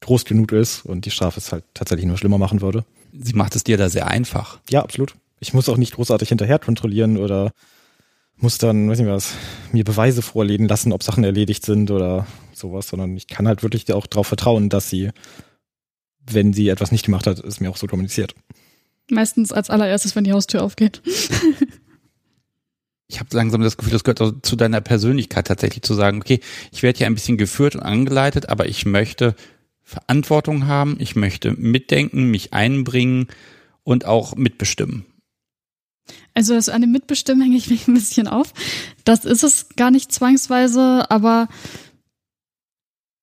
[0.00, 2.84] groß genug ist und die Strafe es halt tatsächlich nur schlimmer machen würde.
[3.18, 4.60] Sie macht es dir da sehr einfach.
[4.70, 5.14] Ja, absolut.
[5.40, 7.52] Ich muss auch nicht großartig hinterher kontrollieren oder
[8.36, 9.34] muss dann, weiß nicht was,
[9.72, 13.90] mir Beweise vorlegen lassen, ob Sachen erledigt sind oder sowas, sondern ich kann halt wirklich
[13.92, 15.10] auch darauf vertrauen, dass sie,
[16.30, 18.34] wenn sie etwas nicht gemacht hat, es mir auch so kommuniziert.
[19.10, 21.02] Meistens als allererstes, wenn die Haustür aufgeht.
[23.08, 26.40] Ich habe langsam das Gefühl, das gehört auch zu deiner Persönlichkeit tatsächlich zu sagen, okay,
[26.72, 29.36] ich werde hier ein bisschen geführt und angeleitet, aber ich möchte
[29.86, 33.28] Verantwortung haben, ich möchte mitdenken, mich einbringen
[33.84, 35.06] und auch mitbestimmen.
[36.34, 38.52] Also das an dem Mitbestimmen hänge ich mich ein bisschen auf.
[39.04, 41.48] Das ist es gar nicht zwangsweise, aber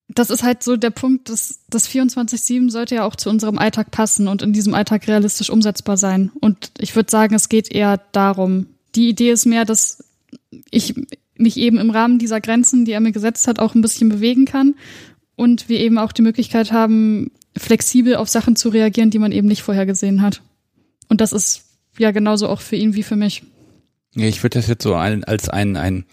[0.07, 3.91] das ist halt so der Punkt, dass das 24-7 sollte ja auch zu unserem Alltag
[3.91, 6.31] passen und in diesem Alltag realistisch umsetzbar sein.
[6.39, 8.67] Und ich würde sagen, es geht eher darum.
[8.95, 10.01] Die Idee ist mehr, dass
[10.71, 10.95] ich
[11.35, 14.45] mich eben im Rahmen dieser Grenzen, die er mir gesetzt hat, auch ein bisschen bewegen
[14.45, 14.75] kann
[15.35, 19.47] und wir eben auch die Möglichkeit haben, flexibel auf Sachen zu reagieren, die man eben
[19.47, 20.41] nicht vorher gesehen hat.
[21.09, 21.65] Und das ist
[21.97, 23.43] ja genauso auch für ihn wie für mich.
[24.15, 26.05] Ich würde das jetzt so ein, als ein, ein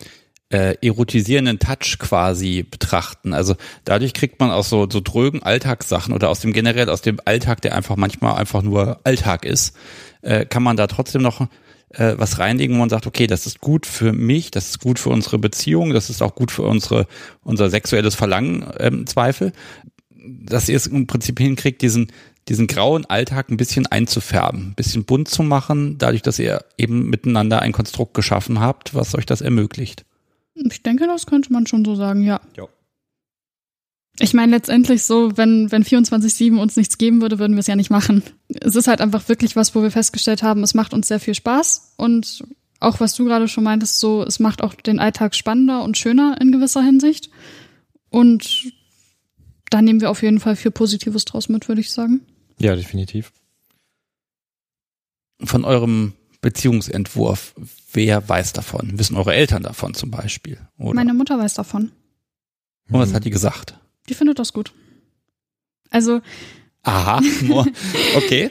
[0.51, 3.33] äh, erotisierenden Touch quasi betrachten.
[3.33, 3.55] Also
[3.85, 7.61] dadurch kriegt man aus so, so drögen Alltagssachen oder aus dem generell aus dem Alltag,
[7.63, 9.77] der einfach manchmal einfach nur Alltag ist,
[10.23, 11.47] äh, kann man da trotzdem noch
[11.91, 14.99] äh, was reinlegen, wo man sagt, okay, das ist gut für mich, das ist gut
[14.99, 17.07] für unsere Beziehung, das ist auch gut für unsere
[17.43, 19.53] unser sexuelles Verlangen ähm, Zweifel,
[20.11, 22.13] dass ihr es im Prinzip hinkriegt, diesen
[22.49, 27.09] diesen grauen Alltag ein bisschen einzufärben, ein bisschen bunt zu machen, dadurch, dass ihr eben
[27.09, 30.05] miteinander ein Konstrukt geschaffen habt, was euch das ermöglicht.
[30.55, 32.41] Ich denke, das könnte man schon so sagen, ja.
[32.57, 32.67] Ja.
[34.23, 37.75] Ich meine letztendlich so, wenn, wenn 24-7 uns nichts geben würde, würden wir es ja
[37.75, 38.23] nicht machen.
[38.49, 41.35] Es ist halt einfach wirklich was, wo wir festgestellt haben, es macht uns sehr viel
[41.35, 42.45] Spaß und
[42.81, 46.37] auch was du gerade schon meintest, so, es macht auch den Alltag spannender und schöner
[46.39, 47.31] in gewisser Hinsicht.
[48.11, 48.73] Und
[49.71, 52.21] da nehmen wir auf jeden Fall viel Positives draus mit, würde ich sagen.
[52.59, 53.33] Ja, definitiv.
[55.43, 56.13] Von eurem
[56.43, 57.55] Beziehungsentwurf,
[57.93, 58.99] wer weiß davon?
[58.99, 60.59] Wissen eure Eltern davon zum Beispiel?
[60.77, 60.95] Oder?
[60.95, 61.93] Meine Mutter weiß davon.
[62.91, 63.79] Und was hat die gesagt?
[64.11, 64.73] Die findet das gut.
[65.91, 66.21] Also.
[66.83, 67.21] Aha,
[68.17, 68.51] okay.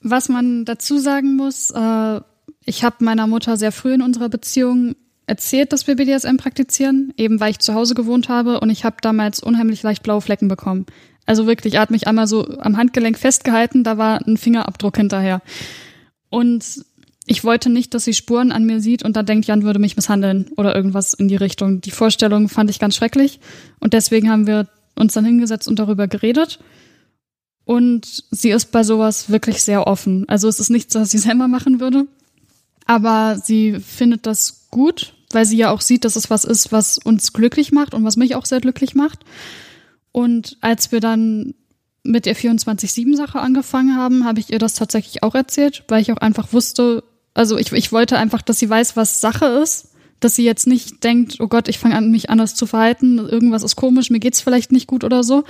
[0.00, 2.20] Was man dazu sagen muss, äh,
[2.64, 4.96] ich habe meiner Mutter sehr früh in unserer Beziehung
[5.26, 8.96] erzählt, dass wir BDSM praktizieren, eben weil ich zu Hause gewohnt habe und ich habe
[9.00, 10.86] damals unheimlich leicht blaue Flecken bekommen.
[11.26, 15.42] Also wirklich, er hat mich einmal so am Handgelenk festgehalten, da war ein Fingerabdruck hinterher.
[16.28, 16.84] Und
[17.30, 19.94] ich wollte nicht, dass sie Spuren an mir sieht und dann denkt, Jan würde mich
[19.94, 21.80] misshandeln oder irgendwas in die Richtung.
[21.80, 23.38] Die Vorstellung fand ich ganz schrecklich
[23.78, 24.66] und deswegen haben wir
[24.96, 26.58] uns dann hingesetzt und darüber geredet.
[27.64, 30.28] Und sie ist bei sowas wirklich sehr offen.
[30.28, 32.08] Also es ist nichts, was sie selber machen würde,
[32.86, 36.98] aber sie findet das gut, weil sie ja auch sieht, dass es was ist, was
[36.98, 39.20] uns glücklich macht und was mich auch sehr glücklich macht.
[40.10, 41.54] Und als wir dann
[42.02, 46.16] mit der 24-7-Sache angefangen haben, habe ich ihr das tatsächlich auch erzählt, weil ich auch
[46.16, 47.04] einfach wusste,
[47.40, 51.02] also ich, ich wollte einfach, dass sie weiß, was Sache ist, dass sie jetzt nicht
[51.04, 54.42] denkt, oh Gott, ich fange an, mich anders zu verhalten, irgendwas ist komisch, mir geht's
[54.42, 55.44] vielleicht nicht gut oder so.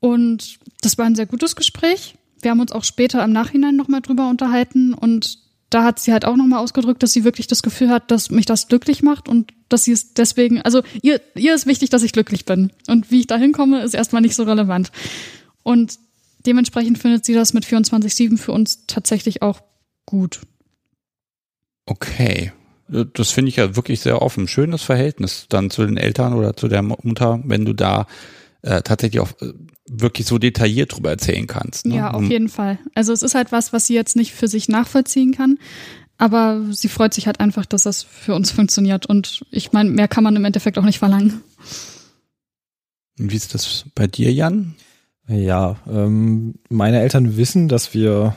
[0.00, 2.16] Und das war ein sehr gutes Gespräch.
[2.42, 5.38] Wir haben uns auch später im Nachhinein nochmal drüber unterhalten und
[5.70, 8.44] da hat sie halt auch nochmal ausgedrückt, dass sie wirklich das Gefühl hat, dass mich
[8.44, 12.12] das glücklich macht und dass sie es deswegen, also ihr, ihr ist wichtig, dass ich
[12.12, 12.72] glücklich bin.
[12.88, 14.92] Und wie ich da hinkomme, ist erstmal nicht so relevant.
[15.62, 15.98] Und
[16.44, 19.62] dementsprechend findet sie das mit 24-7 für uns tatsächlich auch
[20.04, 20.40] gut.
[21.88, 22.52] Okay.
[22.88, 24.48] Das finde ich ja wirklich sehr offen.
[24.48, 28.06] Schönes Verhältnis dann zu den Eltern oder zu der Mutter, wenn du da
[28.62, 29.52] äh, tatsächlich auch äh,
[29.86, 31.86] wirklich so detailliert drüber erzählen kannst.
[31.86, 31.96] Ne?
[31.96, 32.78] Ja, auf jeden Fall.
[32.94, 35.58] Also es ist halt was, was sie jetzt nicht für sich nachvollziehen kann,
[36.16, 39.06] aber sie freut sich halt einfach, dass das für uns funktioniert.
[39.06, 41.42] Und ich meine, mehr kann man im Endeffekt auch nicht verlangen.
[43.16, 44.74] Wie ist das bei dir, Jan?
[45.28, 48.34] Ja, ähm, meine Eltern wissen, dass wir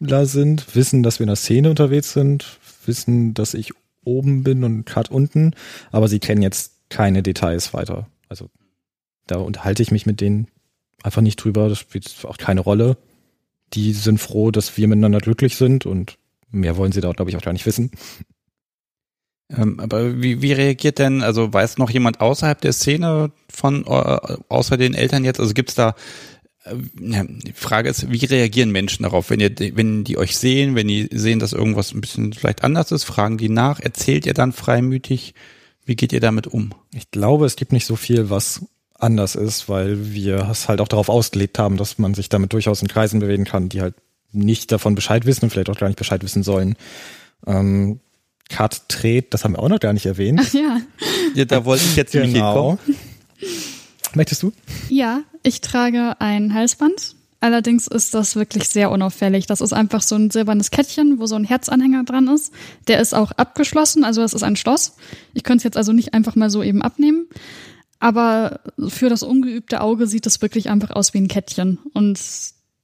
[0.00, 3.72] BDSMler sind, wissen, dass wir in der Szene unterwegs sind, wissen, dass ich
[4.04, 5.54] oben bin und Kat unten,
[5.92, 8.08] aber sie kennen jetzt keine Details weiter.
[8.28, 8.48] Also
[9.26, 10.48] da unterhalte ich mich mit denen
[11.02, 12.96] einfach nicht drüber, das spielt auch keine Rolle.
[13.74, 16.18] Die sind froh, dass wir miteinander glücklich sind und
[16.50, 17.92] mehr wollen sie da, glaube ich, auch gar nicht wissen.
[19.50, 24.36] Ähm, aber wie, wie reagiert denn, also weiß noch jemand außerhalb der Szene von, äh,
[24.48, 25.92] außer den Eltern jetzt, also gibt's da, äh,
[26.66, 31.08] die Frage ist, wie reagieren Menschen darauf, wenn ihr, wenn die euch sehen, wenn die
[31.10, 35.34] sehen, dass irgendwas ein bisschen vielleicht anders ist, fragen die nach, erzählt ihr dann freimütig,
[35.86, 36.74] wie geht ihr damit um?
[36.92, 40.88] Ich glaube, es gibt nicht so viel, was anders ist, weil wir es halt auch
[40.88, 43.94] darauf ausgelegt haben, dass man sich damit durchaus in Kreisen bewegen kann, die halt
[44.32, 46.76] nicht davon Bescheid wissen und vielleicht auch gar nicht Bescheid wissen sollen.
[47.46, 48.00] Ähm,
[48.50, 50.40] Kat dreht, das haben wir auch noch gar nicht erwähnt.
[50.42, 50.80] Ach ja.
[51.34, 52.76] ja da wollte ich jetzt genau.
[52.78, 52.78] hinkommen.
[54.14, 54.52] Möchtest du?
[54.88, 57.14] Ja, ich trage ein Halsband.
[57.40, 59.46] Allerdings ist das wirklich sehr unauffällig.
[59.46, 62.52] Das ist einfach so ein silbernes Kettchen, wo so ein Herzanhänger dran ist.
[62.86, 64.96] Der ist auch abgeschlossen, also es ist ein Schloss.
[65.32, 67.28] Ich könnte es jetzt also nicht einfach mal so eben abnehmen.
[67.98, 71.78] Aber für das ungeübte Auge sieht es wirklich einfach aus wie ein Kettchen.
[71.94, 72.20] Und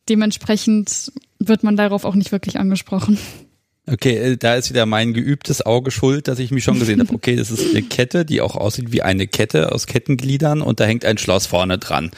[0.08, 3.18] dementsprechend wird man darauf auch nicht wirklich angesprochen.
[3.88, 7.06] Okay, äh, da ist wieder mein geübtes Auge schuld, dass ich mich schon gesehen habe.
[7.14, 10.84] Okay, das ist eine Kette, die auch aussieht wie eine Kette aus Kettengliedern und da
[10.84, 12.10] hängt ein Schloss vorne dran.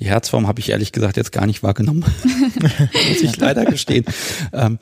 [0.00, 2.04] Die Herzform habe ich ehrlich gesagt jetzt gar nicht wahrgenommen.
[3.08, 4.04] Muss ich leider gestehen.
[4.52, 4.78] Ähm,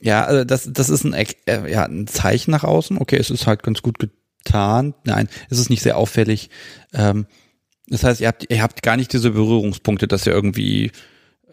[0.00, 1.26] ja, also das, das ist ein, äh,
[1.70, 2.98] ja, ein Zeichen nach außen.
[2.98, 3.96] Okay, es ist halt ganz gut
[4.44, 4.94] tarnt.
[5.04, 6.50] Nein, es ist nicht sehr auffällig.
[6.94, 7.26] Ähm,
[7.88, 10.90] das heißt, ihr habt, ihr habt gar nicht diese Berührungspunkte, dass ihr irgendwie,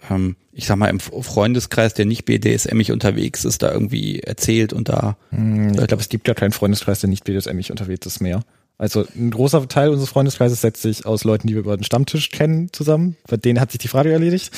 [0.10, 4.90] ähm, ich sag mal, im Freundeskreis, der nicht BDSMig unterwegs ist, da irgendwie erzählt und
[4.90, 5.18] da.
[5.30, 8.42] Hm, ich glaube, es gibt ja keinen Freundeskreis, der nicht BDSMig unterwegs ist mehr.
[8.78, 12.30] Also ein großer Teil unseres Freundeskreises setzt sich aus Leuten, die wir über den Stammtisch
[12.30, 13.18] kennen, zusammen.
[13.28, 14.52] Bei denen hat sich die Frage erledigt.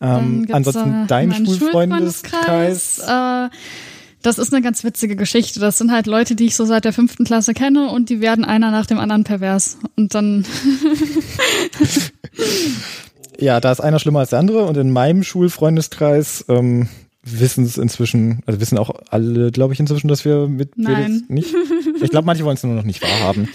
[0.00, 2.98] Ähm, ansonsten dein Schulfreundeskreis.
[2.98, 3.48] Äh,
[4.22, 5.60] das ist eine ganz witzige Geschichte.
[5.60, 8.44] Das sind halt Leute, die ich so seit der fünften Klasse kenne und die werden
[8.44, 9.78] einer nach dem anderen pervers.
[9.96, 10.44] Und dann.
[13.38, 16.88] ja, da ist einer schlimmer als der andere und in meinem Schulfreundeskreis ähm,
[17.22, 21.24] wissen es inzwischen, also wissen auch alle, glaube ich, inzwischen, dass wir mit Nein.
[21.28, 21.54] nicht.
[22.02, 23.48] Ich glaube, manche wollen es nur noch nicht wahrhaben.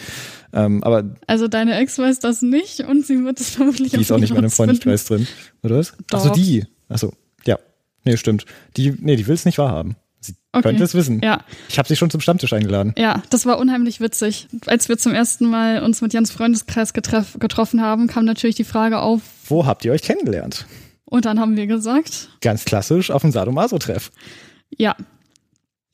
[0.52, 4.02] Ähm, aber also deine Ex weiß das nicht und sie wird es vermutlich die auch
[4.02, 5.28] ist auch nicht mehr im Freundeskreis drin,
[5.62, 5.94] oder was?
[6.10, 6.20] Doch.
[6.20, 6.66] Achso, die.
[6.88, 7.14] Achso,
[7.46, 7.60] ja.
[8.04, 8.46] Nee, stimmt.
[8.76, 9.96] Die, nee, die will es nicht wahrhaben.
[10.22, 10.64] Sie Okay.
[10.64, 11.22] könnte es wissen.
[11.24, 12.94] Ja, Ich habe sie schon zum Stammtisch eingeladen.
[12.98, 14.48] ja, das war unheimlich witzig.
[14.66, 19.00] Als wir zum ersten Mal uns mit Jans Freundeskreis getroffen haben, kam natürlich die Frage
[19.00, 20.66] auf Wo habt ihr euch kennengelernt?
[21.06, 24.12] und dann haben wir gesagt, Ganz klassisch auf dem Sadomaso-Treff.
[24.78, 24.96] ja,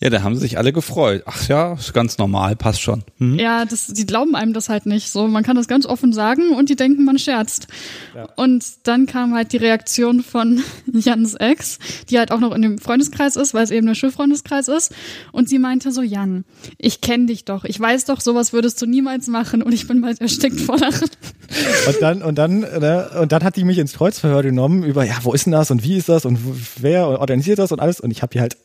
[0.02, 1.24] Ja, da haben sie sich alle gefreut.
[1.26, 3.04] Ach ja, ist ganz normal, passt schon.
[3.18, 3.40] Hm?
[3.40, 5.10] Ja, das, die glauben einem das halt nicht.
[5.10, 7.68] So, man kann das ganz offen sagen und die denken, man scherzt.
[8.14, 8.28] Ja.
[8.36, 10.62] Und dann kam halt die Reaktion von
[10.94, 11.80] Jans Ex,
[12.10, 14.94] die halt auch noch in dem Freundeskreis ist, weil es eben der Schulfreundeskreis ist.
[15.32, 16.44] Und sie meinte so, Jan,
[16.78, 17.64] ich kenne dich doch.
[17.64, 19.64] Ich weiß doch, sowas würdest du niemals machen.
[19.64, 21.10] Und ich bin bald erstickt vor Lachen.
[21.88, 25.16] Und dann, und dann, ne, und dann hat die mich ins Kreuzverhör genommen über, ja,
[25.22, 26.40] wo ist denn das und wie ist das und
[26.82, 28.02] wer organisiert das und alles.
[28.02, 28.58] Und ich habe ihr halt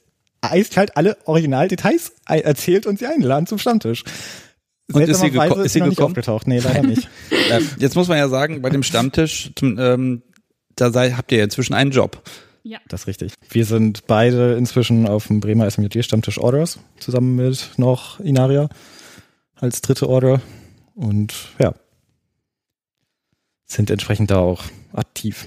[0.43, 4.05] eiskalt alle Originaldetails erzählt und sie eingeladen zum Stammtisch.
[4.93, 6.13] Und ist sie geko- Seltsamerweise ist sie noch nicht gekommen?
[6.13, 6.47] aufgetaucht.
[6.49, 7.09] Nee, leider nicht.
[7.79, 10.23] Jetzt muss man ja sagen, bei dem Stammtisch, zum, ähm,
[10.75, 12.23] da sei, habt ihr ja inzwischen einen Job.
[12.63, 12.79] Ja.
[12.89, 13.33] Das ist richtig.
[13.51, 18.69] Wir sind beide inzwischen auf dem Bremer SMJD Stammtisch Orders, zusammen mit noch Inaria
[19.55, 20.41] als dritte Order.
[20.95, 21.73] Und ja,
[23.67, 25.47] sind entsprechend da auch aktiv.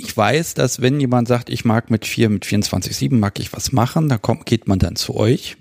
[0.00, 3.72] Ich weiß, dass wenn jemand sagt, ich mag mit 4, mit 24-7 mag ich was
[3.72, 5.56] machen, da kommt, geht man dann zu euch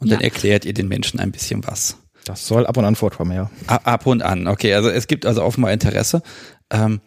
[0.00, 0.24] und dann Ja.
[0.24, 1.98] erklärt ihr den Menschen ein bisschen was.
[2.24, 3.50] Das soll ab und an vorkommen, ja.
[3.66, 4.72] Ab und an, okay.
[4.74, 6.22] Also es gibt also offenbar Interesse.
[6.70, 7.00] Ähm,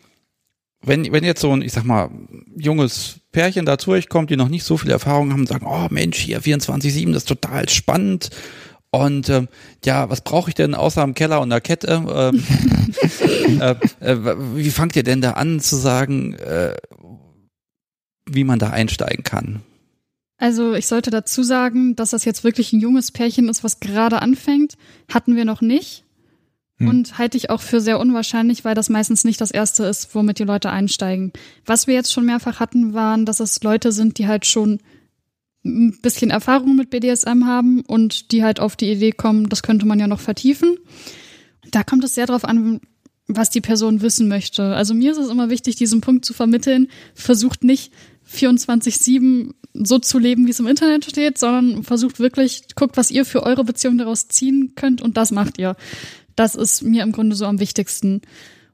[0.84, 2.09] wenn, wenn jetzt so ein, ich sag mal,
[2.55, 5.66] junges Pärchen da zu euch kommt, die noch nicht so viel Erfahrung haben und sagen,
[5.68, 8.30] oh Mensch, hier 24-7, das ist total spannend.
[8.92, 9.48] Und ähm,
[9.86, 12.04] ja, was brauche ich denn außer einem Keller und einer Kette?
[12.14, 12.44] Ähm,
[13.62, 16.76] äh, äh, wie fangt ihr denn da an zu sagen, äh,
[18.26, 19.62] wie man da einsteigen kann?
[20.38, 24.22] Also ich sollte dazu sagen, dass das jetzt wirklich ein junges Pärchen ist, was gerade
[24.22, 24.76] anfängt,
[25.08, 26.04] hatten wir noch nicht.
[26.78, 26.89] Hm.
[26.89, 30.39] Und halte ich auch für sehr unwahrscheinlich, weil das meistens nicht das Erste ist, womit
[30.39, 31.32] die Leute einsteigen.
[31.66, 34.80] Was wir jetzt schon mehrfach hatten, waren, dass es Leute sind, die halt schon
[35.64, 39.86] ein bisschen Erfahrung mit BDSM haben und die halt auf die Idee kommen, das könnte
[39.86, 40.78] man ja noch vertiefen.
[41.70, 42.82] Da kommt es sehr drauf an,
[43.28, 44.64] was die Person wissen möchte.
[44.76, 46.88] Also mir ist es immer wichtig, diesen Punkt zu vermitteln.
[47.14, 47.93] Versucht nicht
[48.30, 53.26] 24-7 so zu leben, wie es im Internet steht, sondern versucht wirklich, guckt, was ihr
[53.26, 55.76] für eure Beziehung daraus ziehen könnt und das macht ihr.
[56.36, 58.22] Das ist mir im Grunde so am wichtigsten.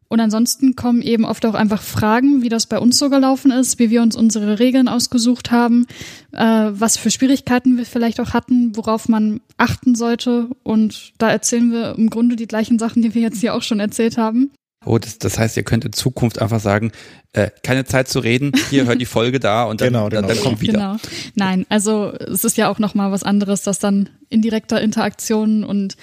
[0.09, 3.77] Und ansonsten kommen eben oft auch einfach Fragen, wie das bei uns so gelaufen ist,
[3.77, 5.85] wie wir uns unsere Regeln ausgesucht haben,
[6.31, 10.49] äh, was für Schwierigkeiten wir vielleicht auch hatten, worauf man achten sollte.
[10.63, 13.81] Und da erzählen wir im Grunde die gleichen Sachen, die wir jetzt hier auch schon
[13.81, 14.51] erzählt haben.
[14.85, 16.93] Oh, das, das heißt, ihr könnt in Zukunft einfach sagen,
[17.33, 20.33] äh, keine Zeit zu reden, hier hört die Folge da und dann, Genau, dann, genau.
[20.33, 20.73] dann kommt wieder.
[20.73, 20.95] Genau.
[21.35, 25.97] Nein, also es ist ja auch noch mal was anderes, das dann indirekter Interaktionen und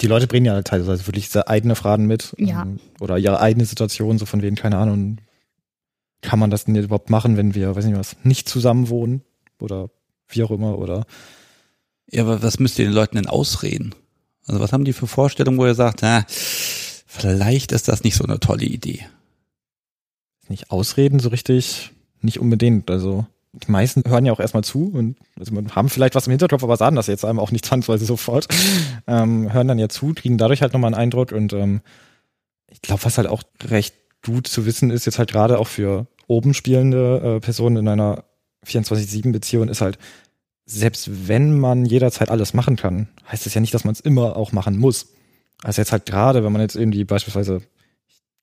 [0.00, 2.34] Die Leute bringen ja teilweise wirklich sehr eigene Fragen mit.
[2.38, 2.62] Ja.
[2.62, 5.18] ähm, Oder ihre eigene Situation, so von wegen, keine Ahnung,
[6.20, 9.22] kann man das denn überhaupt machen, wenn wir, weiß nicht was, nicht zusammen wohnen?
[9.60, 9.90] Oder
[10.28, 11.06] wie auch immer, oder
[12.10, 13.94] Ja, aber was müsst ihr den Leuten denn ausreden?
[14.46, 18.24] Also was haben die für Vorstellungen, wo ihr sagt, na, vielleicht ist das nicht so
[18.24, 19.04] eine tolle Idee.
[20.48, 21.90] nicht ausreden so richtig,
[22.20, 22.90] nicht unbedingt.
[22.90, 26.62] Also die meisten hören ja auch erstmal zu und also haben vielleicht was im Hinterkopf,
[26.62, 28.48] aber sagen das jetzt einem auch nicht zwangsweise sofort.
[29.06, 31.80] Ähm, hören dann ja zu, kriegen dadurch halt nochmal einen Eindruck und ähm,
[32.70, 33.94] ich glaube, was halt auch recht
[34.24, 38.24] gut zu wissen ist, jetzt halt gerade auch für oben spielende äh, Personen in einer
[38.66, 39.98] 24-7-Beziehung ist halt,
[40.66, 44.36] selbst wenn man jederzeit alles machen kann, heißt es ja nicht, dass man es immer
[44.36, 45.14] auch machen muss.
[45.62, 47.62] Also jetzt halt gerade, wenn man jetzt irgendwie beispielsweise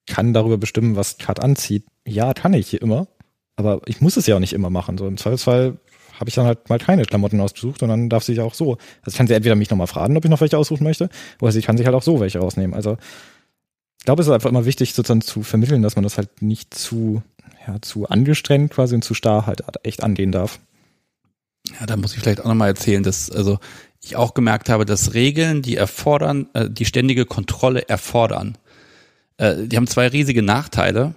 [0.07, 1.86] kann darüber bestimmen, was Kat anzieht.
[2.07, 3.07] Ja, kann ich hier immer,
[3.56, 4.98] aber ich muss es ja auch nicht immer machen.
[4.98, 5.77] So im Zweifelsfall
[6.19, 8.77] habe ich dann halt mal keine Klamotten ausgesucht und dann darf sie sich auch so.
[9.03, 11.10] Also kann sie entweder mich nochmal fragen, ob ich noch welche aussuchen möchte,
[11.41, 12.73] oder sie kann sich halt auch so welche rausnehmen.
[12.73, 12.98] Also
[13.99, 16.73] ich glaube, es ist einfach immer wichtig, sozusagen zu vermitteln, dass man das halt nicht
[16.73, 17.23] zu,
[17.68, 20.60] ja, zu angestrengt quasi und zu starr halt echt angehen darf.
[21.80, 23.57] Ja, da muss ich vielleicht auch nochmal erzählen, dass, also
[24.03, 28.57] ich auch gemerkt habe, dass Regeln, die erfordern, äh, die ständige Kontrolle erfordern,
[29.38, 31.15] äh, die haben zwei riesige Nachteile.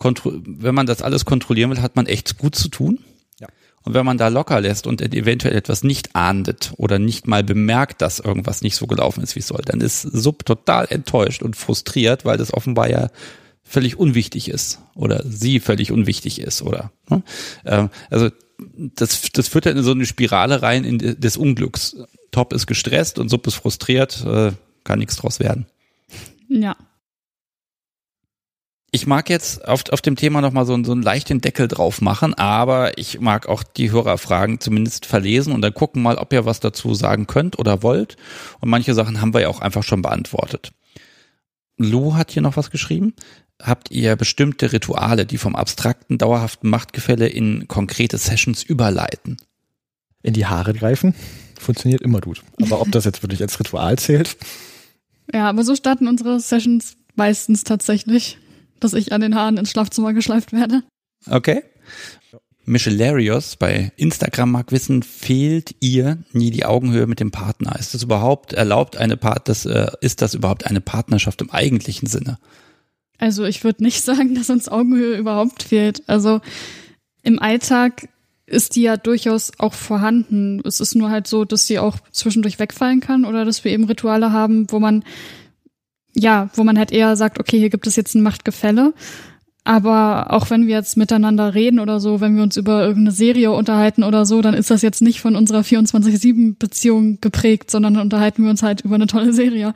[0.00, 3.00] Wenn man das alles kontrollieren will, hat man echt gut zu tun.
[3.40, 3.48] Ja.
[3.82, 8.02] Und wenn man da locker lässt und eventuell etwas nicht ahndet oder nicht mal bemerkt,
[8.02, 11.56] dass irgendwas nicht so gelaufen ist, wie es soll, dann ist Sub total enttäuscht und
[11.56, 13.08] frustriert, weil das offenbar ja
[13.62, 17.22] völlig unwichtig ist oder sie völlig unwichtig ist oder ne?
[17.64, 18.30] ähm, also
[18.76, 21.96] das, das führt dann in so eine Spirale rein in des Unglücks.
[22.30, 24.52] Top ist gestresst und Sub ist frustriert, äh,
[24.84, 25.66] kann nichts draus werden.
[26.48, 26.76] Ja.
[28.96, 32.32] Ich mag jetzt auf, auf dem Thema nochmal so, so einen leichten Deckel drauf machen,
[32.32, 36.60] aber ich mag auch die Hörerfragen zumindest verlesen und dann gucken mal, ob ihr was
[36.60, 38.16] dazu sagen könnt oder wollt.
[38.58, 40.72] Und manche Sachen haben wir ja auch einfach schon beantwortet.
[41.76, 43.12] Lou hat hier noch was geschrieben.
[43.62, 49.36] Habt ihr bestimmte Rituale, die vom abstrakten, dauerhaften Machtgefälle in konkrete Sessions überleiten?
[50.22, 51.14] In die Haare greifen
[51.60, 52.42] funktioniert immer gut.
[52.62, 54.38] Aber ob das jetzt wirklich als Ritual zählt?
[55.34, 58.38] Ja, aber so starten unsere Sessions meistens tatsächlich,
[58.80, 60.82] dass ich an den Haaren ins Schlafzimmer geschleift werde.
[61.28, 61.62] Okay.
[62.66, 67.78] Michelarios bei Instagram mag wissen, fehlt ihr nie die Augenhöhe mit dem Partner?
[67.78, 72.08] Ist das überhaupt erlaubt, eine Part, das, äh, ist das überhaupt eine Partnerschaft im eigentlichen
[72.08, 72.38] Sinne?
[73.18, 76.02] Also ich würde nicht sagen, dass uns Augenhöhe überhaupt fehlt.
[76.08, 76.40] Also
[77.22, 78.08] im Alltag
[78.46, 80.60] ist die ja durchaus auch vorhanden.
[80.64, 83.84] Es ist nur halt so, dass sie auch zwischendurch wegfallen kann oder dass wir eben
[83.84, 85.04] Rituale haben, wo man
[86.18, 88.94] ja, wo man halt eher sagt, okay, hier gibt es jetzt ein Machtgefälle.
[89.64, 93.50] Aber auch wenn wir jetzt miteinander reden oder so, wenn wir uns über irgendeine Serie
[93.50, 98.50] unterhalten oder so, dann ist das jetzt nicht von unserer 24-7-Beziehung geprägt, sondern unterhalten wir
[98.50, 99.74] uns halt über eine tolle Serie.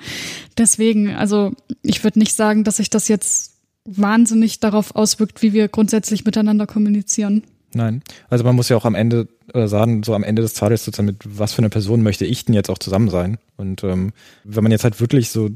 [0.56, 1.52] Deswegen, also
[1.82, 6.68] ich würde nicht sagen, dass sich das jetzt wahnsinnig darauf auswirkt, wie wir grundsätzlich miteinander
[6.68, 7.42] kommunizieren.
[7.74, 8.02] Nein.
[8.28, 11.06] Also man muss ja auch am Ende äh, sagen, so am Ende des Tages sozusagen
[11.06, 13.38] mit was für eine Person möchte ich denn jetzt auch zusammen sein?
[13.56, 14.12] Und ähm,
[14.44, 15.50] wenn man jetzt halt wirklich so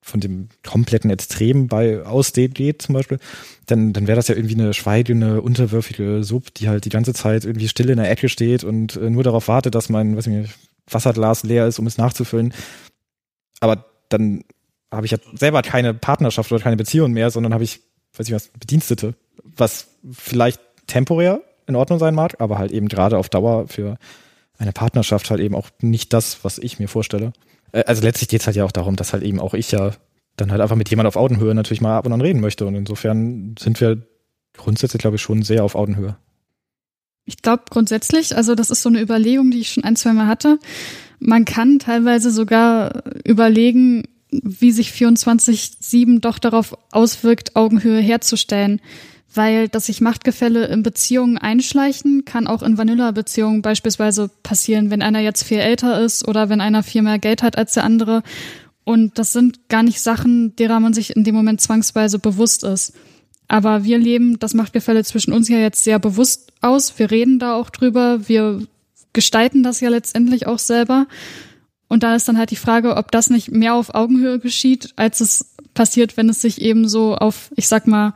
[0.00, 3.18] von dem kompletten Extrem bei ausdehnt geht zum Beispiel,
[3.66, 7.44] dann, dann wäre das ja irgendwie eine schweigende, unterwürfige Sub, die halt die ganze Zeit
[7.44, 10.32] irgendwie still in der Ecke steht und äh, nur darauf wartet, dass mein, weiß ich
[10.32, 10.54] nicht,
[10.90, 12.54] Wasserglas leer ist, um es nachzufüllen.
[13.60, 14.44] Aber dann
[14.90, 17.80] habe ich ja selber keine Partnerschaft oder keine Beziehung mehr, sondern habe ich,
[18.16, 23.18] weiß ich was, Bedienstete, was vielleicht temporär in Ordnung sein mag, aber halt eben gerade
[23.18, 23.98] auf Dauer für
[24.56, 27.32] eine Partnerschaft halt eben auch nicht das, was ich mir vorstelle.
[27.72, 29.92] Äh, also letztlich geht es halt ja auch darum, dass halt eben auch ich ja
[30.36, 32.66] dann halt einfach mit jemand auf Augenhöhe natürlich mal ab und an reden möchte.
[32.66, 34.02] Und insofern sind wir
[34.56, 36.16] grundsätzlich, glaube ich, schon sehr auf Augenhöhe.
[37.24, 40.26] Ich glaube grundsätzlich, also das ist so eine Überlegung, die ich schon ein, zwei Mal
[40.26, 40.58] hatte.
[41.18, 48.80] Man kann teilweise sogar überlegen, wie sich 24-7 doch darauf auswirkt, Augenhöhe herzustellen
[49.34, 55.20] weil dass sich Machtgefälle in Beziehungen einschleichen, kann auch in Vanilla-Beziehungen beispielsweise passieren, wenn einer
[55.20, 58.22] jetzt viel älter ist oder wenn einer viel mehr Geld hat als der andere.
[58.84, 62.94] Und das sind gar nicht Sachen, derer man sich in dem Moment zwangsweise bewusst ist.
[63.46, 66.98] Aber wir leben das Machtgefälle zwischen uns ja jetzt sehr bewusst aus.
[66.98, 68.28] Wir reden da auch drüber.
[68.28, 68.66] Wir
[69.12, 71.06] gestalten das ja letztendlich auch selber.
[71.88, 75.20] Und da ist dann halt die Frage, ob das nicht mehr auf Augenhöhe geschieht, als
[75.20, 78.12] es passiert, wenn es sich eben so auf, ich sag mal,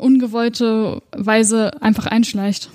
[0.00, 2.70] ungewollte Weise einfach einschleicht.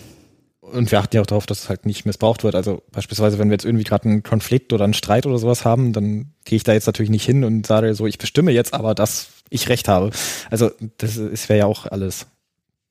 [0.62, 2.56] Und wir achten ja auch darauf, dass es halt nicht missbraucht wird.
[2.56, 5.94] Also beispielsweise, wenn wir jetzt irgendwie gerade einen Konflikt oder einen Streit oder sowas haben,
[5.94, 8.96] dann gehe ich da jetzt natürlich nicht hin und sage so, ich bestimme jetzt aber,
[8.96, 10.10] dass ich recht habe.
[10.50, 12.26] Also das, das wäre ja auch alles.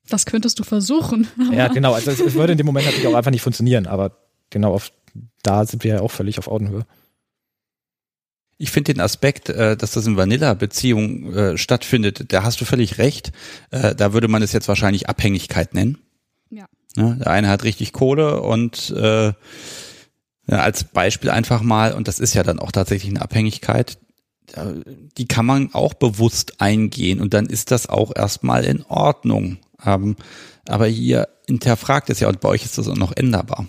[0.07, 1.27] Das könntest du versuchen.
[1.51, 1.93] Ja, genau.
[1.93, 3.87] Also es, es würde in dem Moment natürlich auch einfach nicht funktionieren.
[3.87, 4.11] Aber
[4.51, 4.91] genau auf,
[5.43, 6.85] da sind wir ja auch völlig auf Augenhöhe.
[8.57, 12.97] Ich finde den Aspekt, äh, dass das in Vanilla-Beziehungen äh, stattfindet, da hast du völlig
[12.97, 13.31] recht.
[13.71, 15.97] Äh, da würde man es jetzt wahrscheinlich Abhängigkeit nennen.
[16.49, 16.65] Ja.
[16.95, 19.33] ja der eine hat richtig Kohle und äh,
[20.47, 23.97] ja, als Beispiel einfach mal, und das ist ja dann auch tatsächlich eine Abhängigkeit,
[25.17, 29.57] die kann man auch bewusst eingehen und dann ist das auch erstmal in Ordnung.
[29.83, 30.15] Ähm,
[30.67, 33.67] aber ihr hinterfragt es ja und bei euch ist das auch noch änderbar.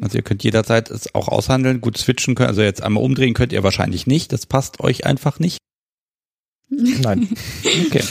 [0.00, 2.48] Also ihr könnt jederzeit es auch aushandeln, gut switchen können.
[2.48, 4.32] Also jetzt einmal umdrehen könnt ihr wahrscheinlich nicht.
[4.32, 5.58] Das passt euch einfach nicht.
[6.68, 7.28] Nein.
[7.86, 8.02] Okay.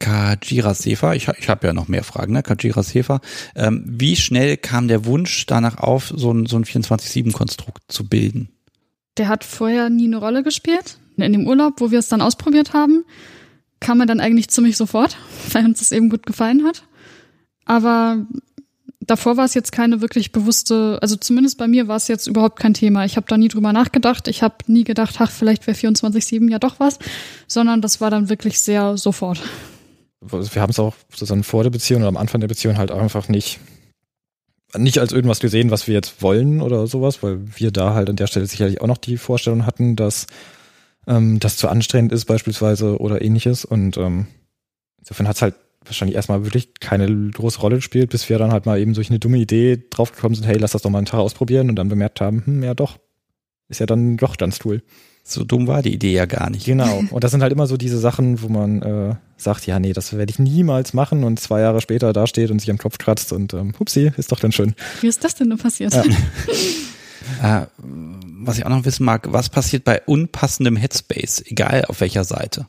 [0.00, 2.42] Kajira Sefa, ich, ich habe ja noch mehr Fragen, ne?
[2.42, 3.20] Kajira Sefa.
[3.54, 8.48] Ähm, wie schnell kam der Wunsch danach auf, so ein, so ein 24-7-Konstrukt zu bilden?
[9.18, 10.98] Der hat vorher nie eine Rolle gespielt.
[11.18, 13.04] In dem Urlaub, wo wir es dann ausprobiert haben,
[13.78, 15.18] kam er dann eigentlich ziemlich sofort,
[15.52, 16.84] weil uns das eben gut gefallen hat.
[17.66, 18.26] Aber
[19.10, 22.58] davor war es jetzt keine wirklich bewusste, also zumindest bei mir war es jetzt überhaupt
[22.60, 23.04] kein Thema.
[23.04, 24.28] Ich habe da nie drüber nachgedacht.
[24.28, 26.98] Ich habe nie gedacht, ach, vielleicht wäre 24-7 ja doch was,
[27.48, 29.40] sondern das war dann wirklich sehr sofort.
[30.20, 33.28] Wir haben es auch sozusagen vor der Beziehung oder am Anfang der Beziehung halt einfach
[33.28, 33.58] nicht
[34.76, 38.14] nicht als irgendwas gesehen, was wir jetzt wollen oder sowas, weil wir da halt an
[38.14, 40.28] der Stelle sicherlich auch noch die Vorstellung hatten, dass
[41.08, 43.64] ähm, das zu anstrengend ist beispielsweise oder ähnliches.
[43.64, 44.28] Und ähm,
[45.00, 45.54] insofern hat es halt
[45.84, 49.18] wahrscheinlich erstmal wirklich keine große Rolle gespielt, bis wir dann halt mal eben durch eine
[49.18, 52.20] dumme Idee draufgekommen sind, hey, lass das doch mal einen Tag ausprobieren und dann bemerkt
[52.20, 52.98] haben, hm, ja doch,
[53.68, 54.82] ist ja dann doch ganz cool.
[55.22, 56.64] So dumm war die Idee ja gar nicht.
[56.64, 57.04] Genau.
[57.10, 60.16] Und das sind halt immer so diese Sachen, wo man äh, sagt, ja, nee, das
[60.16, 63.54] werde ich niemals machen und zwei Jahre später dasteht und sich am Kopf kratzt und
[63.54, 64.74] ähm, hupsi, ist doch dann schön.
[65.02, 65.92] Wie ist das denn nur passiert?
[65.92, 66.02] Ja.
[67.62, 72.24] äh, was ich auch noch wissen mag, was passiert bei unpassendem Headspace, egal auf welcher
[72.24, 72.66] Seite?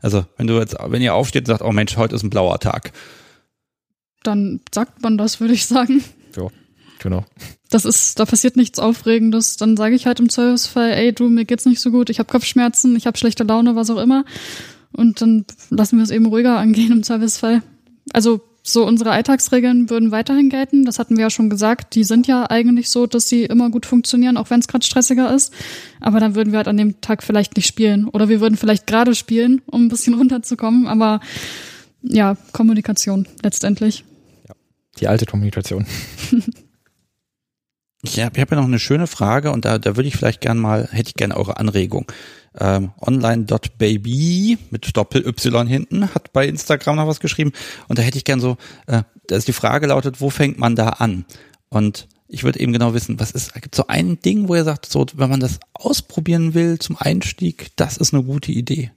[0.00, 2.58] Also, wenn du jetzt, wenn ihr aufsteht und sagt, oh Mensch, heute ist ein blauer
[2.60, 2.92] Tag.
[4.22, 6.04] Dann sagt man das, würde ich sagen.
[6.36, 6.48] Ja,
[6.98, 7.24] genau.
[7.70, 9.56] Das ist, da passiert nichts Aufregendes.
[9.56, 12.30] Dann sage ich halt im Zweifelsfall, ey, du, mir geht's nicht so gut, ich habe
[12.30, 14.24] Kopfschmerzen, ich habe schlechte Laune, was auch immer.
[14.92, 17.62] Und dann lassen wir es eben ruhiger angehen im Zweifelsfall.
[18.12, 20.84] Also so unsere Alltagsregeln würden weiterhin gelten.
[20.84, 21.94] Das hatten wir ja schon gesagt.
[21.94, 25.32] Die sind ja eigentlich so, dass sie immer gut funktionieren, auch wenn es gerade stressiger
[25.32, 25.54] ist.
[26.00, 28.08] Aber dann würden wir halt an dem Tag vielleicht nicht spielen.
[28.08, 30.88] Oder wir würden vielleicht gerade spielen, um ein bisschen runterzukommen.
[30.88, 31.20] Aber
[32.02, 34.04] ja, Kommunikation letztendlich.
[34.48, 34.54] Ja,
[34.98, 35.86] die alte Kommunikation.
[38.02, 40.58] Ich habe hab ja noch eine schöne Frage und da, da würde ich vielleicht gern
[40.58, 42.06] mal, hätte ich gerne eure Anregung.
[42.58, 47.52] Ähm, online.baby mit Doppel-Y hinten hat bei Instagram noch was geschrieben
[47.88, 48.56] und da hätte ich gern so,
[48.86, 51.26] äh, da ist die Frage lautet, wo fängt man da an?
[51.68, 54.86] Und ich würde eben genau wissen, was ist, gibt so ein Ding, wo ihr sagt,
[54.86, 58.90] so, wenn man das ausprobieren will zum Einstieg, das ist eine gute Idee.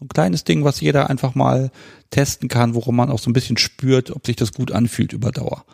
[0.00, 1.70] Ein kleines Ding, was jeder einfach mal
[2.10, 5.30] testen kann, worum man auch so ein bisschen spürt, ob sich das gut anfühlt über
[5.30, 5.64] Dauer.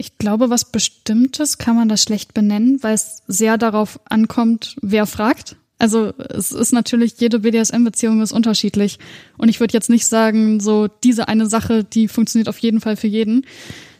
[0.00, 5.04] Ich glaube, was Bestimmtes kann man das schlecht benennen, weil es sehr darauf ankommt, wer
[5.04, 5.56] fragt.
[5.78, 8.98] Also es ist natürlich, jede BDSM-Beziehung ist unterschiedlich.
[9.36, 12.96] Und ich würde jetzt nicht sagen, so diese eine Sache, die funktioniert auf jeden Fall
[12.96, 13.44] für jeden.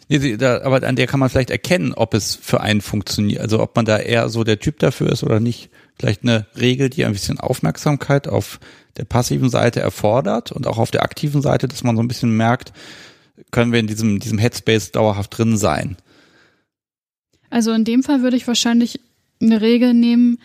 [0.09, 3.43] Nee, da, aber an der kann man vielleicht erkennen, ob es für einen funktioniert.
[3.43, 5.69] Also ob man da eher so der Typ dafür ist oder nicht.
[5.99, 8.59] Vielleicht eine Regel, die ein bisschen Aufmerksamkeit auf
[8.97, 12.35] der passiven Seite erfordert und auch auf der aktiven Seite, dass man so ein bisschen
[12.35, 12.73] merkt,
[13.51, 15.97] können wir in diesem, diesem Headspace dauerhaft drin sein?
[17.51, 19.01] Also in dem Fall würde ich wahrscheinlich
[19.41, 20.39] eine Regel nehmen,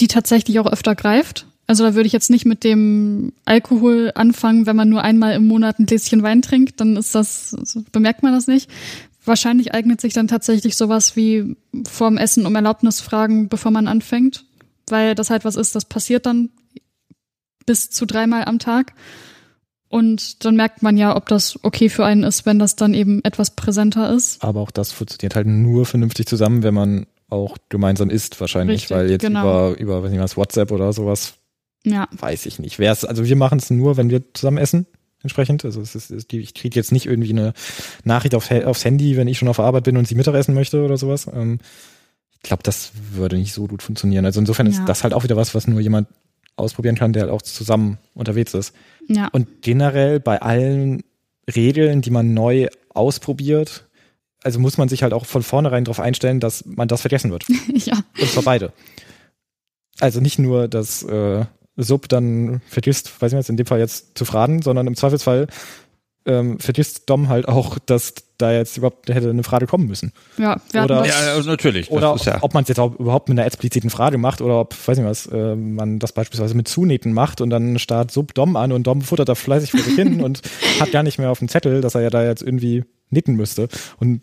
[0.00, 1.46] die tatsächlich auch öfter greift.
[1.66, 5.46] Also da würde ich jetzt nicht mit dem Alkohol anfangen, wenn man nur einmal im
[5.46, 7.56] Monat ein Gläschen Wein trinkt, dann ist das,
[7.92, 8.68] bemerkt man das nicht.
[9.24, 11.56] Wahrscheinlich eignet sich dann tatsächlich sowas wie
[11.88, 14.44] vorm Essen um Erlaubnis fragen, bevor man anfängt,
[14.88, 16.50] weil das halt was ist, das passiert dann
[17.64, 18.92] bis zu dreimal am Tag.
[19.92, 23.22] Und dann merkt man ja, ob das okay für einen ist, wenn das dann eben
[23.24, 24.42] etwas präsenter ist.
[24.42, 28.96] Aber auch das funktioniert halt nur vernünftig zusammen, wenn man auch gemeinsam isst, wahrscheinlich, Richtig,
[28.96, 29.72] weil jetzt genau.
[29.72, 31.34] über, über, weiß nicht was, WhatsApp oder sowas,
[31.84, 32.08] ja.
[32.12, 32.78] weiß ich nicht.
[32.78, 34.86] Wer also wir machen es nur, wenn wir zusammen essen,
[35.20, 35.62] entsprechend.
[35.66, 37.52] Also es ist, ich kriege jetzt nicht irgendwie eine
[38.02, 40.96] Nachricht auf, aufs Handy, wenn ich schon auf Arbeit bin und sie Mittagessen möchte oder
[40.96, 41.26] sowas.
[41.30, 41.58] Ähm,
[42.32, 44.24] ich glaube, das würde nicht so gut funktionieren.
[44.24, 44.72] Also insofern ja.
[44.72, 46.08] ist das halt auch wieder was, was nur jemand
[46.56, 48.74] ausprobieren kann, der halt auch zusammen unterwegs ist.
[49.08, 49.28] Ja.
[49.32, 51.02] Und generell bei allen
[51.54, 53.86] Regeln, die man neu ausprobiert,
[54.42, 57.44] also muss man sich halt auch von vornherein darauf einstellen, dass man das vergessen wird.
[57.74, 58.02] ja.
[58.20, 58.72] Und zwar beide.
[60.00, 61.44] Also nicht nur, dass äh,
[61.76, 65.46] Sub dann vergisst, weiß ich nicht, in dem Fall jetzt zu fragen, sondern im Zweifelsfall
[66.26, 70.12] ähm, vergisst Dom halt auch, dass da jetzt überhaupt hätte eine Frage kommen müssen.
[70.36, 71.90] Ja, wir oder, ja also natürlich.
[71.90, 72.38] Oder ja.
[72.42, 75.06] ob man es jetzt auch überhaupt mit einer expliziten Frage macht oder ob, weiß nicht
[75.06, 78.86] was, äh, man das beispielsweise mit Zunähten macht und dann starrt Sub Dom an und
[78.86, 80.42] Dom futtert da fleißig vor sich hin und
[80.80, 83.68] hat gar nicht mehr auf dem Zettel, dass er ja da jetzt irgendwie knitten müsste.
[83.98, 84.22] Und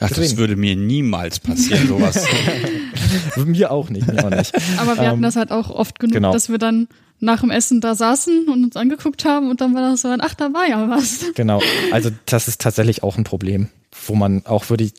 [0.00, 2.24] Ach, das würde mir niemals passieren, sowas.
[3.36, 4.54] mir auch nicht, mir auch nicht.
[4.78, 6.32] Aber wir ähm, hatten das halt auch oft genug, genau.
[6.32, 6.88] dass wir dann
[7.20, 10.34] nach dem Essen da saßen und uns angeguckt haben und dann war das so, ach,
[10.34, 11.24] da war ja was.
[11.34, 11.60] Genau.
[11.90, 13.68] Also das ist tatsächlich auch ein Problem,
[14.06, 14.90] wo man auch würde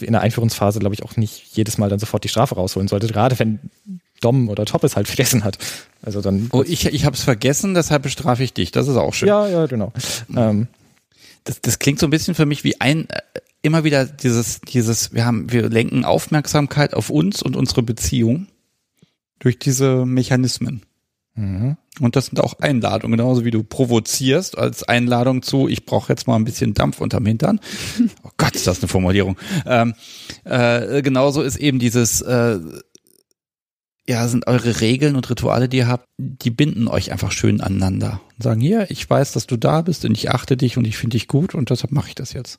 [0.00, 3.08] in der Einführungsphase, glaube ich, auch nicht jedes Mal dann sofort die Strafe rausholen sollte,
[3.08, 3.58] gerade wenn
[4.20, 5.58] Dom oder Top es halt vergessen hat.
[6.02, 6.48] Also dann.
[6.52, 8.70] Oh, ich, ich habe es vergessen, deshalb bestrafe ich dich.
[8.70, 9.28] Das ist auch schön.
[9.28, 9.92] Ja, ja, genau.
[10.34, 10.68] Ähm,
[11.44, 13.20] das, das klingt so ein bisschen für mich wie ein äh,
[13.62, 18.46] immer wieder dieses dieses wir haben wir lenken Aufmerksamkeit auf uns und unsere Beziehung
[19.40, 20.82] durch diese Mechanismen.
[21.36, 21.76] Mhm.
[22.00, 26.26] Und das sind auch Einladungen, genauso wie du provozierst als Einladung zu, ich brauche jetzt
[26.26, 27.60] mal ein bisschen Dampf unterm Hintern.
[28.24, 29.36] Oh Gott, ist das eine Formulierung.
[29.64, 29.94] Ähm,
[30.44, 32.58] äh, genauso ist eben dieses, äh,
[34.08, 38.20] ja, sind eure Regeln und Rituale, die ihr habt, die binden euch einfach schön aneinander.
[38.36, 40.96] Und sagen, hier, ich weiß, dass du da bist und ich achte dich und ich
[40.96, 42.58] finde dich gut und deshalb mache ich das jetzt.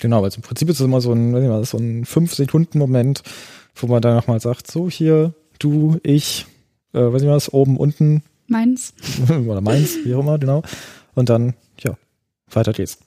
[0.00, 3.22] Genau, also im Prinzip ist es immer so ein, was, so ein fünf Sekunden Moment,
[3.74, 6.46] wo man dann nochmal sagt, so hier, du, ich,
[6.92, 8.22] äh, weiß ich was, oben, unten.
[8.46, 8.94] Meins.
[9.28, 10.62] oder meins, wie auch immer, genau.
[11.14, 11.96] Und dann, ja,
[12.50, 12.98] weiter geht's.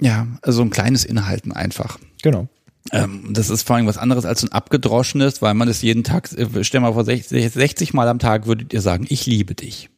[0.00, 1.98] Ja, also ein kleines Inhalten einfach.
[2.22, 2.48] Genau.
[2.92, 6.04] Ähm, das ist vor allem was anderes als so ein abgedroschenes, weil man es jeden
[6.04, 9.54] Tag, äh, stell mal vor, 60, 60 Mal am Tag würdet ihr sagen, ich liebe
[9.54, 9.90] dich.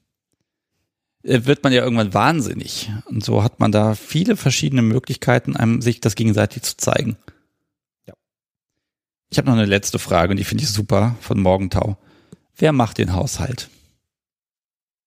[1.23, 2.91] Äh, wird man ja irgendwann wahnsinnig.
[3.07, 7.17] Und so hat man da viele verschiedene Möglichkeiten, einem sich das gegenseitig zu zeigen.
[8.07, 8.15] Ja.
[9.31, 11.99] Ich habe noch eine letzte Frage und die finde ich super von Morgentau.
[12.59, 13.69] Wer macht den Haushalt?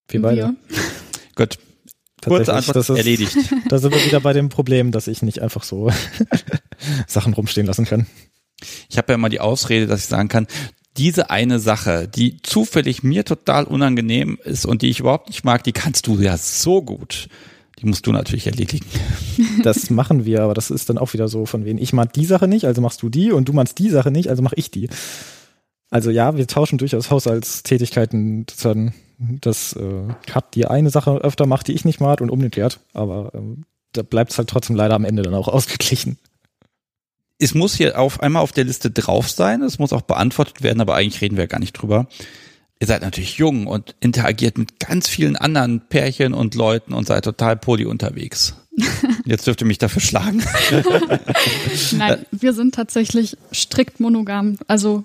[0.07, 0.55] Wir beide.
[1.35, 1.59] Gut.
[2.23, 3.35] Kurze Antwort das ist, erledigt.
[3.69, 5.91] Da sind wir wieder bei dem Problem, dass ich nicht einfach so
[7.07, 8.05] Sachen rumstehen lassen kann.
[8.89, 10.47] Ich habe ja immer die Ausrede, dass ich sagen kann,
[10.97, 15.63] diese eine Sache, die zufällig mir total unangenehm ist und die ich überhaupt nicht mag,
[15.63, 17.27] die kannst du ja so gut.
[17.79, 18.85] Die musst du natürlich erledigen.
[19.63, 21.79] Das machen wir, aber das ist dann auch wieder so von wem.
[21.79, 24.29] Ich mag die Sache nicht, also machst du die und du machst die Sache nicht,
[24.29, 24.89] also mach ich die.
[25.91, 28.45] Also ja, wir tauschen durchaus Haushaltstätigkeiten.
[28.63, 32.79] Dann, dass äh, Kat die eine Sache öfter macht, die ich nicht mag und umgekehrt.
[32.93, 36.17] Aber ähm, da bleibt es halt trotzdem leider am Ende dann auch ausgeglichen.
[37.37, 40.79] Es muss hier auf einmal auf der Liste drauf sein, es muss auch beantwortet werden,
[40.79, 42.07] aber eigentlich reden wir gar nicht drüber.
[42.79, 47.25] Ihr seid natürlich jung und interagiert mit ganz vielen anderen Pärchen und Leuten und seid
[47.25, 48.55] total poly unterwegs.
[49.25, 50.43] Jetzt dürft ihr mich dafür schlagen.
[51.97, 54.57] Nein, wir sind tatsächlich strikt monogam.
[54.67, 55.03] Also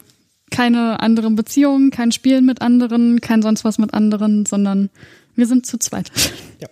[0.50, 4.90] keine anderen Beziehungen, kein Spielen mit anderen, kein sonst was mit anderen, sondern
[5.34, 6.10] wir sind zu zweit.
[6.60, 6.68] Ja.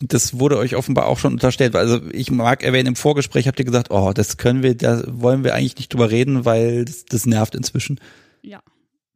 [0.00, 1.76] Das wurde euch offenbar auch schon unterstellt.
[1.76, 5.44] Also ich mag erwähnen, im Vorgespräch habt ihr gesagt, oh, das können wir, da wollen
[5.44, 8.00] wir eigentlich nicht drüber reden, weil das, das nervt inzwischen.
[8.42, 8.60] Ja.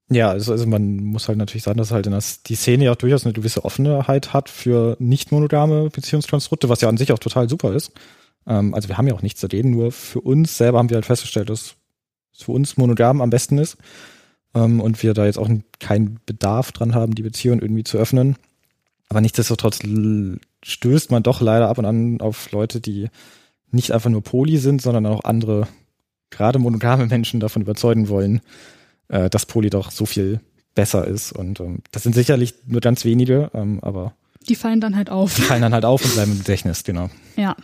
[0.08, 2.92] Ja, also, also man muss halt natürlich sagen, dass halt in das, die Szene ja
[2.92, 7.18] auch durchaus eine gewisse Offenheit hat für nicht monogame Beziehungskonstrukte, was ja an sich auch
[7.18, 7.90] total super ist.
[8.46, 10.94] Ähm, also wir haben ja auch nichts zu reden, nur für uns selber haben wir
[10.94, 11.74] halt festgestellt, dass
[12.44, 13.76] für uns monogam am besten ist
[14.54, 15.48] ähm, und wir da jetzt auch
[15.80, 18.36] keinen Bedarf dran haben, die Beziehung irgendwie zu öffnen.
[19.08, 19.80] Aber nichtsdestotrotz
[20.64, 23.08] stößt man doch leider ab und an auf Leute, die
[23.70, 25.68] nicht einfach nur Poli sind, sondern auch andere,
[26.30, 28.40] gerade monogame Menschen davon überzeugen wollen,
[29.08, 30.40] äh, dass Poli doch so viel
[30.74, 31.32] besser ist.
[31.32, 34.14] Und ähm, das sind sicherlich nur ganz wenige, ähm, aber
[34.48, 35.34] Die fallen dann halt auf.
[35.34, 37.08] die fallen dann halt auf und bleiben im Gedächtnis, genau.
[37.36, 37.56] Ja.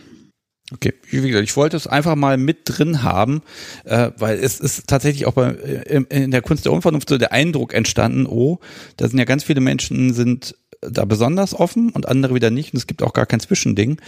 [0.73, 3.43] Okay, wie gesagt, ich wollte es einfach mal mit drin haben,
[3.85, 7.33] äh, weil es ist tatsächlich auch bei, in, in der Kunst der Unvernunft so der
[7.33, 8.59] Eindruck entstanden, oh,
[8.97, 12.79] da sind ja ganz viele Menschen sind da besonders offen und andere wieder nicht und
[12.79, 14.01] es gibt auch gar kein Zwischending.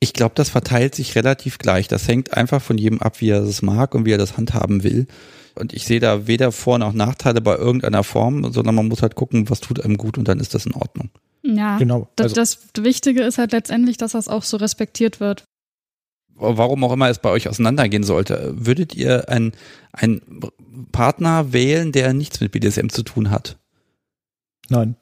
[0.00, 1.88] Ich glaube, das verteilt sich relativ gleich.
[1.88, 4.82] Das hängt einfach von jedem ab, wie er es mag und wie er das handhaben
[4.82, 5.06] will.
[5.54, 9.14] Und ich sehe da weder Vor- noch Nachteile bei irgendeiner Form, sondern man muss halt
[9.14, 11.08] gucken, was tut einem gut und dann ist das in Ordnung.
[11.42, 11.78] Ja.
[11.78, 12.08] Genau.
[12.16, 15.44] Das, Also, das Wichtige ist halt letztendlich, dass das auch so respektiert wird.
[16.38, 19.52] Warum auch immer es bei euch auseinandergehen sollte, würdet ihr einen,
[19.92, 20.20] einen
[20.92, 23.58] Partner wählen, der nichts mit BDSM zu tun hat?
[24.68, 24.96] nein.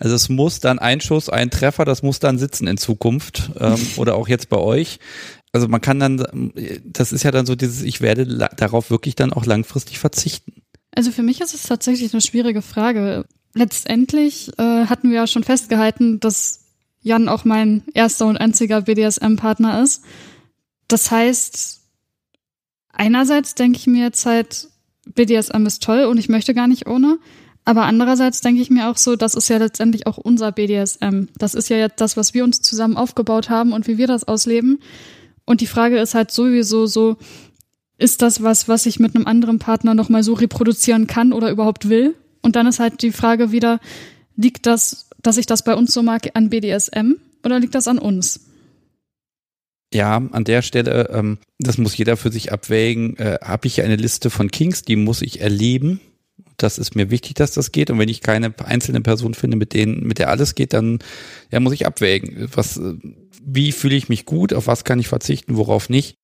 [0.00, 3.78] Also es muss dann ein Schuss, ein Treffer, das muss dann sitzen in Zukunft ähm,
[3.96, 4.98] oder auch jetzt bei euch.
[5.52, 6.52] Also man kann dann,
[6.84, 10.62] das ist ja dann so dieses, ich werde darauf wirklich dann auch langfristig verzichten.
[10.92, 13.26] Also für mich ist es tatsächlich eine schwierige Frage.
[13.54, 16.59] Letztendlich äh, hatten wir ja schon festgehalten, dass
[17.02, 20.04] Jan auch mein erster und einziger BDSM-Partner ist.
[20.88, 21.80] Das heißt,
[22.92, 24.68] einerseits denke ich mir jetzt halt,
[25.14, 27.18] BDSM ist toll und ich möchte gar nicht ohne.
[27.64, 31.26] Aber andererseits denke ich mir auch so, das ist ja letztendlich auch unser BDSM.
[31.36, 34.24] Das ist ja jetzt das, was wir uns zusammen aufgebaut haben und wie wir das
[34.24, 34.80] ausleben.
[35.44, 37.16] Und die Frage ist halt sowieso so,
[37.98, 41.88] ist das was, was ich mit einem anderen Partner nochmal so reproduzieren kann oder überhaupt
[41.88, 42.14] will?
[42.40, 43.78] Und dann ist halt die Frage wieder,
[44.36, 47.14] liegt das, dass ich das bei uns so mag, an BDSM
[47.44, 48.40] oder liegt das an uns?
[49.92, 53.16] Ja, an der Stelle, ähm, das muss jeder für sich abwägen.
[53.16, 56.00] Äh, Habe ich eine Liste von Kings, die muss ich erleben.
[56.56, 57.90] Das ist mir wichtig, dass das geht.
[57.90, 61.00] Und wenn ich keine einzelne Person finde, mit denen, mit der alles geht, dann
[61.50, 62.48] ja, muss ich abwägen.
[62.54, 62.94] Was, äh,
[63.42, 64.52] wie fühle ich mich gut?
[64.52, 65.56] Auf was kann ich verzichten?
[65.56, 66.14] Worauf nicht?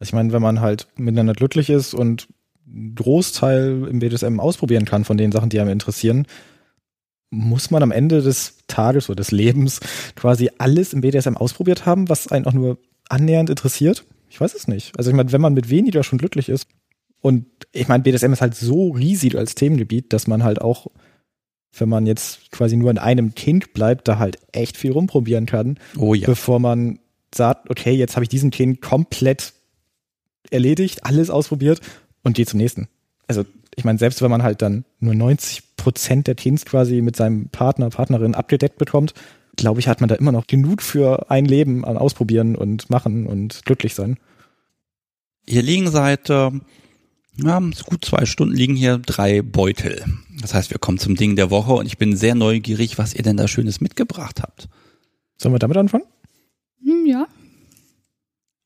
[0.00, 2.26] Ich meine, wenn man halt miteinander glücklich ist und
[2.66, 6.26] einen Großteil im BDSM ausprobieren kann von den Sachen, die einem interessieren,
[7.30, 9.80] muss man am Ende des Tages oder des Lebens
[10.16, 12.78] quasi alles im BDSM ausprobiert haben, was einen auch nur
[13.08, 14.04] annähernd interessiert?
[14.28, 14.96] Ich weiß es nicht.
[14.98, 16.66] Also ich meine, wenn man mit weniger schon glücklich ist
[17.20, 20.88] und ich meine, BDSM ist halt so riesig als Themengebiet, dass man halt auch,
[21.76, 25.78] wenn man jetzt quasi nur in einem Kink bleibt, da halt echt viel rumprobieren kann
[25.96, 26.26] Oh ja.
[26.26, 26.98] bevor man
[27.32, 29.52] sagt, okay, jetzt habe ich diesen Kind komplett
[30.50, 31.80] erledigt, alles ausprobiert
[32.24, 32.88] und gehe zum nächsten.
[33.28, 33.44] Also
[33.76, 37.48] ich meine, selbst wenn man halt dann nur 90 Prozent der Teens quasi mit seinem
[37.48, 39.14] Partner, Partnerin abgedeckt bekommt,
[39.56, 43.26] glaube ich, hat man da immer noch genug für ein Leben an Ausprobieren und Machen
[43.26, 44.18] und glücklich sein.
[45.46, 46.50] Hier liegen seit äh,
[47.36, 50.04] ja, gut zwei Stunden liegen hier drei Beutel.
[50.40, 53.22] Das heißt, wir kommen zum Ding der Woche und ich bin sehr neugierig, was ihr
[53.22, 54.68] denn da Schönes mitgebracht habt.
[55.36, 56.04] Sollen wir damit anfangen?
[56.84, 57.26] Hm, ja.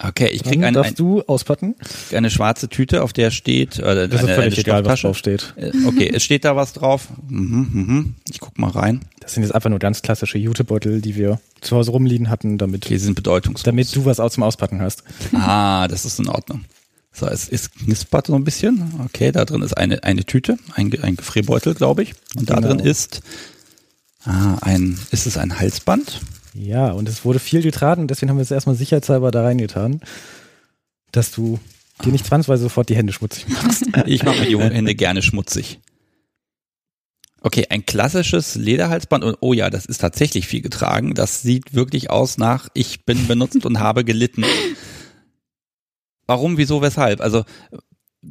[0.02, 1.76] Okay, ich krieg Dann eine, darfst ein, du auspacken.
[2.12, 5.16] eine schwarze Tüte, auf der steht, äh, Das ist eine, völlig eine egal, was drauf
[5.16, 5.54] steht.
[5.56, 7.08] Äh, Okay, es steht da was drauf.
[7.28, 8.14] Mhm, mhm.
[8.28, 9.02] Ich guck mal rein.
[9.20, 12.84] Das sind jetzt einfach nur ganz klassische Jutebeutel, die wir zu Hause rumliegen hatten, damit,
[12.86, 13.62] Okay, sind bedeutungslos.
[13.62, 15.04] damit du was aus zum Auspacken hast.
[15.32, 16.64] Ah, das ist in Ordnung.
[17.12, 18.92] So, es ist knispert so ein bisschen.
[19.04, 22.14] Okay, da drin ist eine, eine Tüte, ein, ein Gefrierbeutel, glaube ich.
[22.36, 22.66] Und da Genau.
[22.68, 23.20] drin ist
[24.24, 26.20] ah, ein, ist es ein Halsband?
[26.54, 30.00] Ja, und es wurde viel getragen, deswegen haben wir es erstmal sicherheitshalber da reingetan,
[31.10, 31.58] dass du
[32.04, 33.84] dir nicht zwangsweise sofort die Hände schmutzig machst.
[34.06, 35.80] Ich mache mir die Hände gerne schmutzig.
[37.40, 41.14] Okay, ein klassisches Lederhalsband und oh ja, das ist tatsächlich viel getragen.
[41.14, 44.44] Das sieht wirklich aus nach ich bin benutzt und habe gelitten.
[46.26, 47.20] Warum, wieso, weshalb?
[47.20, 47.44] Also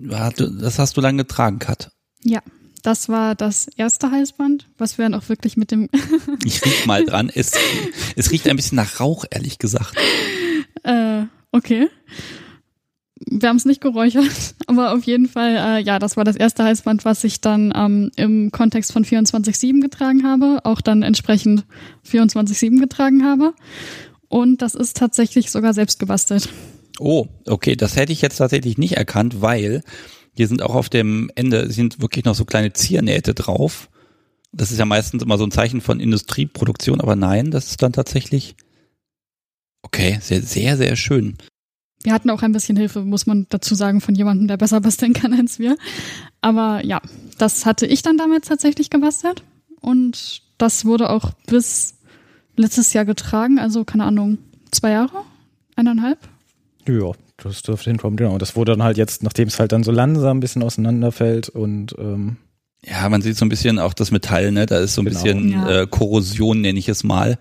[0.10, 1.92] hat- das hast du lange getragen, Kat.
[2.24, 2.42] Ja,
[2.84, 5.90] das war das erste Halsband, was wir dann auch wirklich mit dem,
[6.46, 7.32] Ich riech mal dran.
[7.34, 7.54] Es,
[8.16, 9.96] es riecht ein bisschen nach Rauch, ehrlich gesagt.
[10.84, 11.88] äh, okay.
[13.26, 16.66] Wir haben es nicht geräuchert, aber auf jeden Fall, äh, ja, das war das erste
[16.66, 21.66] Halsband, was ich dann ähm, im Kontext von 24-7 getragen habe, auch dann entsprechend
[22.06, 23.54] 24-7 getragen habe.
[24.28, 26.50] Und das ist tatsächlich sogar selbst gebastelt.
[27.00, 29.84] Oh, okay, das hätte ich jetzt tatsächlich nicht erkannt, weil
[30.36, 33.90] hier sind auch auf dem Ende sind wirklich noch so kleine Ziernähte drauf.
[34.52, 37.94] Das ist ja meistens immer so ein Zeichen von Industrieproduktion, aber nein, das ist dann
[37.94, 38.56] tatsächlich
[39.84, 41.36] okay, sehr, sehr, sehr schön.
[42.02, 45.14] Wir hatten auch ein bisschen Hilfe, muss man dazu sagen, von jemandem, der besser basteln
[45.14, 45.78] kann als wir.
[46.42, 47.02] Aber ja,
[47.38, 49.44] das hatte ich dann damals tatsächlich gebastelt.
[49.80, 51.96] Und das wurde auch bis
[52.56, 54.38] letztes Jahr getragen, also keine Ahnung,
[54.72, 55.24] zwei Jahre?
[55.76, 56.20] Eineinhalb?
[56.88, 58.38] Ja, das dürfte hinkommen, genau.
[58.38, 61.96] Das wurde dann halt jetzt, nachdem es halt dann so langsam ein bisschen auseinanderfällt und
[61.98, 62.38] ähm,
[62.86, 64.66] Ja, man sieht so ein bisschen auch das Metall, ne?
[64.66, 65.22] Da ist so ein Genau.
[65.24, 65.82] bisschen Ja.
[65.82, 67.38] äh, Korrosion, nenne ich es mal.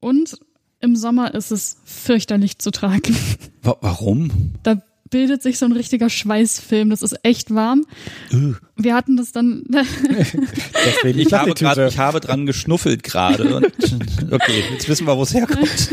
[0.00, 0.38] Und
[0.80, 3.16] im Sommer ist es fürchterlich zu tragen.
[3.62, 4.52] Wa warum?
[4.62, 4.80] Da
[5.10, 6.90] bildet sich so ein richtiger Schweißfilm.
[6.90, 7.84] Das ist echt warm.
[8.30, 8.52] Äh.
[8.76, 13.56] Wir hatten das dann, deswegen Ich habe, grad, ich habe dran geschnuffelt gerade.
[13.56, 13.72] und-
[14.30, 15.90] Okay, jetzt wissen wir, wo es herkommt.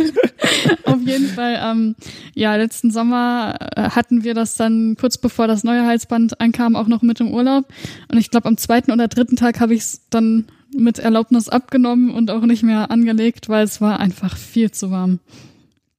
[0.83, 1.95] Auf jeden Fall, ähm,
[2.33, 6.87] ja, letzten Sommer äh, hatten wir das dann kurz bevor das neue Halsband ankam, auch
[6.87, 7.65] noch mit im Urlaub.
[8.11, 12.11] Und ich glaube, am zweiten oder dritten Tag habe ich es dann mit Erlaubnis abgenommen
[12.11, 15.19] und auch nicht mehr angelegt, weil es war einfach viel zu warm.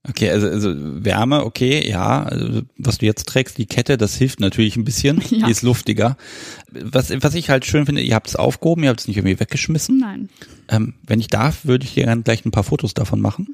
[0.08, 4.40] Okay, also, also Wärme, okay, ja, also was du jetzt trägst, die Kette, das hilft
[4.40, 5.46] natürlich ein bisschen, Ja.
[5.46, 6.16] die ist luftiger.
[6.70, 9.40] Was, was ich halt schön finde, ihr habt es aufgehoben, ihr habt es nicht irgendwie
[9.40, 9.98] weggeschmissen.
[9.98, 10.28] Nein.
[10.68, 13.48] Ähm, wenn ich darf, würde ich dir gerne gleich ein paar Fotos davon machen.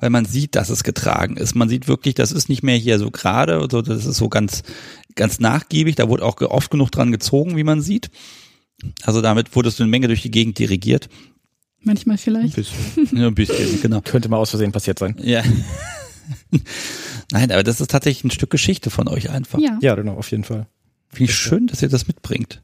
[0.00, 1.54] Weil man sieht, dass es getragen ist.
[1.54, 4.62] Man sieht wirklich, das ist nicht mehr hier so gerade, so, das ist so ganz,
[5.14, 5.94] ganz nachgiebig.
[5.94, 8.10] Da wurde auch oft genug dran gezogen, wie man sieht.
[9.02, 11.08] Also damit wurdest du eine Menge durch die Gegend dirigiert.
[11.84, 12.56] Manchmal vielleicht.
[13.12, 14.00] Ja, ein bisschen, genau.
[14.00, 15.16] Könnte mal aus Versehen passiert sein.
[15.22, 15.42] Ja.
[17.30, 19.58] Nein, aber das ist tatsächlich ein Stück Geschichte von euch einfach.
[19.58, 19.78] Ja.
[19.80, 20.66] Ja, genau, auf jeden Fall.
[21.12, 22.62] Wie schön, dass ihr das mitbringt.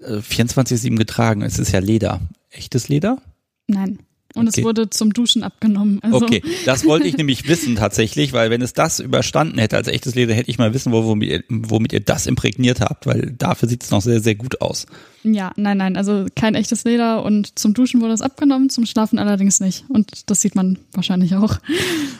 [0.00, 2.20] Äh, 24-7 getragen, es ist ja Leder.
[2.50, 3.20] Echtes Leder?
[3.66, 3.98] Nein.
[4.34, 4.60] Und Okay.
[4.60, 6.00] es wurde zum Duschen abgenommen.
[6.02, 9.88] Also, Okay, das wollte ich nämlich wissen tatsächlich, weil wenn es das überstanden hätte als
[9.88, 13.34] echtes Leder, hätte ich mal wissen, wo, womit, ihr, womit ihr das imprägniert habt, weil
[13.38, 14.84] dafür sieht es noch sehr, sehr gut aus.
[15.24, 19.18] Ja, nein, nein, also kein echtes Leder und zum Duschen wurde es abgenommen, zum Schlafen
[19.18, 19.84] allerdings nicht.
[19.88, 21.58] Und das sieht man wahrscheinlich auch.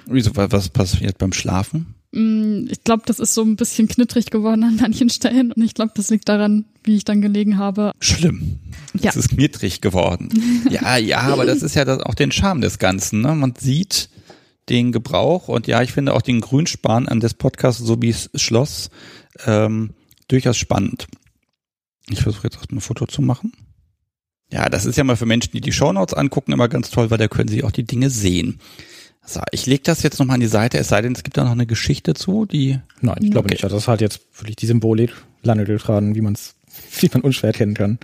[0.06, 1.94] Wieso, wa- was passiert beim Schlafen?
[2.12, 5.74] Mm, Ich glaube, das ist so ein bisschen knittrig geworden an manchen Stellen und ich
[5.74, 7.92] glaube, das liegt daran, wie ich dann gelegen habe.
[8.00, 8.58] Schlimm.
[8.94, 9.10] Ja.
[9.10, 10.28] Es ist knittrig geworden.
[10.70, 13.20] ja, ja, aber das ist ja das, auch den Charme des Ganzen.
[13.20, 13.34] Ne?
[13.34, 14.08] Man sieht
[14.68, 18.90] den Gebrauch und ja, ich finde auch den Grünspan an des Podcasts sowie das Schloss
[19.46, 19.94] ähm,
[20.28, 21.06] durchaus spannend.
[22.10, 23.52] Ich versuche jetzt erstmal ein Foto zu machen.
[24.50, 27.18] Ja, das ist ja mal für Menschen, die die Shownotes angucken, immer ganz toll, weil
[27.18, 28.60] da können sie auch die Dinge sehen.
[29.26, 31.44] So, ich lege das jetzt nochmal an die Seite, es sei denn, es gibt da
[31.44, 33.54] noch eine Geschichte zu, die Nein, ich glaube Okay.
[33.54, 33.64] nicht.
[33.64, 35.12] Also das ist halt jetzt wirklich die Symbolik
[35.42, 36.54] lange getragen, wie man es,
[37.00, 37.98] wie man unschwer erkennen kann.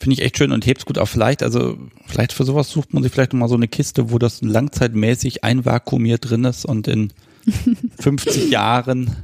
[0.00, 1.08] Finde ich echt schön und hebt's gut auf.
[1.08, 4.42] Vielleicht, also vielleicht für sowas sucht man sich vielleicht nochmal so eine Kiste, wo das
[4.42, 7.12] langzeitmäßig einvakuumiert drin ist und in
[8.00, 9.16] 50 Jahren,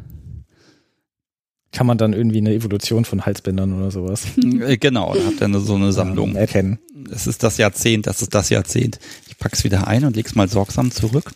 [1.73, 4.25] Kann man dann irgendwie eine Evolution von Halsbändern oder sowas
[4.67, 6.31] äh, genau, da habt ihr so eine Sammlung.
[6.31, 6.79] ähm, erkennen.
[7.11, 8.99] Es ist das Jahrzehnt, das ist das Jahrzehnt.
[9.29, 11.33] Ich pack's wieder ein und leg's mal sorgsam zurück.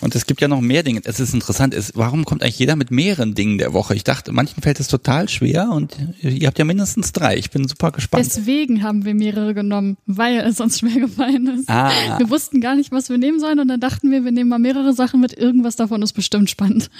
[0.00, 1.00] Und es gibt ja noch mehr Dinge.
[1.04, 3.94] Es ist interessant, ist, warum kommt eigentlich jeder mit mehreren Dingen der Woche?
[3.94, 7.36] Ich dachte, manchen fällt es total schwer und ihr habt ja mindestens drei.
[7.36, 8.24] Ich bin super gespannt.
[8.24, 11.68] Deswegen haben wir mehrere genommen, weil es uns schwer gefallen ist.
[11.68, 14.48] Ah, Wir wussten gar nicht, was wir nehmen sollen und dann dachten wir, wir nehmen
[14.48, 15.32] mal mehrere Sachen mit.
[15.34, 16.90] Irgendwas davon ist bestimmt spannend.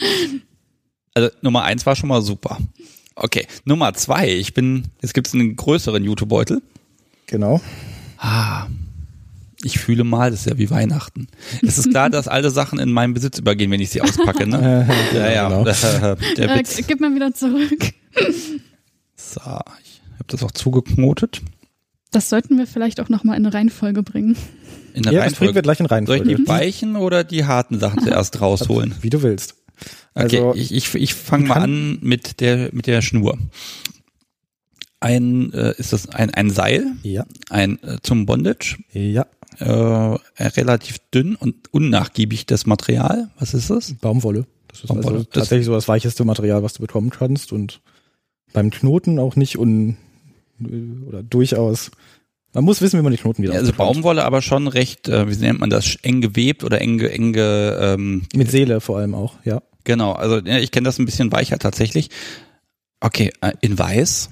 [1.15, 2.59] Also Nummer eins war schon mal super.
[3.17, 6.63] Okay, Nummer zwei, ich bin, jetzt gibt's einen größeren YouTube-Beutel.
[7.27, 7.61] Genau.
[8.19, 8.67] Ah.
[9.63, 11.29] Ich fühle mal, das ist ja wie Weihnachten.
[11.63, 14.89] Es ist klar, dass alle Sachen in meinen Besitz übergehen, wenn ich sie auspacke, ne?
[15.15, 15.49] ja, ja.
[15.49, 15.65] genau.
[16.37, 17.93] Der Äh, gib mal wieder zurück.
[19.17, 19.41] So,
[19.85, 21.43] ich habe das auch zugeknotet.
[22.11, 24.37] Das sollten wir vielleicht auch nochmal in eine Reihenfolge bringen.
[24.95, 25.63] In der Ja, das bringen wir Reihenfolge.
[25.63, 26.43] gleich in Soll ich Reihenfolge.
[26.43, 28.95] die weichen oder die harten Sachen zuerst rausholen?
[29.03, 29.55] Wie du willst.
[30.15, 33.39] Okay, Also, ich, ich, ich fange mal an mit der, mit der Schnur.
[34.99, 39.27] Ein, äh, ist das ein, ein Seil, ja, ein äh, zum Bondage, ja.
[39.61, 43.31] Äh, relativ dünn und unnachgiebig das Material.
[43.39, 43.95] Was ist das?
[43.95, 44.47] Baumwolle.
[44.69, 45.17] Das ist Baumwolle.
[45.19, 47.81] also Das- tatsächlich so das weicheste Material, was du bekommen kannst und
[48.53, 49.97] beim Knoten auch nicht un
[51.09, 51.91] oder durchaus.
[52.53, 53.95] Man muss wissen, wie man die Knoten wieder Also ausbekommt.
[53.95, 58.23] Baumwolle, aber schon recht, äh, wie nennt man das, eng gewebt oder eng, eng ähm,
[58.35, 59.63] Mit Seele vor allem auch, ja.
[59.85, 62.11] genau, also ja, ich kenne das ein bisschen weicher tatsächlich.
[63.01, 64.31] Okay, äh, in weiß,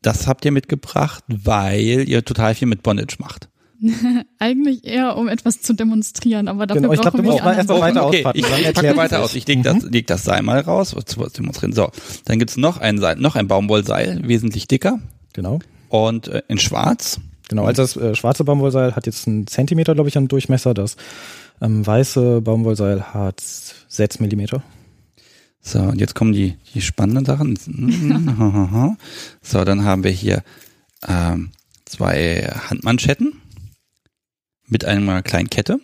[0.00, 3.48] das habt ihr mitgebracht, weil ihr total viel mit Bondage macht.
[4.38, 7.40] Eigentlich eher, um etwas zu demonstrieren, aber dafür Genau, ich glaub, brauchen du wir musst
[7.40, 7.94] die mal anderen erst mal Sachen.
[7.96, 9.26] weiter okay, auspacken, ich, ich packe weiter aus.
[9.28, 9.36] das.
[9.36, 11.72] Ich leg das, leg das Seil mal raus, zu zu demonstrieren.
[11.72, 11.90] So,
[12.24, 14.98] dann gibt's noch ein Seil, noch ein Baumwollseil, wesentlich dicker
[15.32, 15.60] Genau.
[15.88, 17.20] und äh, in schwarz.
[17.48, 20.74] Genau, also das äh, schwarze Baumwollseil hat jetzt einen Zentimeter, glaube ich, an Durchmesser.
[20.74, 20.96] Das
[21.62, 23.40] ähm, weiße Baumwollseil hat
[23.88, 24.62] sechs Millimeter.
[25.60, 27.56] So, und jetzt kommen die, die spannenden Sachen.
[29.42, 30.42] so, dann haben wir hier
[31.06, 31.50] ähm,
[31.84, 33.32] zwei Handmanschetten
[34.68, 35.80] mit einer kleinen Kette.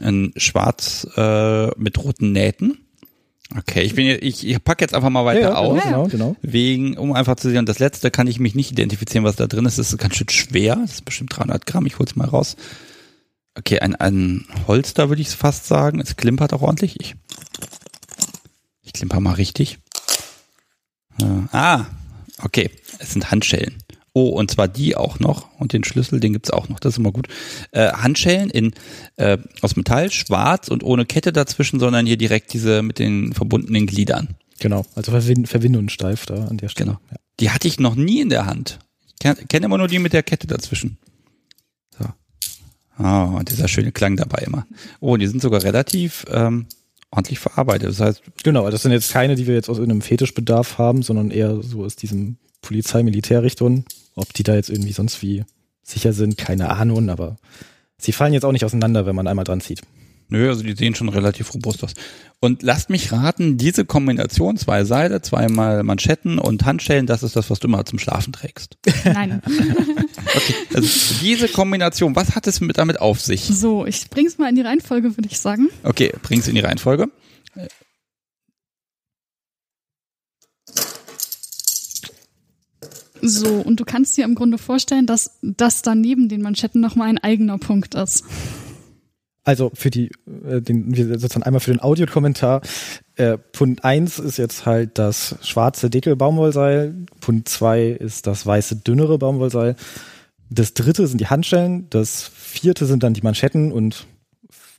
[0.00, 2.86] In schwarz äh, mit roten Nähten.
[3.56, 5.82] Okay, ich bin ich, ich packe jetzt einfach mal weiter ja, ja, aus.
[5.82, 6.36] Genau, genau.
[6.42, 9.46] Wegen, um einfach zu sehen, und das letzte kann ich mich nicht identifizieren, was da
[9.46, 9.78] drin ist.
[9.78, 10.76] Das ist ganz schön schwer.
[10.76, 11.86] Das ist bestimmt 300 Gramm.
[11.86, 12.56] Ich hol's mal raus.
[13.56, 16.00] Okay, ein, ein Holster würde ich fast sagen.
[16.00, 17.00] Es klimpert auch ordentlich.
[17.00, 17.14] Ich,
[18.82, 19.78] ich klimper mal richtig.
[21.20, 21.86] Äh, ah,
[22.42, 22.70] okay.
[22.98, 23.76] Es sind Handschellen.
[24.18, 25.46] Oh, und zwar die auch noch.
[25.58, 26.80] Und den Schlüssel, den gibt's auch noch.
[26.80, 27.28] Das ist immer gut.
[27.72, 28.72] Äh, Handschellen in
[29.16, 33.86] äh, aus Metall, schwarz und ohne Kette dazwischen, sondern hier direkt diese mit den verbundenen
[33.86, 34.28] Gliedern.
[34.58, 36.92] Genau, also verwin verwindungssteif da an der Stelle.
[36.92, 37.00] Genau.
[37.10, 37.16] Ja.
[37.40, 38.78] Die hatte ich noch nie in der Hand.
[39.06, 40.96] Ich kenne kenn immer nur die mit der Kette dazwischen.
[41.98, 42.06] So.
[42.96, 44.66] Ah, dieser schöne Klang dabei immer.
[45.00, 46.64] Oh, die sind sogar relativ ähm,
[47.10, 47.90] ordentlich verarbeitet.
[47.90, 51.30] Das heißt, Genau, das sind jetzt keine, die wir jetzt aus irgendeinem Fetischbedarf haben, sondern
[51.30, 53.84] eher so aus diesem Polizei-Militärrichtung.
[54.16, 55.44] Ob die da jetzt irgendwie sonst wie
[55.82, 57.36] sicher sind, keine Ahnung, aber
[57.98, 59.82] sie fallen jetzt auch nicht auseinander, wenn man einmal dran zieht.
[60.28, 61.92] nö, also die sehen schon relativ robust aus.
[62.40, 67.48] Und lasst mich raten, diese Kombination, zwei Seile, zweimal Manschetten und Handschellen, das ist das,
[67.48, 68.76] was du immer zum Schlafen trägst.
[69.04, 69.40] Nein.
[70.34, 73.42] Okay, also diese Kombination, was hat es mit damit auf sich?
[73.44, 75.68] So, ich bring's mal in die Reihenfolge, würde ich sagen.
[75.84, 77.06] Okay, bring's in die Reihenfolge.
[83.26, 87.08] So, und du kannst dir im Grunde vorstellen, dass das dann neben den Manschetten nochmal
[87.08, 88.24] ein eigener Punkt ist.
[89.44, 90.10] Also für die,
[90.44, 92.62] äh, den, wir sozusagen einmal für den Audiokommentar.
[93.14, 97.06] Äh, Punkt eins ist jetzt halt das schwarze dicke Baumwollseil.
[97.20, 99.76] Punkt zwei ist das weiße dünnere Baumwollseil.
[100.50, 101.88] Das dritte sind die Handschellen.
[101.90, 104.06] Das vierte sind dann die Manschetten und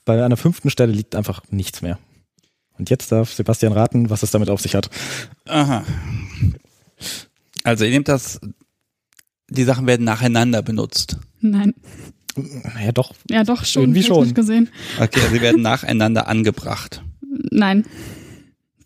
[0.03, 1.97] bei einer fünften Stelle liegt einfach nichts mehr.
[2.77, 4.89] Und jetzt darf Sebastian raten, was es damit auf sich hat.
[5.45, 5.83] Aha.
[7.67, 8.39] Also ihr nehmt das,
[9.49, 11.17] die Sachen werden nacheinander benutzt.
[11.41, 11.73] Nein.
[12.35, 13.13] Naja, doch.
[13.29, 13.83] Ja, doch schon.
[13.83, 14.33] Irgendwie schon.
[14.33, 14.69] gesehen.
[15.01, 17.03] Okay, sie werden nacheinander angebracht.
[17.51, 17.83] Nein.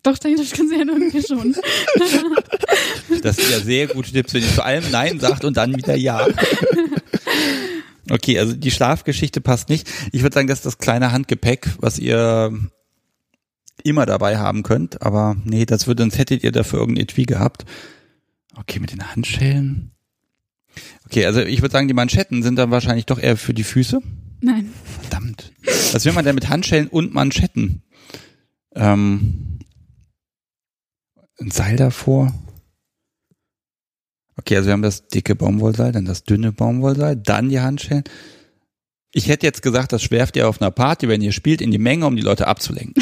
[0.02, 1.54] Doch technisch gesehen irgendwie schon.
[3.22, 5.94] Das sind ja sehr gute Tipps, wenn ihr zu allem Nein sagt und dann wieder
[5.94, 6.26] Ja.
[8.10, 9.88] Okay, also die Schlafgeschichte passt nicht.
[10.10, 12.52] Ich würde sagen, das ist das kleine Handgepäck, was ihr
[13.84, 15.02] immer dabei haben könnt.
[15.02, 17.64] Aber nee, das würde, sonst hättet ihr dafür irgendein Etui gehabt.
[18.56, 19.92] Okay, mit den Handschellen.
[21.06, 24.00] Okay, also ich würde sagen, die Manschetten sind dann wahrscheinlich doch eher für die Füße.
[24.40, 24.70] Nein.
[25.00, 25.52] Verdammt.
[25.92, 27.82] Was will man denn mit Handschellen und Manschetten?
[28.74, 29.58] Ähm,
[31.40, 32.32] ein Seil davor.
[34.36, 38.04] Okay, also wir haben das dicke Baumwollseil, dann das dünne Baumwollseil, dann die Handschellen.
[39.14, 41.78] Ich hätte jetzt gesagt, das schwerft ihr auf einer Party, wenn ihr spielt, in die
[41.78, 42.94] Menge, um die Leute abzulenken.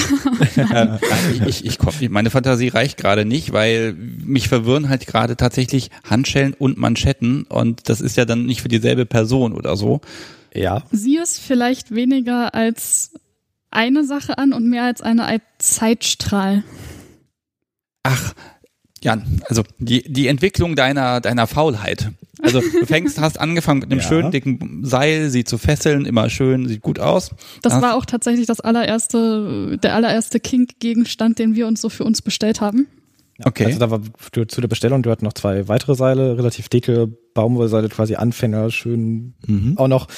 [0.57, 0.99] äh,
[1.33, 5.91] ich, ich, ich komm, meine Fantasie reicht gerade nicht, weil mich verwirren halt gerade tatsächlich
[6.03, 10.01] Handschellen und Manschetten und das ist ja dann nicht für dieselbe Person oder so.
[10.53, 10.83] Ja.
[10.91, 13.13] Sieh es vielleicht weniger als
[13.71, 16.65] eine Sache an und mehr als eine Art Zeitstrahl.
[18.03, 18.35] Ach,
[19.03, 22.11] Jan, also die, die Entwicklung deiner, deiner Faulheit.
[22.43, 24.07] Also du fängst, hast angefangen mit einem Ja.
[24.07, 27.31] schönen dicken Seil, sie zu fesseln, immer schön, sieht gut aus.
[27.63, 32.23] Das war auch tatsächlich das allererste, der allererste Kink-Gegenstand, den wir uns so für uns
[32.23, 32.87] bestellt haben.
[33.43, 33.65] Okay.
[33.67, 34.01] Also da war
[34.33, 38.71] du- zu der Bestellung, du hattest noch zwei weitere Seile, relativ dicke Baumwollseile, quasi Anfänger,
[38.71, 39.79] schön Mhm.
[39.79, 40.09] auch noch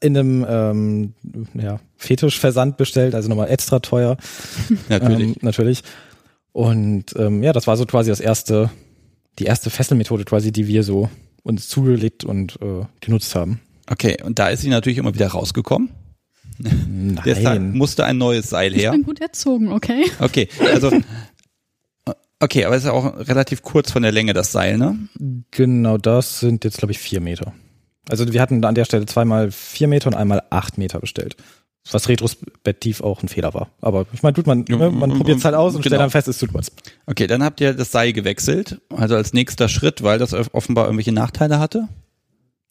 [0.00, 1.12] in einem ähm,
[1.54, 4.16] ja, Fetischversand bestellt, also nochmal extra teuer.
[4.88, 5.28] Natürlich.
[5.28, 5.82] Ähm, natürlich.
[6.52, 8.70] Und ähm, ja, das war so quasi das erste,
[9.38, 11.08] die erste Fesselmethode quasi, die wir so
[11.42, 13.60] uns zugelegt und äh, genutzt haben.
[13.90, 15.90] Okay, und da ist sie natürlich immer wieder rausgekommen.
[16.58, 17.72] Deshalb Nein.
[17.72, 18.92] musste ein neues Seil Ich her.
[18.92, 20.04] bin gut erzogen, okay?
[20.20, 20.92] Okay, also
[22.40, 24.98] okay, aber es ist auch relativ kurz von der Länge das Seil, ne?
[25.50, 27.52] Genau, das sind jetzt, glaube ich, vier Meter.
[28.08, 31.36] Also wir hatten an der Stelle zweimal vier Meter und einmal acht Meter bestellt.
[31.90, 33.70] Was retrospektiv auch ein Fehler war.
[33.80, 36.04] Aber ich meine, tut man, ne, man mm, probiert es halt aus und stellt genau.
[36.04, 36.70] dann fest, es tut was.
[37.06, 41.12] Okay, dann habt ihr das Seil gewechselt, also als nächster Schritt, weil das offenbar irgendwelche
[41.12, 41.88] Nachteile hatte.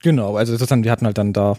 [0.02, 1.58] Genau, also sozusagen, wir hatten halt dann da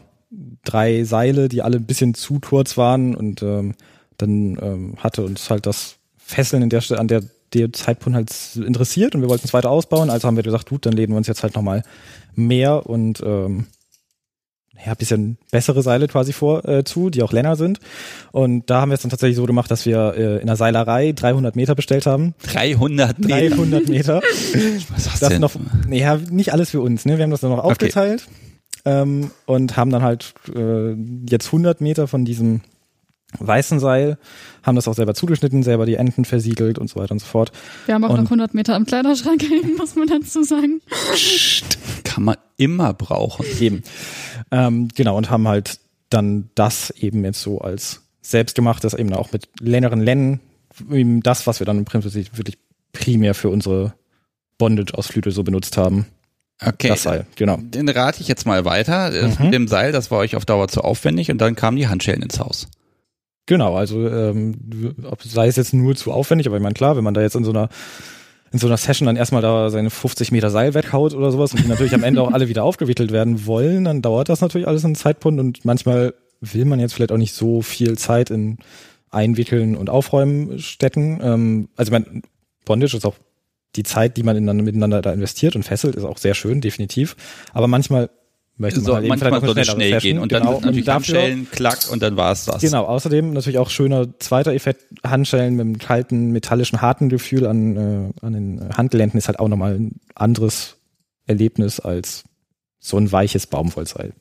[0.65, 3.75] drei Seile, die alle ein bisschen zu kurz waren und ähm,
[4.17, 7.23] dann ähm, hatte uns halt das Fesseln in der Stelle, an der
[7.55, 10.87] der Zeitpunkt halt interessiert und wir wollten es weiter ausbauen, also haben wir gesagt, gut,
[10.87, 11.83] dann legen wir uns jetzt halt nochmal
[12.35, 13.67] mehr und ähm,
[14.85, 17.79] ja, bisschen bessere Seile quasi vor äh, zu, die auch länger sind.
[18.33, 21.13] Und da haben wir es dann tatsächlich so gemacht, dass wir äh, in der Seilerei
[21.13, 22.35] 300 Meter bestellt haben.
[22.53, 23.57] 300 Meter.
[23.57, 24.23] 300 Meter.
[24.95, 25.41] Was hast Das denn?
[25.41, 25.53] noch,
[25.91, 27.17] ja, nicht alles für uns, ne?
[27.19, 28.27] Wir haben das dann noch aufgeteilt
[28.85, 30.95] ähm, und haben dann halt äh,
[31.29, 32.63] jetzt 100 Meter von diesem
[33.39, 34.19] weißen Seil,
[34.63, 37.51] haben das auch selber zugeschnitten, selber die Enden versiegelt und so weiter und so fort.
[37.87, 40.81] Wir haben auch Und- noch 100 Meter im Kleiderschrank hängen, muss man dazu sagen.
[41.15, 43.47] Psst, kann man immer brauchen.
[43.61, 43.83] Eben.
[44.53, 45.81] Ähm, genau, und haben halt
[46.11, 50.41] dann das eben jetzt so als selbstgemachtes, eben auch mit längeren Lennen,
[50.91, 52.59] eben das, was wir dann im Prinzip wirklich
[52.93, 53.95] primär für unsere
[54.59, 56.07] Bondage-Ausflüge so benutzt haben.
[56.65, 56.89] Okay.
[56.89, 57.57] Das Seil, genau.
[57.57, 59.11] Den rate ich jetzt mal weiter.
[59.11, 59.47] Das Mhm.
[59.47, 62.23] Mit dem Seil, das war euch auf Dauer zu aufwendig und dann kamen die Handschellen
[62.23, 62.69] ins Haus.
[63.47, 67.15] Genau, also ähm, sei es jetzt nur zu aufwendig, aber ich meine, klar, wenn man
[67.15, 67.69] da jetzt in so einer
[68.53, 71.65] in so einer Session dann erstmal da seine 50 Meter Seil weghaut oder sowas und
[71.65, 74.85] die natürlich am Ende auch alle wieder aufgewickelt werden wollen, dann dauert das natürlich alles
[74.85, 78.59] einen Zeitpunkt und manchmal will man jetzt vielleicht auch nicht so viel Zeit in
[79.11, 81.21] Einwickeln und Aufräumen stecken.
[81.23, 82.23] Ähm, also ich meine,
[82.65, 83.17] Bondage ist auch
[83.77, 87.17] die Zeit, die man ineinander, miteinander da investiert und fesselt, ist auch sehr schön, definitiv.
[87.53, 88.11] Aber manchmal
[88.57, 90.43] möchte man So, halt eben manchmal vielleicht auch soll eine es schnell gehen und dann
[90.43, 90.55] genau.
[90.55, 92.61] natürlich Und dafür- Handschellen, klack und dann war es das.
[92.61, 97.77] Genau, außerdem natürlich auch schöner zweiter Effekt, Handschellen mit einem kalten, metallischen, harten Gefühl an,
[97.77, 100.77] äh, an den Handgelenken ist halt auch nochmal ein anderes
[101.27, 102.25] Erlebnis als
[102.79, 104.13] so ein weiches Baumwollseil.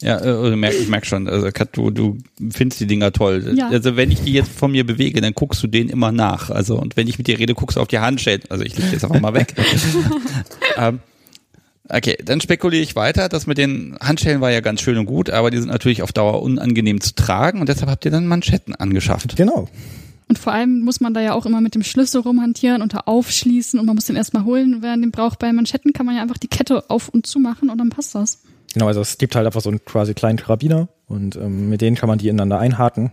[0.00, 2.18] Ja, äh, du merk, ich merk schon, also Kat, du, du
[2.50, 3.54] findest die Dinger toll.
[3.54, 3.68] Ja.
[3.68, 6.50] Also wenn ich die jetzt von mir bewege, dann guckst du denen immer nach.
[6.50, 8.40] Also und wenn ich mit dir rede, guckst du auf die Handschellen.
[8.48, 9.54] Also ich leg jetzt einfach mal weg.
[10.78, 11.00] ähm,
[11.92, 13.28] okay, dann spekuliere ich weiter.
[13.28, 16.12] Das mit den Handschellen war ja ganz schön und gut, aber die sind natürlich auf
[16.12, 19.36] Dauer unangenehm zu tragen und deshalb habt ihr dann Manschetten angeschafft.
[19.36, 19.68] Genau.
[20.28, 23.00] Und vor allem muss man da ja auch immer mit dem Schlüssel rumhantieren und da
[23.00, 24.78] aufschließen und man muss den erstmal holen.
[24.80, 27.68] Während dem braucht bei Manschetten kann man ja einfach die Kette auf und zu machen
[27.68, 28.42] und dann passt das.
[28.72, 31.96] Genau, also es gibt halt einfach so einen quasi kleinen Karabiner und ähm, mit denen
[31.96, 33.12] kann man die ineinander einhaken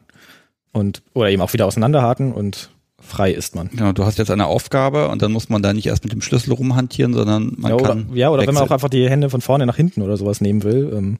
[0.71, 2.69] und oder eben auch wieder auseinanderhaken und
[3.09, 3.69] frei ist man.
[3.69, 6.21] Genau, du hast jetzt eine Aufgabe und dann muss man da nicht erst mit dem
[6.21, 8.09] Schlüssel rumhantieren, sondern man ja, oder, kann.
[8.15, 8.73] ja, oder wenn man auch wechseln.
[8.73, 11.19] einfach die Hände von vorne nach hinten oder sowas nehmen will, ähm,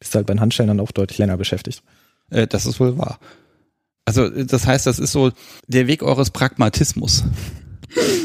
[0.00, 1.82] ist halt bei den Handschellen dann auch deutlich länger beschäftigt.
[2.30, 3.18] Äh, das ist wohl wahr.
[4.04, 5.32] Also das heißt, das ist so
[5.66, 7.24] der Weg eures Pragmatismus.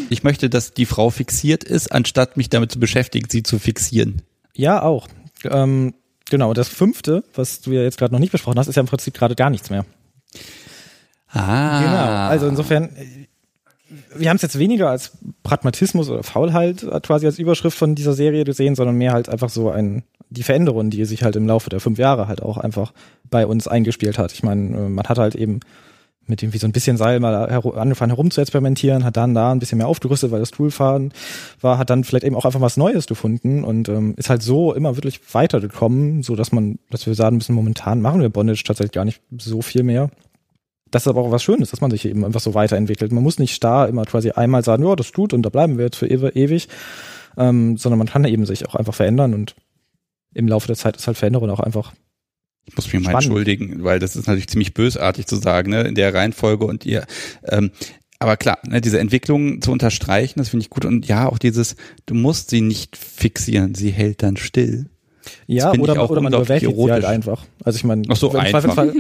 [0.10, 4.22] Ich möchte, dass die Frau fixiert ist, anstatt mich damit zu beschäftigen, sie zu fixieren.
[4.56, 5.08] Ja, auch.
[5.44, 5.94] Ähm,
[6.30, 8.88] genau, das fünfte, was du ja jetzt gerade noch nicht besprochen hast, ist ja im
[8.88, 9.86] Prinzip gerade gar nichts mehr.
[11.34, 11.80] Ah.
[11.82, 12.30] Genau.
[12.30, 12.90] Also insofern,
[14.16, 15.12] wir haben es jetzt weniger als
[15.44, 19.70] Pragmatismus oder Faulheit quasi als Überschrift von dieser Serie gesehen, sondern mehr halt einfach so
[19.70, 22.94] ein, die Veränderung, die sich halt im Laufe der fünf Jahre halt auch einfach
[23.30, 24.32] bei uns eingespielt hat.
[24.34, 25.60] Ich meine, äh, man hat halt eben
[26.28, 29.34] mit dem wie so ein bisschen Seil mal heru- angefangen herum zu experimentieren, hat dann
[29.34, 31.12] da ein bisschen mehr aufgerüstet, weil das Toolfahren
[31.60, 34.74] war, hat dann vielleicht eben auch einfach was Neues gefunden und ähm, ist halt so
[34.74, 38.94] immer wirklich weitergekommen, so dass man, dass wir sagen müssen, momentan machen wir Bondage tatsächlich
[38.94, 40.10] gar nicht so viel mehr.
[40.92, 43.12] Das ist aber auch was Schönes, dass man sich eben einfach so weiterentwickelt.
[43.12, 45.86] Man muss nicht starr immer quasi einmal sagen, ja, das tut und da bleiben wir
[45.86, 46.68] jetzt für ewig,
[47.38, 49.56] ähm, sondern man kann eben sich auch einfach verändern und
[50.34, 51.94] im Laufe der Zeit ist halt Veränderung auch einfach
[52.66, 55.96] Ich muss mich mal entschuldigen, weil das ist natürlich ziemlich bösartig zu sagen, ne, in
[55.96, 57.06] der Reihenfolge und ihr.
[57.44, 57.72] Ähm,
[58.20, 60.86] aber klar, ne, diese Entwicklung zu unterstreichen, das finde ich gut.
[60.86, 64.90] Und ja, auch dieses, du musst sie nicht fixieren, sie hält dann still.
[65.48, 67.46] Ja, oder, oder man überwältigt sie halt einfach.
[67.64, 68.62] Also ich meine, Ach so, einfach.
[68.62, 68.94] Zweifelsfall,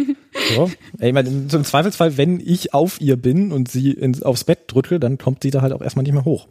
[0.56, 0.68] ja,
[1.00, 4.60] ey, ich meine, im Zweifelsfall, wenn ich auf ihr bin und sie ins, aufs Bett
[4.68, 6.48] drücke, dann kommt sie da halt auch erstmal nicht mehr hoch.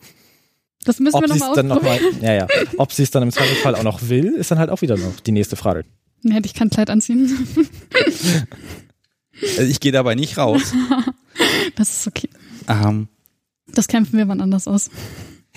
[0.84, 2.02] Das müssen Ob wir sie nochmal es dann ausprobieren.
[2.20, 2.46] nochmal, ja, ja,
[2.78, 5.20] ob sie es dann im Zweifelsfall auch noch will, ist dann halt auch wieder noch
[5.20, 5.84] die nächste Frage.
[6.22, 7.46] Nee, hätte ich kein Kleid anziehen.
[9.42, 10.72] Also ich gehe dabei nicht raus.
[11.76, 12.28] Das ist okay.
[12.68, 13.08] ähm,
[13.68, 14.90] Das kämpfen wir wann anders aus.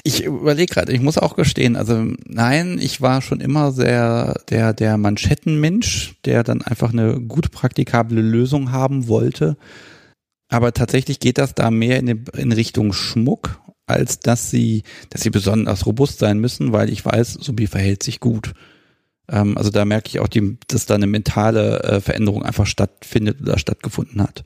[0.05, 4.73] Ich überlege gerade, ich muss auch gestehen, also nein, ich war schon immer sehr der,
[4.73, 9.55] der Manschettenmensch, der dann einfach eine gut praktikable Lösung haben wollte.
[10.49, 15.29] Aber tatsächlich geht das da mehr in, in Richtung Schmuck, als dass sie, dass sie
[15.29, 18.53] besonders robust sein müssen, weil ich weiß, Subi verhält sich gut.
[19.29, 23.41] Ähm, also da merke ich auch, die, dass da eine mentale äh, Veränderung einfach stattfindet
[23.41, 24.43] oder stattgefunden hat.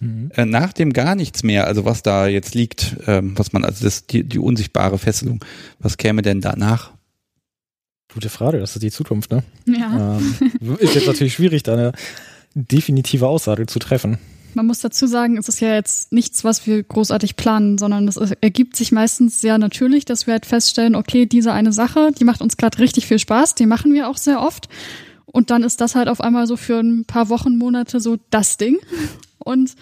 [0.00, 0.30] Mhm.
[0.34, 3.84] Äh, nach dem gar nichts mehr, also was da jetzt liegt, ähm, was man, also
[3.84, 5.44] das, die, die unsichtbare Fesselung,
[5.78, 6.92] was käme denn danach?
[8.12, 9.42] Gute Frage, das ist die Zukunft, ne?
[9.66, 10.18] Ja.
[10.18, 11.92] Ähm, ist jetzt natürlich schwierig, da eine
[12.54, 14.18] definitive Aussage zu treffen.
[14.54, 18.16] Man muss dazu sagen, es ist ja jetzt nichts, was wir großartig planen, sondern es
[18.16, 22.40] ergibt sich meistens sehr natürlich, dass wir halt feststellen, okay, diese eine Sache, die macht
[22.40, 24.70] uns gerade richtig viel Spaß, die machen wir auch sehr oft.
[25.26, 28.56] Und dann ist das halt auf einmal so für ein paar Wochen, Monate so das
[28.56, 28.78] Ding.
[29.38, 29.74] Und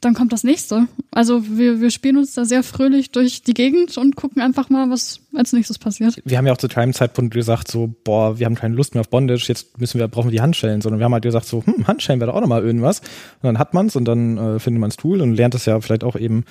[0.00, 0.88] dann kommt das nächste.
[1.10, 4.90] Also wir, wir spielen uns da sehr fröhlich durch die Gegend und gucken einfach mal,
[4.90, 6.20] was als nächstes passiert.
[6.24, 9.00] Wir haben ja auch zu keinem Zeitpunkt gesagt, so, boah, wir haben keine Lust mehr
[9.00, 11.64] auf Bondage, jetzt müssen wir, brauchen wir die Handschellen, sondern wir haben halt gesagt, so,
[11.64, 13.00] hm, Handschellen wäre doch auch nochmal irgendwas.
[13.00, 16.04] Und dann hat man's und dann äh, findet man's cool und lernt es ja vielleicht
[16.04, 16.44] auch eben,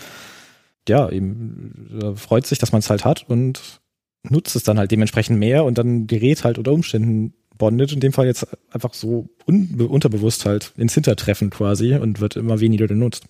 [0.88, 3.82] ja, eben äh, freut sich, dass man's halt hat und
[4.24, 8.14] nutzt es dann halt dementsprechend mehr und dann gerät halt unter Umständen Bondage in dem
[8.14, 13.26] Fall jetzt einfach so unterbewusst halt ins Hintertreffen quasi und wird immer weniger genutzt.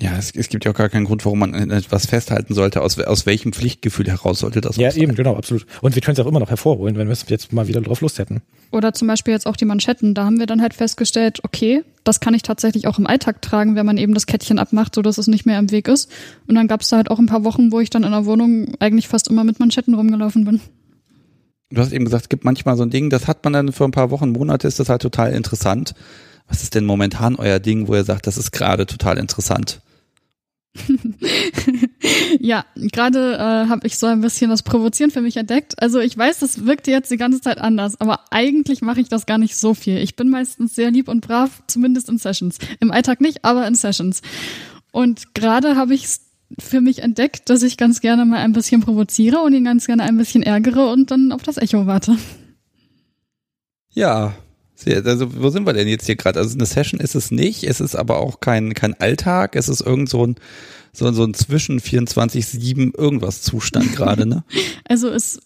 [0.00, 2.82] Ja, es, es gibt ja auch gar keinen Grund, warum man etwas festhalten sollte.
[2.82, 5.66] Aus, aus welchem Pflichtgefühl heraus sollte das Ja, eben, genau, absolut.
[5.82, 8.00] Und wir können es auch immer noch hervorholen, wenn wir es jetzt mal wieder drauf
[8.00, 8.42] Lust hätten.
[8.72, 10.14] Oder zum Beispiel jetzt auch die Manschetten.
[10.14, 13.76] Da haben wir dann halt festgestellt, okay, das kann ich tatsächlich auch im Alltag tragen,
[13.76, 16.10] wenn man eben das Kettchen abmacht, so dass es nicht mehr im Weg ist.
[16.48, 18.26] Und dann gab es da halt auch ein paar Wochen, wo ich dann in der
[18.26, 20.60] Wohnung eigentlich fast immer mit Manschetten rumgelaufen bin
[21.70, 23.84] du hast eben gesagt, es gibt manchmal so ein Ding, das hat man dann für
[23.84, 25.94] ein paar Wochen, Monate, ist das halt total interessant.
[26.48, 29.80] Was ist denn momentan euer Ding, wo ihr sagt, das ist gerade total interessant?
[32.40, 35.80] ja, gerade äh, habe ich so ein bisschen das Provozieren für mich entdeckt.
[35.80, 39.26] Also ich weiß, das wirkt jetzt die ganze Zeit anders, aber eigentlich mache ich das
[39.26, 39.98] gar nicht so viel.
[39.98, 42.58] Ich bin meistens sehr lieb und brav, zumindest in Sessions.
[42.80, 44.20] Im Alltag nicht, aber in Sessions.
[44.90, 46.23] Und gerade habe ich es
[46.58, 50.04] für mich entdeckt, dass ich ganz gerne mal ein bisschen provoziere und ihn ganz gerne
[50.04, 52.16] ein bisschen ärgere und dann auf das Echo warte.
[53.90, 54.34] Ja,
[54.86, 56.40] also wo sind wir denn jetzt hier gerade?
[56.40, 59.80] Also eine Session ist es nicht, es ist aber auch kein, kein Alltag, es ist
[59.80, 60.36] irgend so ein,
[60.92, 64.44] so, so ein zwischen 24-7 irgendwas Zustand gerade, ne?
[64.84, 65.40] Also es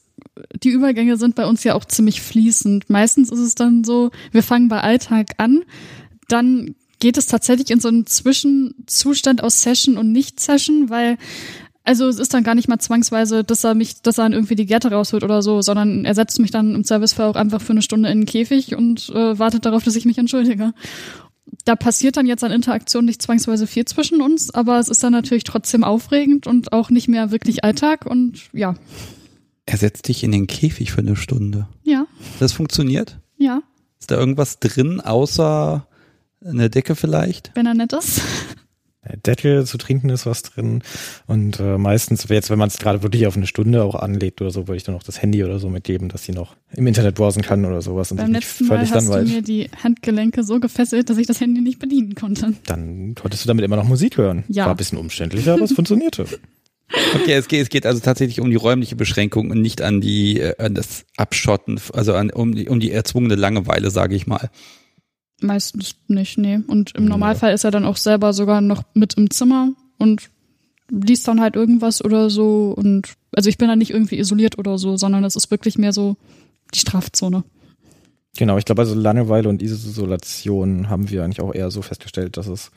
[0.62, 2.90] die Übergänge sind bei uns ja auch ziemlich fließend.
[2.90, 5.62] Meistens ist es dann so, wir fangen bei Alltag an,
[6.28, 11.18] dann geht es tatsächlich in so einen Zwischenzustand aus Session und Nicht-Session, weil
[11.88, 14.56] also es ist dann gar nicht mal zwangsweise, dass er mich, dass er dann irgendwie
[14.56, 17.72] die Gärte rausholt oder so, sondern er setzt mich dann im Servicefall auch einfach für
[17.72, 20.74] eine Stunde in den Käfig und äh, wartet darauf, dass ich mich entschuldige.
[21.64, 25.12] Da passiert dann jetzt an Interaktion nicht zwangsweise viel zwischen uns, aber es ist dann
[25.12, 28.74] natürlich trotzdem aufregend und auch nicht mehr wirklich Alltag und ja.
[29.64, 31.68] Er setzt dich in den Käfig für eine Stunde.
[31.84, 32.06] Ja.
[32.38, 33.18] Das funktioniert?
[33.38, 33.62] Ja.
[33.98, 35.86] Ist da irgendwas drin, außer
[36.44, 37.50] eine Decke vielleicht?
[37.54, 38.22] Wenn er nett ist.
[39.26, 40.82] Decke zu trinken ist was drin.
[41.26, 44.50] Und äh, meistens, jetzt, wenn man es gerade wirklich auf eine Stunde auch anlegt oder
[44.50, 47.14] so, würde ich dann noch das Handy oder so mitgeben, dass sie noch im Internet
[47.14, 48.10] browsen kann oder sowas.
[48.10, 49.30] Und Beim letzten Mal hast langweilig.
[49.30, 52.54] du mir die Handgelenke so gefesselt, dass ich das Handy nicht bedienen konnte.
[52.66, 54.44] Dann konntest du damit immer noch Musik hören.
[54.48, 54.64] Ja.
[54.66, 56.26] War ein bisschen umständlicher, aber es funktionierte.
[57.14, 60.40] Okay, es geht, es geht also tatsächlich um die räumliche Beschränkung und nicht an die
[60.40, 64.48] äh, an das Abschotten, also an, um, die, um die erzwungene Langeweile, sage ich mal.
[65.40, 66.60] Meistens nicht, nee.
[66.66, 70.30] Und im Normalfall ist er dann auch selber sogar noch mit im Zimmer und
[70.90, 72.74] liest dann halt irgendwas oder so.
[72.76, 75.92] Und also ich bin dann nicht irgendwie isoliert oder so, sondern es ist wirklich mehr
[75.92, 76.16] so
[76.74, 77.44] die Strafzone.
[78.36, 82.46] Genau, ich glaube, also Langeweile und Isolation haben wir eigentlich auch eher so festgestellt, dass
[82.46, 82.70] es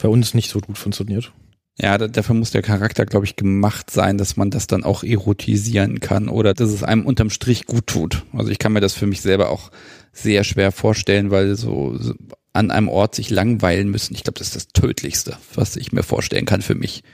[0.00, 1.32] bei uns nicht so gut funktioniert.
[1.80, 6.00] Ja, dafür muss der Charakter, glaube ich, gemacht sein, dass man das dann auch erotisieren
[6.00, 8.24] kann oder dass es einem unterm Strich gut tut.
[8.32, 9.70] Also ich kann mir das für mich selber auch
[10.12, 11.96] sehr schwer vorstellen, weil so,
[12.52, 16.02] an einem Ort sich langweilen müssen, ich glaube, das ist das Tödlichste, was ich mir
[16.02, 17.04] vorstellen kann für mich.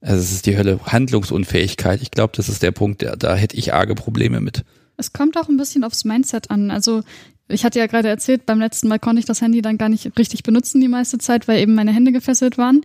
[0.00, 2.00] Also es ist die Hölle, Handlungsunfähigkeit.
[2.00, 4.64] Ich glaube, das ist der Punkt, der, da hätte ich arge Probleme mit.
[4.96, 6.70] Es kommt auch ein bisschen aufs Mindset an.
[6.70, 7.02] Also
[7.48, 10.18] ich hatte ja gerade erzählt, beim letzten Mal konnte ich das Handy dann gar nicht
[10.18, 12.82] richtig benutzen die meiste Zeit, weil eben meine Hände gefesselt waren.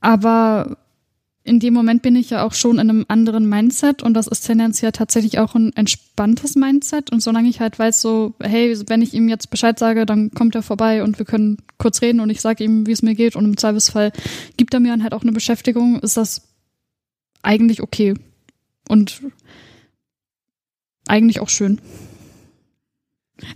[0.00, 0.76] Aber
[1.42, 4.42] in dem Moment bin ich ja auch schon in einem anderen Mindset und das ist
[4.42, 7.10] tendenziell tatsächlich auch ein entspanntes Mindset.
[7.10, 10.54] Und solange ich halt weiß, so, hey, wenn ich ihm jetzt Bescheid sage, dann kommt
[10.54, 13.36] er vorbei und wir können kurz reden und ich sage ihm, wie es mir geht
[13.36, 14.12] und im Zweifelsfall
[14.58, 16.42] gibt er mir dann halt auch eine Beschäftigung, ist das
[17.42, 18.14] eigentlich okay.
[18.88, 19.22] Und
[21.06, 21.80] eigentlich auch schön.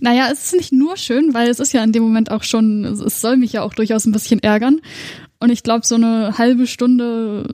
[0.01, 2.85] Naja, es ist nicht nur schön, weil es ist ja in dem Moment auch schon,
[2.85, 4.81] es soll mich ja auch durchaus ein bisschen ärgern.
[5.45, 7.47] Und ich glaube, so eine halbe Stunde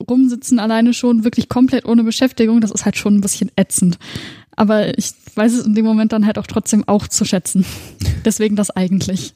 [0.00, 4.00] rumsitzen alleine schon wirklich komplett ohne Beschäftigung, das ist halt schon ein bisschen ätzend.
[4.56, 7.64] Aber ich weiß es in dem Moment dann halt auch trotzdem auch zu schätzen.
[8.24, 9.32] Deswegen das eigentlich.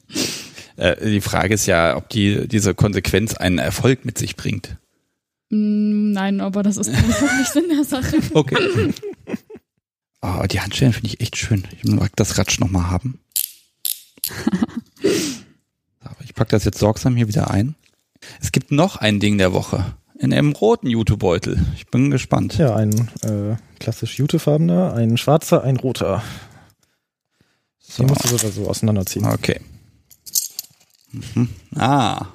[0.75, 4.75] Äh, die Frage ist ja, ob die, diese Konsequenz einen Erfolg mit sich bringt.
[5.49, 8.17] Mm, Nein, aber das ist nicht Sinn der Sache.
[8.33, 8.93] Okay.
[10.21, 11.65] Oh, die Handschellen finde ich echt schön.
[11.81, 13.21] Ich mag das Ratsch nochmal haben.
[16.23, 17.75] Ich packe das jetzt sorgsam hier wieder ein.
[18.39, 19.95] Es gibt noch ein Ding der Woche.
[20.17, 21.65] In einem roten Jutebeutel.
[21.75, 22.57] Ich bin gespannt.
[22.57, 26.23] Ja, ein äh, klassisch jutefarbener, ein schwarzer, ein roter.
[27.79, 28.03] So.
[28.03, 29.25] Die musst du so oder so auseinanderziehen.
[29.25, 29.59] Okay.
[31.11, 31.49] Mhm.
[31.75, 32.27] Ah.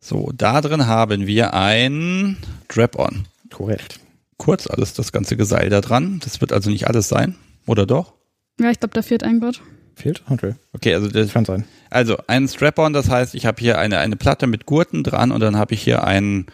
[0.00, 3.26] So, da drin haben wir ein Strap-on.
[3.50, 4.00] Korrekt.
[4.36, 6.20] Kurz alles das ganze Geseil da dran.
[6.24, 7.36] Das wird also nicht alles sein.
[7.66, 8.14] Oder doch?
[8.58, 9.60] Ja, ich glaube, da fehlt ein Gott.
[10.00, 10.22] Fehlt?
[10.30, 10.54] Okay.
[10.72, 11.64] Okay, also das, Kann sein.
[11.90, 15.40] Also ein Strap-on, das heißt, ich habe hier eine, eine Platte mit Gurten dran und
[15.40, 16.46] dann habe ich hier ein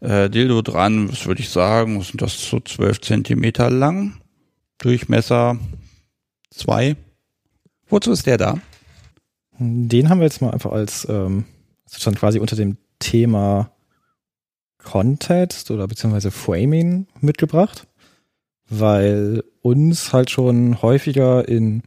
[0.00, 4.20] äh, Dildo dran, was würde ich sagen, was sind das so zwölf Zentimeter lang,
[4.78, 5.58] Durchmesser
[6.50, 6.96] zwei.
[7.88, 8.58] Wozu ist der da?
[9.58, 11.44] Den haben wir jetzt mal einfach als ähm,
[11.86, 13.72] sozusagen quasi unter dem Thema
[14.82, 17.86] Context oder beziehungsweise Framing mitgebracht,
[18.68, 21.82] weil uns halt schon häufiger in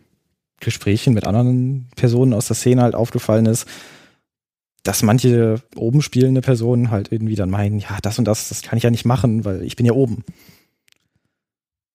[0.60, 3.68] Gesprächen mit anderen Personen aus der Szene halt aufgefallen ist,
[4.84, 8.78] dass manche oben spielende Personen halt irgendwie dann meinen, ja, das und das, das kann
[8.78, 10.24] ich ja nicht machen, weil ich bin ja oben.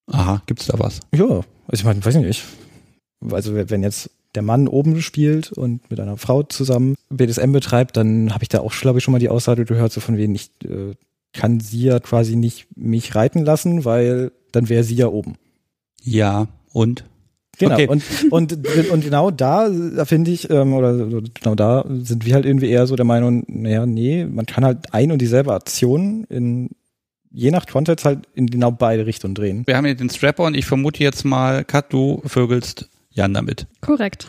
[0.07, 1.01] Aha, gibt's da was?
[1.15, 2.45] Ja, also ich meine, weiß ich nicht.
[3.31, 8.35] Also wenn jetzt der Mann oben spielt und mit einer Frau zusammen BDSM betreibt, dann
[8.35, 10.51] habe ich da auch, glaube ich, schon mal die Aussage gehört, so von wegen, ich
[10.65, 10.95] äh,
[11.33, 15.37] kann sie ja quasi nicht mich reiten lassen, weil dann wäre sie ja oben.
[16.03, 17.05] Ja, und?
[17.59, 17.89] Genau, Okay.
[17.89, 20.97] und, und, und genau da, da finde ich, ähm, oder
[21.35, 24.93] genau da sind wir halt irgendwie eher so der Meinung, naja, nee, man kann halt
[24.93, 26.71] ein und dieselbe Aktion in
[27.31, 29.65] je nach Kontext halt in genau beide Richtungen drehen.
[29.67, 30.55] Wir haben hier den Strap-on.
[30.55, 33.67] Ich vermute jetzt mal, Kat, du vögelst Jan damit.
[33.81, 34.29] Korrekt.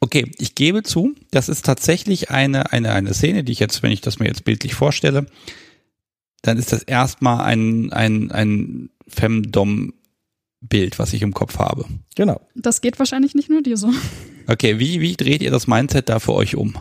[0.00, 3.92] Okay, ich gebe zu, das ist tatsächlich eine, eine, eine Szene, die ich jetzt, wenn
[3.92, 5.26] ich das mir jetzt bildlich vorstelle,
[6.42, 8.90] dann ist das erstmal ein, ein, ein
[10.64, 11.84] Femdom-Bild, was ich im Kopf habe.
[12.14, 12.40] Genau.
[12.54, 13.90] Das geht wahrscheinlich nicht nur dir so.
[14.46, 16.74] Okay, wie, wie dreht ihr das Mindset da für euch um?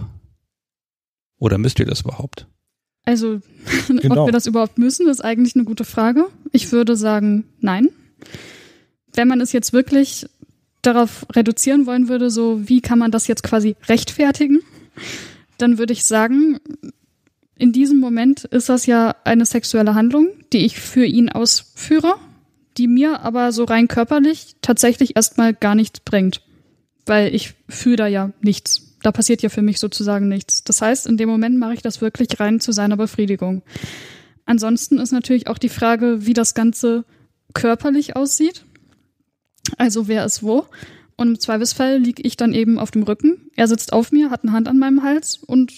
[1.39, 2.47] Oder müsst ihr das überhaupt?
[3.05, 3.39] Also,
[3.87, 4.21] Genau.
[4.21, 6.27] ob wir das überhaupt müssen, ist eigentlich eine gute Frage.
[6.51, 7.89] Ich würde sagen, nein.
[9.13, 10.25] Wenn man es jetzt wirklich
[10.81, 14.61] darauf reduzieren wollen würde, so wie kann man das jetzt quasi rechtfertigen,
[15.57, 16.59] dann würde ich sagen,
[17.57, 22.15] in diesem Moment ist das ja eine sexuelle Handlung, die ich für ihn ausführe,
[22.77, 26.41] die mir aber so rein körperlich tatsächlich erstmal gar nichts bringt.
[27.05, 28.97] Weil ich fühle da ja nichts.
[29.01, 30.63] Da passiert ja für mich sozusagen nichts.
[30.63, 33.61] Das heißt, in dem Moment mache ich das wirklich rein zu seiner Befriedigung.
[34.45, 37.05] Ansonsten ist natürlich auch die Frage, wie das Ganze
[37.53, 38.65] körperlich aussieht.
[39.77, 40.65] Also wer ist wo.
[41.15, 43.49] Und im Zweifelsfall liege ich dann eben auf dem Rücken.
[43.55, 45.71] Er sitzt auf mir, hat eine Hand an meinem Hals und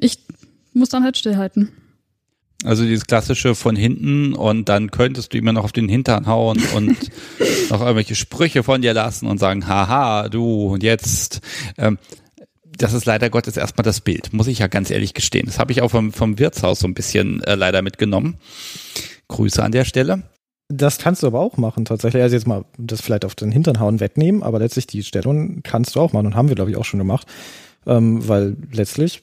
[0.00, 0.18] ich
[0.72, 1.70] muss dann halt stillhalten.
[2.64, 6.60] Also dieses klassische von hinten und dann könntest du immer noch auf den Hintern hauen
[6.74, 6.96] und
[7.70, 11.40] noch irgendwelche Sprüche von dir lassen und sagen, haha, du und jetzt.
[11.78, 11.98] Ähm,
[12.76, 15.46] das ist leider Gottes erstmal das Bild, muss ich ja ganz ehrlich gestehen.
[15.46, 18.38] Das habe ich auch vom, vom Wirtshaus so ein bisschen äh, leider mitgenommen.
[19.28, 20.24] Grüße an der Stelle.
[20.68, 22.22] Das kannst du aber auch machen, tatsächlich.
[22.22, 25.94] Also jetzt mal das vielleicht auf den Hintern hauen wegnehmen, aber letztlich die Stellung kannst
[25.94, 27.26] du auch machen und haben wir, glaube ich, auch schon gemacht.
[27.86, 29.22] Ähm, weil letztlich,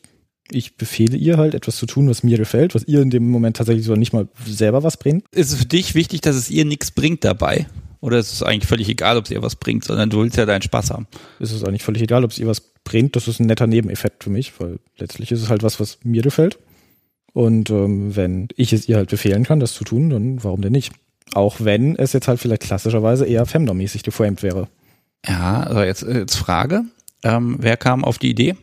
[0.49, 3.57] ich befehle ihr halt etwas zu tun, was mir gefällt, was ihr in dem Moment
[3.57, 5.25] tatsächlich so nicht mal selber was bringt.
[5.31, 7.67] Ist es für dich wichtig, dass es ihr nichts bringt dabei?
[8.01, 10.45] Oder ist es eigentlich völlig egal, ob es ihr was bringt, sondern du willst ja
[10.45, 11.07] deinen Spaß haben?
[11.39, 13.15] Ist es eigentlich völlig egal, ob es ihr was bringt.
[13.15, 16.21] Das ist ein netter Nebeneffekt für mich, weil letztlich ist es halt was, was mir
[16.21, 16.57] gefällt.
[17.33, 20.71] Und ähm, wenn ich es ihr halt befehlen kann, das zu tun, dann warum denn
[20.71, 20.91] nicht?
[21.33, 24.67] Auch wenn es jetzt halt vielleicht klassischerweise eher femdom-mäßig geframed wäre.
[25.25, 26.83] Ja, also jetzt, jetzt Frage.
[27.23, 28.55] Ähm, wer kam auf die Idee?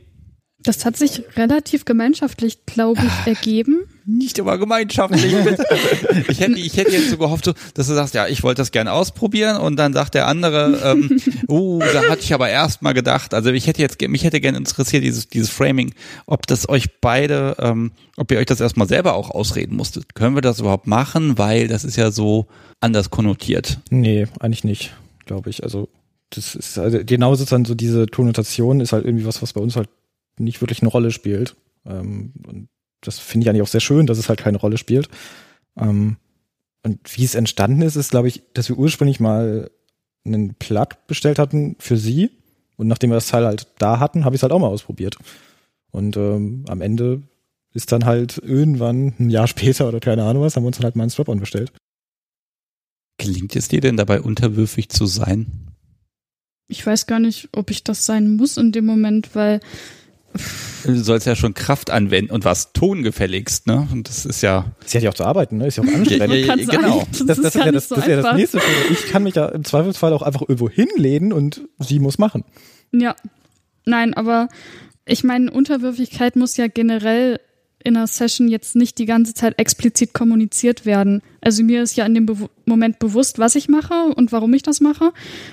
[0.69, 3.85] Das hat sich relativ gemeinschaftlich, glaube ich, ergeben.
[4.05, 5.35] Nicht immer gemeinschaftlich.
[5.43, 5.65] bitte.
[6.28, 8.70] ich, hätte, ich hätte jetzt so gehofft, so, dass du sagst, ja, ich wollte das
[8.70, 12.93] gerne ausprobieren und dann sagt der andere, ähm, uh, da hatte ich aber erst mal
[12.93, 15.95] gedacht, also ich hätte jetzt, mich hätte gerne interessiert, dieses, dieses Framing,
[16.27, 20.15] ob das euch beide, ähm, ob ihr euch das erstmal selber auch ausreden musstet.
[20.15, 21.39] Können wir das überhaupt machen?
[21.39, 22.47] Weil das ist ja so
[22.81, 23.78] anders konnotiert.
[23.89, 25.62] Nee, eigentlich nicht, glaube ich.
[25.62, 25.89] Also
[26.28, 29.74] das ist also genau sozusagen so diese Konnotation ist halt irgendwie was, was bei uns
[29.74, 29.89] halt
[30.40, 31.56] nicht wirklich eine Rolle spielt.
[31.86, 32.69] Ähm, und
[33.01, 35.09] das finde ich eigentlich auch sehr schön, dass es halt keine Rolle spielt.
[35.77, 36.16] Ähm,
[36.82, 39.70] und wie es entstanden ist, ist, glaube ich, dass wir ursprünglich mal
[40.24, 42.31] einen Plug bestellt hatten für sie.
[42.77, 45.16] Und nachdem wir das Teil halt da hatten, habe ich es halt auch mal ausprobiert.
[45.90, 47.23] Und ähm, am Ende
[47.73, 50.85] ist dann halt irgendwann ein Jahr später oder keine Ahnung was, haben wir uns dann
[50.85, 51.73] halt mal einen Strap-on bestellt.
[53.19, 55.73] Gelingt es dir denn dabei unterwürfig zu sein?
[56.69, 59.60] Ich weiß gar nicht, ob ich das sein muss in dem Moment, weil
[60.85, 63.89] Du sollst ja schon Kraft anwenden und was tongefälligst, ne?
[63.93, 64.66] Und das ist ja.
[64.85, 65.66] Sie hat ja auch zu arbeiten, ne?
[65.66, 66.47] Ist ja auch anstrengend.
[66.47, 67.06] Ja, ja, ja, genau.
[67.10, 68.60] Das, Das, das, ist ja das, so das ist ja das nächste.
[68.90, 72.44] Ich kann mich ja im Zweifelsfall auch einfach irgendwo hinlehnen und sie muss machen.
[72.93, 73.16] Ja,
[73.85, 74.48] nein, aber
[75.05, 77.40] ich meine, Unterwürfigkeit muss ja generell
[77.85, 81.23] in einer Session jetzt nicht die ganze Zeit explizit kommuniziert werden.
[81.40, 84.62] Also mir ist ja in dem Bewu Moment bewusst, was ich mache und warum ich
[84.62, 85.12] das mache.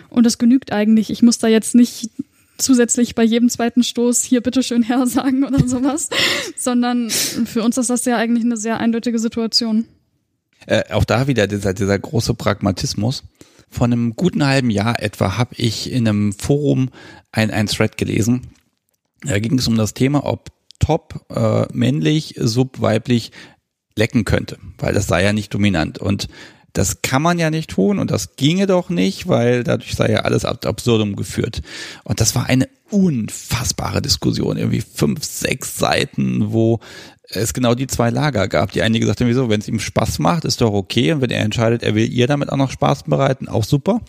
[0.09, 1.09] Und das genügt eigentlich.
[1.09, 2.09] Ich muss da jetzt nicht
[2.57, 6.09] zusätzlich bei jedem zweiten Stoß hier bitteschön her sagen oder sowas,
[6.57, 9.85] sondern für uns ist das ja eigentlich eine sehr eindeutige Situation.
[10.65, 13.23] Äh, auch da wieder dieser, dieser große Pragmatismus.
[13.69, 16.89] Vor einem guten halben Jahr etwa habe ich in einem Forum
[17.31, 18.47] ein, ein Thread gelesen.
[19.21, 20.49] Da ging es um das Thema, ob
[20.79, 23.31] Top äh, männlich, Sub weiblich
[23.95, 25.99] lecken könnte, weil das sei ja nicht dominant.
[25.99, 26.27] Und
[26.75, 30.19] das kann man ja nicht tun und das ginge doch nicht, weil dadurch sei ja
[30.19, 31.61] alles ad absurdum geführt.
[32.03, 36.81] Und das war eine unfassbare Diskussion, irgendwie fünf, sechs Seiten, wo
[37.29, 38.73] es genau die zwei Lager gab.
[38.73, 41.13] Die eine gesagt haben, wieso, wenn es ihm Spaß macht, ist doch okay.
[41.13, 44.01] Und wenn er entscheidet, er will ihr damit auch noch Spaß bereiten, auch super.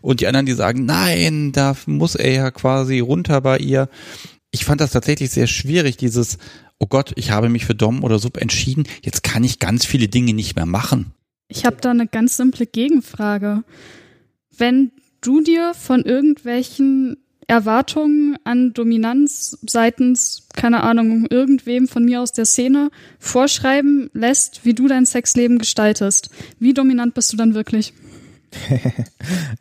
[0.00, 3.90] Und die anderen, die sagen, nein, da muss er ja quasi runter bei ihr.
[4.50, 6.38] Ich fand das tatsächlich sehr schwierig, dieses,
[6.78, 10.08] oh Gott, ich habe mich für Dom oder Sub entschieden, jetzt kann ich ganz viele
[10.08, 11.12] Dinge nicht mehr machen.
[11.48, 13.62] Ich habe da eine ganz simple Gegenfrage.
[14.56, 17.16] Wenn du dir von irgendwelchen
[17.46, 22.90] Erwartungen an Dominanz seitens, keine Ahnung, irgendwem von mir aus der Szene
[23.20, 27.94] vorschreiben lässt, wie du dein Sexleben gestaltest, wie dominant bist du dann wirklich?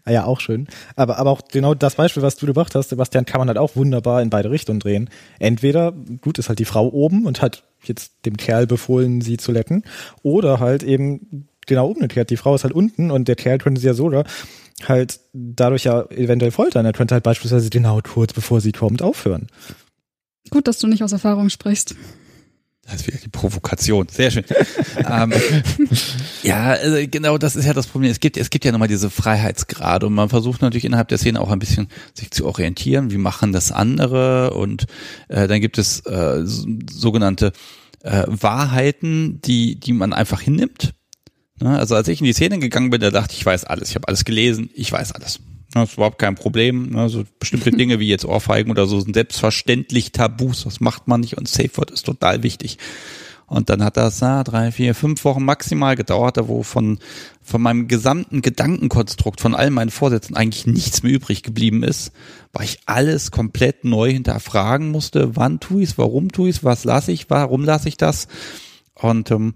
[0.08, 0.68] Ja, auch schön.
[0.96, 3.76] Aber, aber auch genau das Beispiel, was du gebracht hast, Sebastian, kann man halt auch
[3.76, 5.10] wunderbar in beide Richtungen drehen.
[5.40, 5.92] Entweder,
[6.22, 9.84] gut, ist halt die Frau oben und hat jetzt dem Kerl befohlen, sie zu lecken,
[10.22, 12.30] oder halt eben genau umgekehrt.
[12.30, 14.26] Die Frau ist halt unten und der Kerl könnte sie ja sogar
[14.88, 16.86] halt dadurch ja eventuell foltern.
[16.86, 19.48] Er könnte halt beispielsweise genau kurz bevor sie kommt aufhören.
[20.50, 21.96] Gut, dass du nicht aus Erfahrung sprichst.
[22.84, 24.08] Das ist wieder die Provokation.
[24.12, 24.44] Sehr schön.
[25.10, 25.34] ähm,
[26.44, 28.12] ja, also genau das ist ja das Problem.
[28.12, 31.42] Es gibt, es gibt ja nochmal diese Freiheitsgrade und man versucht natürlich innerhalb der Szene
[31.42, 33.10] auch ein bisschen sich zu orientieren.
[33.12, 34.54] Wie machen das andere?
[34.54, 34.86] Und
[35.30, 37.54] äh, dann gibt es äh, so- sogenannte
[38.04, 40.94] äh, Wahrheiten, die, die man einfach hinnimmt.
[41.60, 41.78] Ne?
[41.78, 43.90] Also als ich in die Szene gegangen bin, da dachte ich, ich weiß alles.
[43.90, 45.40] Ich habe alles gelesen, ich weiß alles.
[45.72, 46.92] Das ist überhaupt kein Problem.
[46.92, 47.10] Ne?
[47.10, 50.64] So bestimmte Dinge wie jetzt Ohrfeigen oder so sind selbstverständlich Tabus.
[50.64, 52.78] Das macht man nicht und Safe Word ist total wichtig.
[53.48, 56.98] Und dann hat das na, drei, vier, fünf Wochen maximal gedauert, da wo von,
[57.44, 62.12] von meinem gesamten Gedankenkonstrukt, von all meinen Vorsätzen eigentlich nichts mehr übrig geblieben ist,
[62.54, 65.36] weil ich alles komplett neu hinterfragen musste.
[65.36, 68.28] Wann tue ich es, warum tue ich es, was lasse ich, warum lasse ich das?
[68.96, 69.54] Und ähm,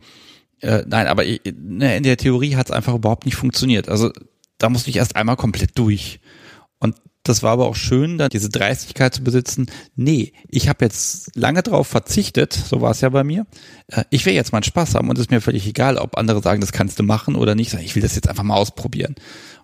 [0.62, 3.90] äh, nein, aber ich, ne, in der Theorie hat es einfach überhaupt nicht funktioniert.
[3.90, 4.12] Also
[4.58, 6.20] da musste ich erst einmal komplett durch.
[6.80, 9.68] Und das war aber auch schön, dann diese Dreistigkeit zu besitzen.
[9.96, 13.46] Nee, ich habe jetzt lange drauf verzichtet, so war es ja bei mir.
[13.88, 16.42] Äh, Ich will jetzt mal Spaß haben und es ist mir völlig egal, ob andere
[16.42, 17.74] sagen, das kannst du machen oder nicht.
[17.76, 19.16] Ich will das jetzt einfach mal ausprobieren.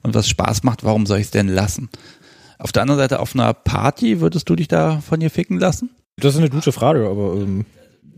[0.04, 1.90] Und was Spaß macht, warum soll ich es denn lassen?
[2.60, 5.90] Auf der anderen Seite, auf einer Party, würdest du dich da von ihr ficken lassen?
[6.18, 7.66] Das ist eine gute Frage, aber ähm,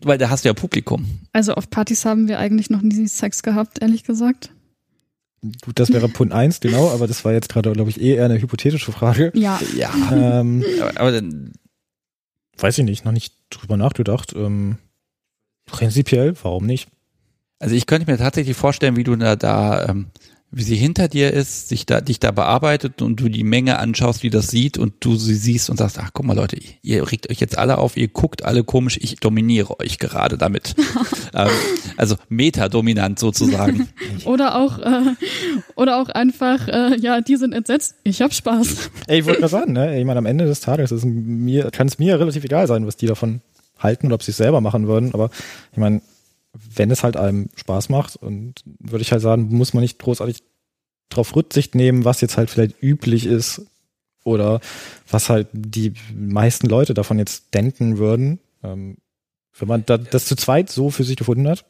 [0.03, 1.05] Weil da hast du ja Publikum.
[1.33, 4.51] Also auf Partys haben wir eigentlich noch nie Sex gehabt, ehrlich gesagt.
[5.41, 8.25] gut, das wäre Punkt eins, genau, aber das war jetzt gerade, glaube ich, eh eher
[8.25, 9.31] eine hypothetische Frage.
[9.33, 11.53] Ja, Ja, Ähm, aber, aber dann,
[12.57, 14.33] weiß ich nicht, noch nicht drüber nachgedacht.
[14.35, 14.77] Ähm,
[15.65, 16.89] prinzipiell, warum nicht?
[17.59, 20.07] Also ich könnte mir tatsächlich vorstellen, wie du da, da ähm,
[20.49, 24.23] wie sie hinter dir ist, sich da, dich da bearbeitet und du die Menge anschaust,
[24.23, 27.29] die das sieht und du sie siehst und sagst, ach guck mal Leute, ihr regt
[27.29, 30.75] euch jetzt alle auf, ihr guckt alle komisch, ich dominiere euch gerade damit.
[31.33, 31.49] ähm,
[31.97, 33.89] also metadominant sozusagen.
[34.25, 35.15] oder auch äh,
[35.75, 37.95] oder auch einfach, äh, ja, die sind entsetzt.
[38.03, 38.89] Ich hab Spaß.
[39.07, 39.99] Ey, ich wollte gerade sagen, ne?
[39.99, 42.95] Ich meine, am Ende des Tages ist mir, kann es mir relativ egal sein, was
[42.95, 43.41] die davon
[43.79, 45.29] halten oder ob sie es selber machen würden, aber
[45.71, 46.01] ich meine,
[46.75, 50.43] wenn es halt einem Spaß macht und würde ich halt sagen, muss man nicht großartig
[51.09, 53.61] drauf Rücksicht nehmen, was jetzt halt vielleicht üblich ist
[54.23, 54.59] oder
[55.09, 58.39] was halt die meisten Leute davon jetzt denken würden.
[58.63, 58.97] Ähm,
[59.57, 61.65] wenn man da, das zu zweit so für sich gefunden hat,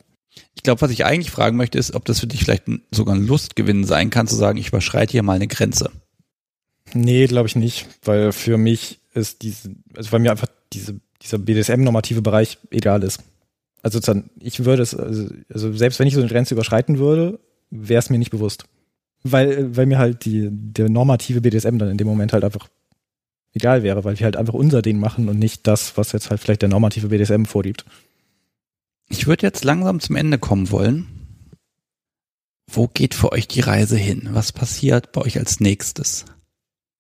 [0.56, 3.26] Ich glaube, was ich eigentlich fragen möchte, ist, ob das für dich vielleicht sogar ein
[3.26, 5.92] Lustgewinn sein kann, zu sagen, ich überschreite hier mal eine Grenze.
[6.94, 11.38] Nee, glaube ich nicht, weil für mich ist diese, also weil mir einfach diese, dieser
[11.38, 13.20] BDSM-normative Bereich egal ist.
[13.88, 17.40] Also dann, ich würde es, also, also selbst wenn ich so eine Grenze überschreiten würde,
[17.70, 18.66] wäre es mir nicht bewusst.
[19.24, 22.68] Weil, weil mir halt die, der normative BDSM dann in dem Moment halt einfach
[23.54, 26.42] ideal wäre, weil wir halt einfach unser Ding machen und nicht das, was jetzt halt
[26.42, 27.86] vielleicht der normative BDSM vorgibt.
[29.08, 31.08] Ich würde jetzt langsam zum Ende kommen wollen.
[32.70, 34.28] Wo geht für euch die Reise hin?
[34.34, 36.26] Was passiert bei euch als nächstes?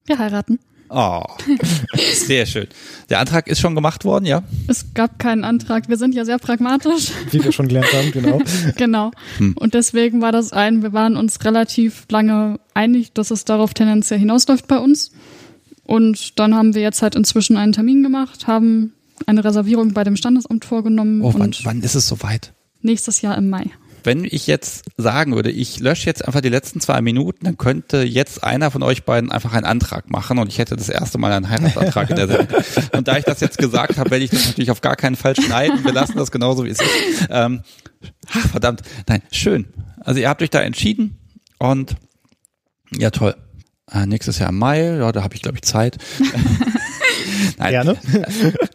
[0.05, 0.57] Wir heiraten.
[0.89, 1.23] Oh,
[2.13, 2.67] sehr schön.
[3.09, 4.43] Der Antrag ist schon gemacht worden, ja?
[4.67, 5.89] Es gab keinen Antrag.
[5.89, 7.11] Wir sind ja sehr pragmatisch.
[7.31, 8.41] Wie wir schon gelernt haben, genau.
[8.77, 9.11] genau.
[9.37, 9.55] Hm.
[9.57, 14.19] Und deswegen war das ein, wir waren uns relativ lange einig, dass es darauf tendenziell
[14.19, 15.11] hinausläuft bei uns.
[15.83, 18.93] Und dann haben wir jetzt halt inzwischen einen Termin gemacht, haben
[19.25, 21.21] eine Reservierung bei dem Standesamt vorgenommen.
[21.21, 22.53] Oh, wann, wann ist es soweit?
[22.81, 23.69] nächstes Jahr im Mai.
[24.03, 28.03] Wenn ich jetzt sagen würde, ich lösche jetzt einfach die letzten zwei Minuten, dann könnte
[28.03, 31.31] jetzt einer von euch beiden einfach einen Antrag machen und ich hätte das erste Mal
[31.33, 32.47] einen Heiratsantrag in der Sendung.
[32.93, 35.35] Und da ich das jetzt gesagt habe, werde ich das natürlich auf gar keinen Fall
[35.35, 35.83] schneiden.
[35.83, 37.27] Wir lassen das genauso, wie es ist.
[37.29, 37.61] Ähm,
[38.31, 38.81] ach, verdammt.
[39.07, 39.67] Nein, schön.
[39.99, 41.17] Also ihr habt euch da entschieden
[41.59, 41.95] und
[42.97, 43.35] ja, toll.
[43.91, 45.97] Äh, nächstes Jahr im Mai, ja, da habe ich, glaube ich, Zeit.
[47.57, 47.71] Nein.
[47.71, 47.97] Gerne.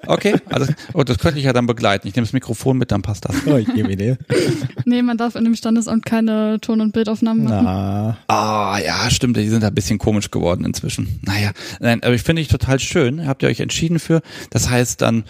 [0.04, 2.08] Okay, also oh, das könnte ich ja dann begleiten.
[2.08, 3.36] Ich nehme das Mikrofon mit, dann passt das.
[3.46, 4.16] Oh, ich gebe Idee.
[4.84, 7.64] Nee, man darf in dem Standesamt keine Ton- und Bildaufnahmen machen.
[7.64, 11.20] Na, Ah, ja, stimmt, die sind da ein bisschen komisch geworden inzwischen.
[11.24, 13.26] Naja, nein, aber ich finde ich total schön.
[13.26, 14.22] Habt ihr euch entschieden für?
[14.50, 15.24] Das heißt dann,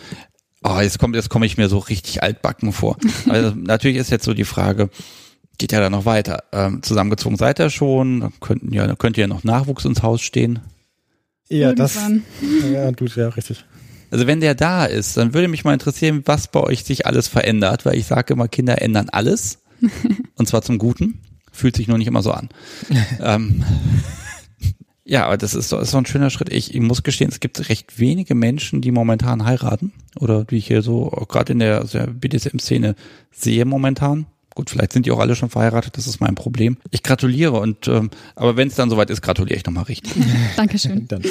[0.65, 2.97] oh, jetzt kommt, jetzt komme ich mir so richtig altbacken vor.
[3.29, 4.89] Also natürlich ist jetzt so die Frage,
[5.59, 6.45] geht ja da noch weiter.
[6.53, 10.23] Ähm, zusammengezogen seid ihr schon, dann könnten ja, dann könnte ja noch Nachwuchs ins Haus
[10.23, 10.61] stehen.
[11.59, 12.23] Ja, das, Irgendwann.
[12.73, 13.65] ja, du, ja, richtig.
[14.11, 17.29] Also wenn der da ist, dann würde mich mal interessieren, was bei euch sich alles
[17.29, 19.59] verändert, weil ich sage immer, Kinder ändern alles.
[20.37, 21.21] und zwar zum Guten.
[21.51, 22.49] Fühlt sich nur nicht immer so an.
[23.21, 23.65] ähm,
[25.05, 26.51] ja, aber das ist so, ist so ein schöner Schritt.
[26.51, 29.93] Ich, ich muss gestehen, es gibt recht wenige Menschen, die momentan heiraten.
[30.19, 32.95] Oder die ich hier so auch gerade in der, der BDSM-Szene
[33.31, 34.27] sehe momentan.
[34.55, 36.77] Gut, vielleicht sind die auch alle schon verheiratet, das ist mein Problem.
[36.91, 40.13] Ich gratuliere und ähm, aber wenn es dann soweit ist, gratuliere ich nochmal richtig.
[40.57, 41.09] Dankeschön.
[41.09, 41.23] Dann,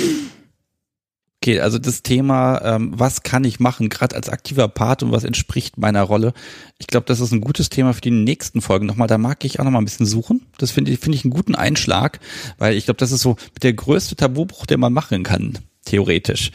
[1.44, 5.24] Okay, also das Thema, ähm, was kann ich machen, gerade als aktiver Part und was
[5.24, 6.34] entspricht meiner Rolle.
[6.78, 9.08] Ich glaube, das ist ein gutes Thema für die nächsten Folgen nochmal.
[9.08, 10.46] Da mag ich auch nochmal ein bisschen suchen.
[10.60, 12.20] Das finde ich, finde ich einen guten Einschlag,
[12.60, 16.52] weil ich glaube, das ist so der größte Tabubruch, den man machen kann, theoretisch.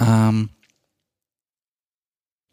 [0.00, 0.48] Ähm,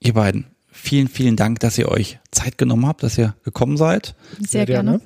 [0.01, 0.45] ihr beiden,
[0.85, 5.01] vielen, vielen Dank, dass ihr euch Zeit genommen habt, dass ihr gekommen seid Sehr gerne.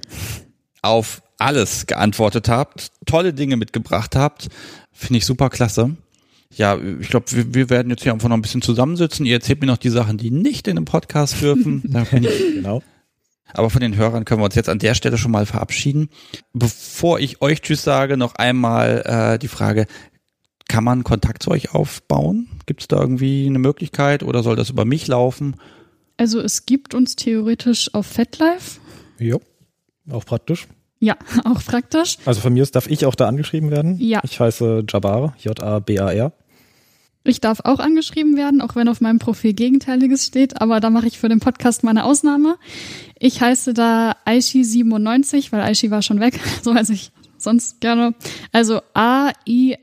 [0.81, 4.49] auf alles geantwortet habt, tolle Dinge mitgebracht habt.
[4.91, 5.95] Finde ich super klasse.
[6.53, 9.25] Ja, ich glaube, wir, wir werden jetzt hier einfach noch ein bisschen zusammensitzen.
[9.25, 11.83] Ihr erzählt mir noch die Sachen, die nicht in dem Podcast dürfen.
[12.11, 12.81] Ich, Genau.
[13.53, 16.09] aber von den Hörern können wir uns jetzt an der Stelle schon mal verabschieden.
[16.53, 19.85] Bevor ich euch Tschüss sage, noch einmal äh, die Frage,
[20.69, 22.47] kann man Kontakt zu euch aufbauen?
[22.65, 25.57] Gibt es da irgendwie eine Möglichkeit oder soll das über mich laufen?
[26.15, 28.79] Also es gibt uns theoretisch auf FetLife.
[29.19, 29.41] Jo.
[30.09, 30.67] Auch praktisch.
[30.99, 32.17] Ja, auch praktisch.
[32.25, 33.97] Also von mir aus darf ich auch da angeschrieben werden.
[33.99, 34.21] Ja.
[34.23, 36.31] Ich heiße Jabbar, J-A-B-A-R.
[37.25, 41.07] Ich darf auch angeschrieben werden, auch wenn auf meinem Profil Gegenteiliges steht, aber da mache
[41.07, 42.57] ich für den Podcast mal eine Ausnahme.
[43.19, 48.13] Ich heiße da Aishi97, weil Aishi war schon weg, so heiße ich sonst gerne.
[48.51, 48.81] Also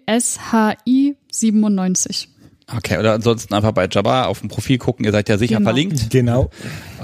[0.07, 2.29] A-I-S-H-I 97.
[2.77, 5.69] Okay, oder ansonsten einfach bei Jabba auf dem Profil gucken, ihr seid ja sicher Genau.
[5.69, 6.11] verlinkt.
[6.11, 6.51] Genau.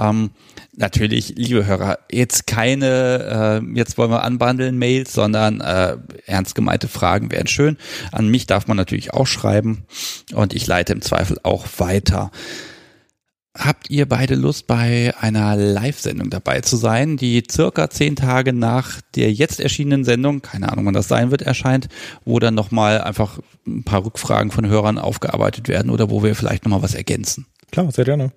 [0.01, 0.31] Ähm,
[0.77, 6.89] natürlich, liebe Hörer, jetzt keine, äh, jetzt wollen wir anbandeln Mails, sondern äh, ernst gemeinte
[6.89, 7.77] Fragen wären schön.
[8.11, 9.85] An mich darf man natürlich auch schreiben
[10.35, 12.33] und ich leite im Zweifel auch weiter.
[13.57, 19.03] Habt ihr beide Lust, bei einer Live-Sendung dabei zu sein, die circa zehn Tage nach
[19.15, 21.89] der jetzt erschienenen Sendung, keine Ahnung, wann das sein wird, erscheint,
[22.25, 26.65] wo dann nochmal einfach ein paar Rückfragen von Hörern aufgearbeitet werden oder wo wir vielleicht
[26.65, 27.45] nochmal was ergänzen?
[27.71, 28.33] Klar, sehr gerne.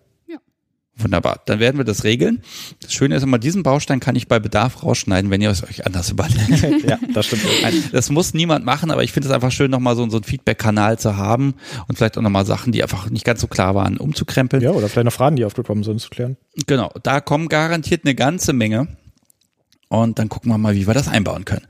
[0.97, 2.41] Wunderbar, dann werden wir das regeln.
[2.81, 5.85] Das Schöne ist immer, diesen Baustein kann ich bei Bedarf rausschneiden, wenn ihr es euch
[5.85, 6.61] anders überlegt.
[6.87, 7.43] ja, das stimmt.
[7.91, 10.97] Das muss niemand machen, aber ich finde es einfach schön, nochmal so, so einen Feedback-Kanal
[10.97, 11.55] zu haben
[11.89, 14.63] und vielleicht auch nochmal Sachen, die einfach nicht ganz so klar waren, umzukrempeln.
[14.63, 16.37] Ja, oder vielleicht noch Fragen, die aufgekommen sind, zu klären.
[16.65, 18.87] Genau, da kommen garantiert eine ganze Menge.
[19.89, 21.67] Und dann gucken wir mal, wie wir das einbauen können.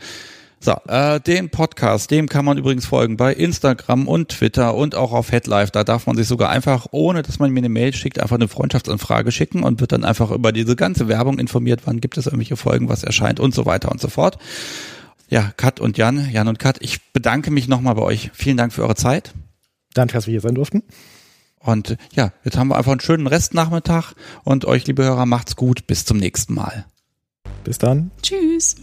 [0.59, 5.11] So, äh, den Podcast, dem kann man übrigens folgen bei Instagram und Twitter und auch
[5.11, 5.71] auf Headlife.
[5.71, 8.47] Da darf man sich sogar einfach, ohne dass man mir eine Mail schickt, einfach eine
[8.47, 12.57] Freundschaftsanfrage schicken und wird dann einfach über diese ganze Werbung informiert, wann gibt es irgendwelche
[12.57, 14.39] Folgen, was erscheint und so weiter und so fort.
[15.29, 18.31] Ja, Kat und Jan, Jan und Kat, ich bedanke mich nochmal bei euch.
[18.33, 19.33] Vielen Dank für eure Zeit.
[19.93, 20.83] Danke, dass wir hier sein durften.
[21.59, 24.13] Und ja, jetzt haben wir einfach einen schönen Restnachmittag
[24.43, 25.87] und euch, liebe Hörer, macht's gut.
[25.87, 26.85] Bis zum nächsten Mal.
[27.63, 28.11] Bis dann.
[28.21, 28.75] Tschüss.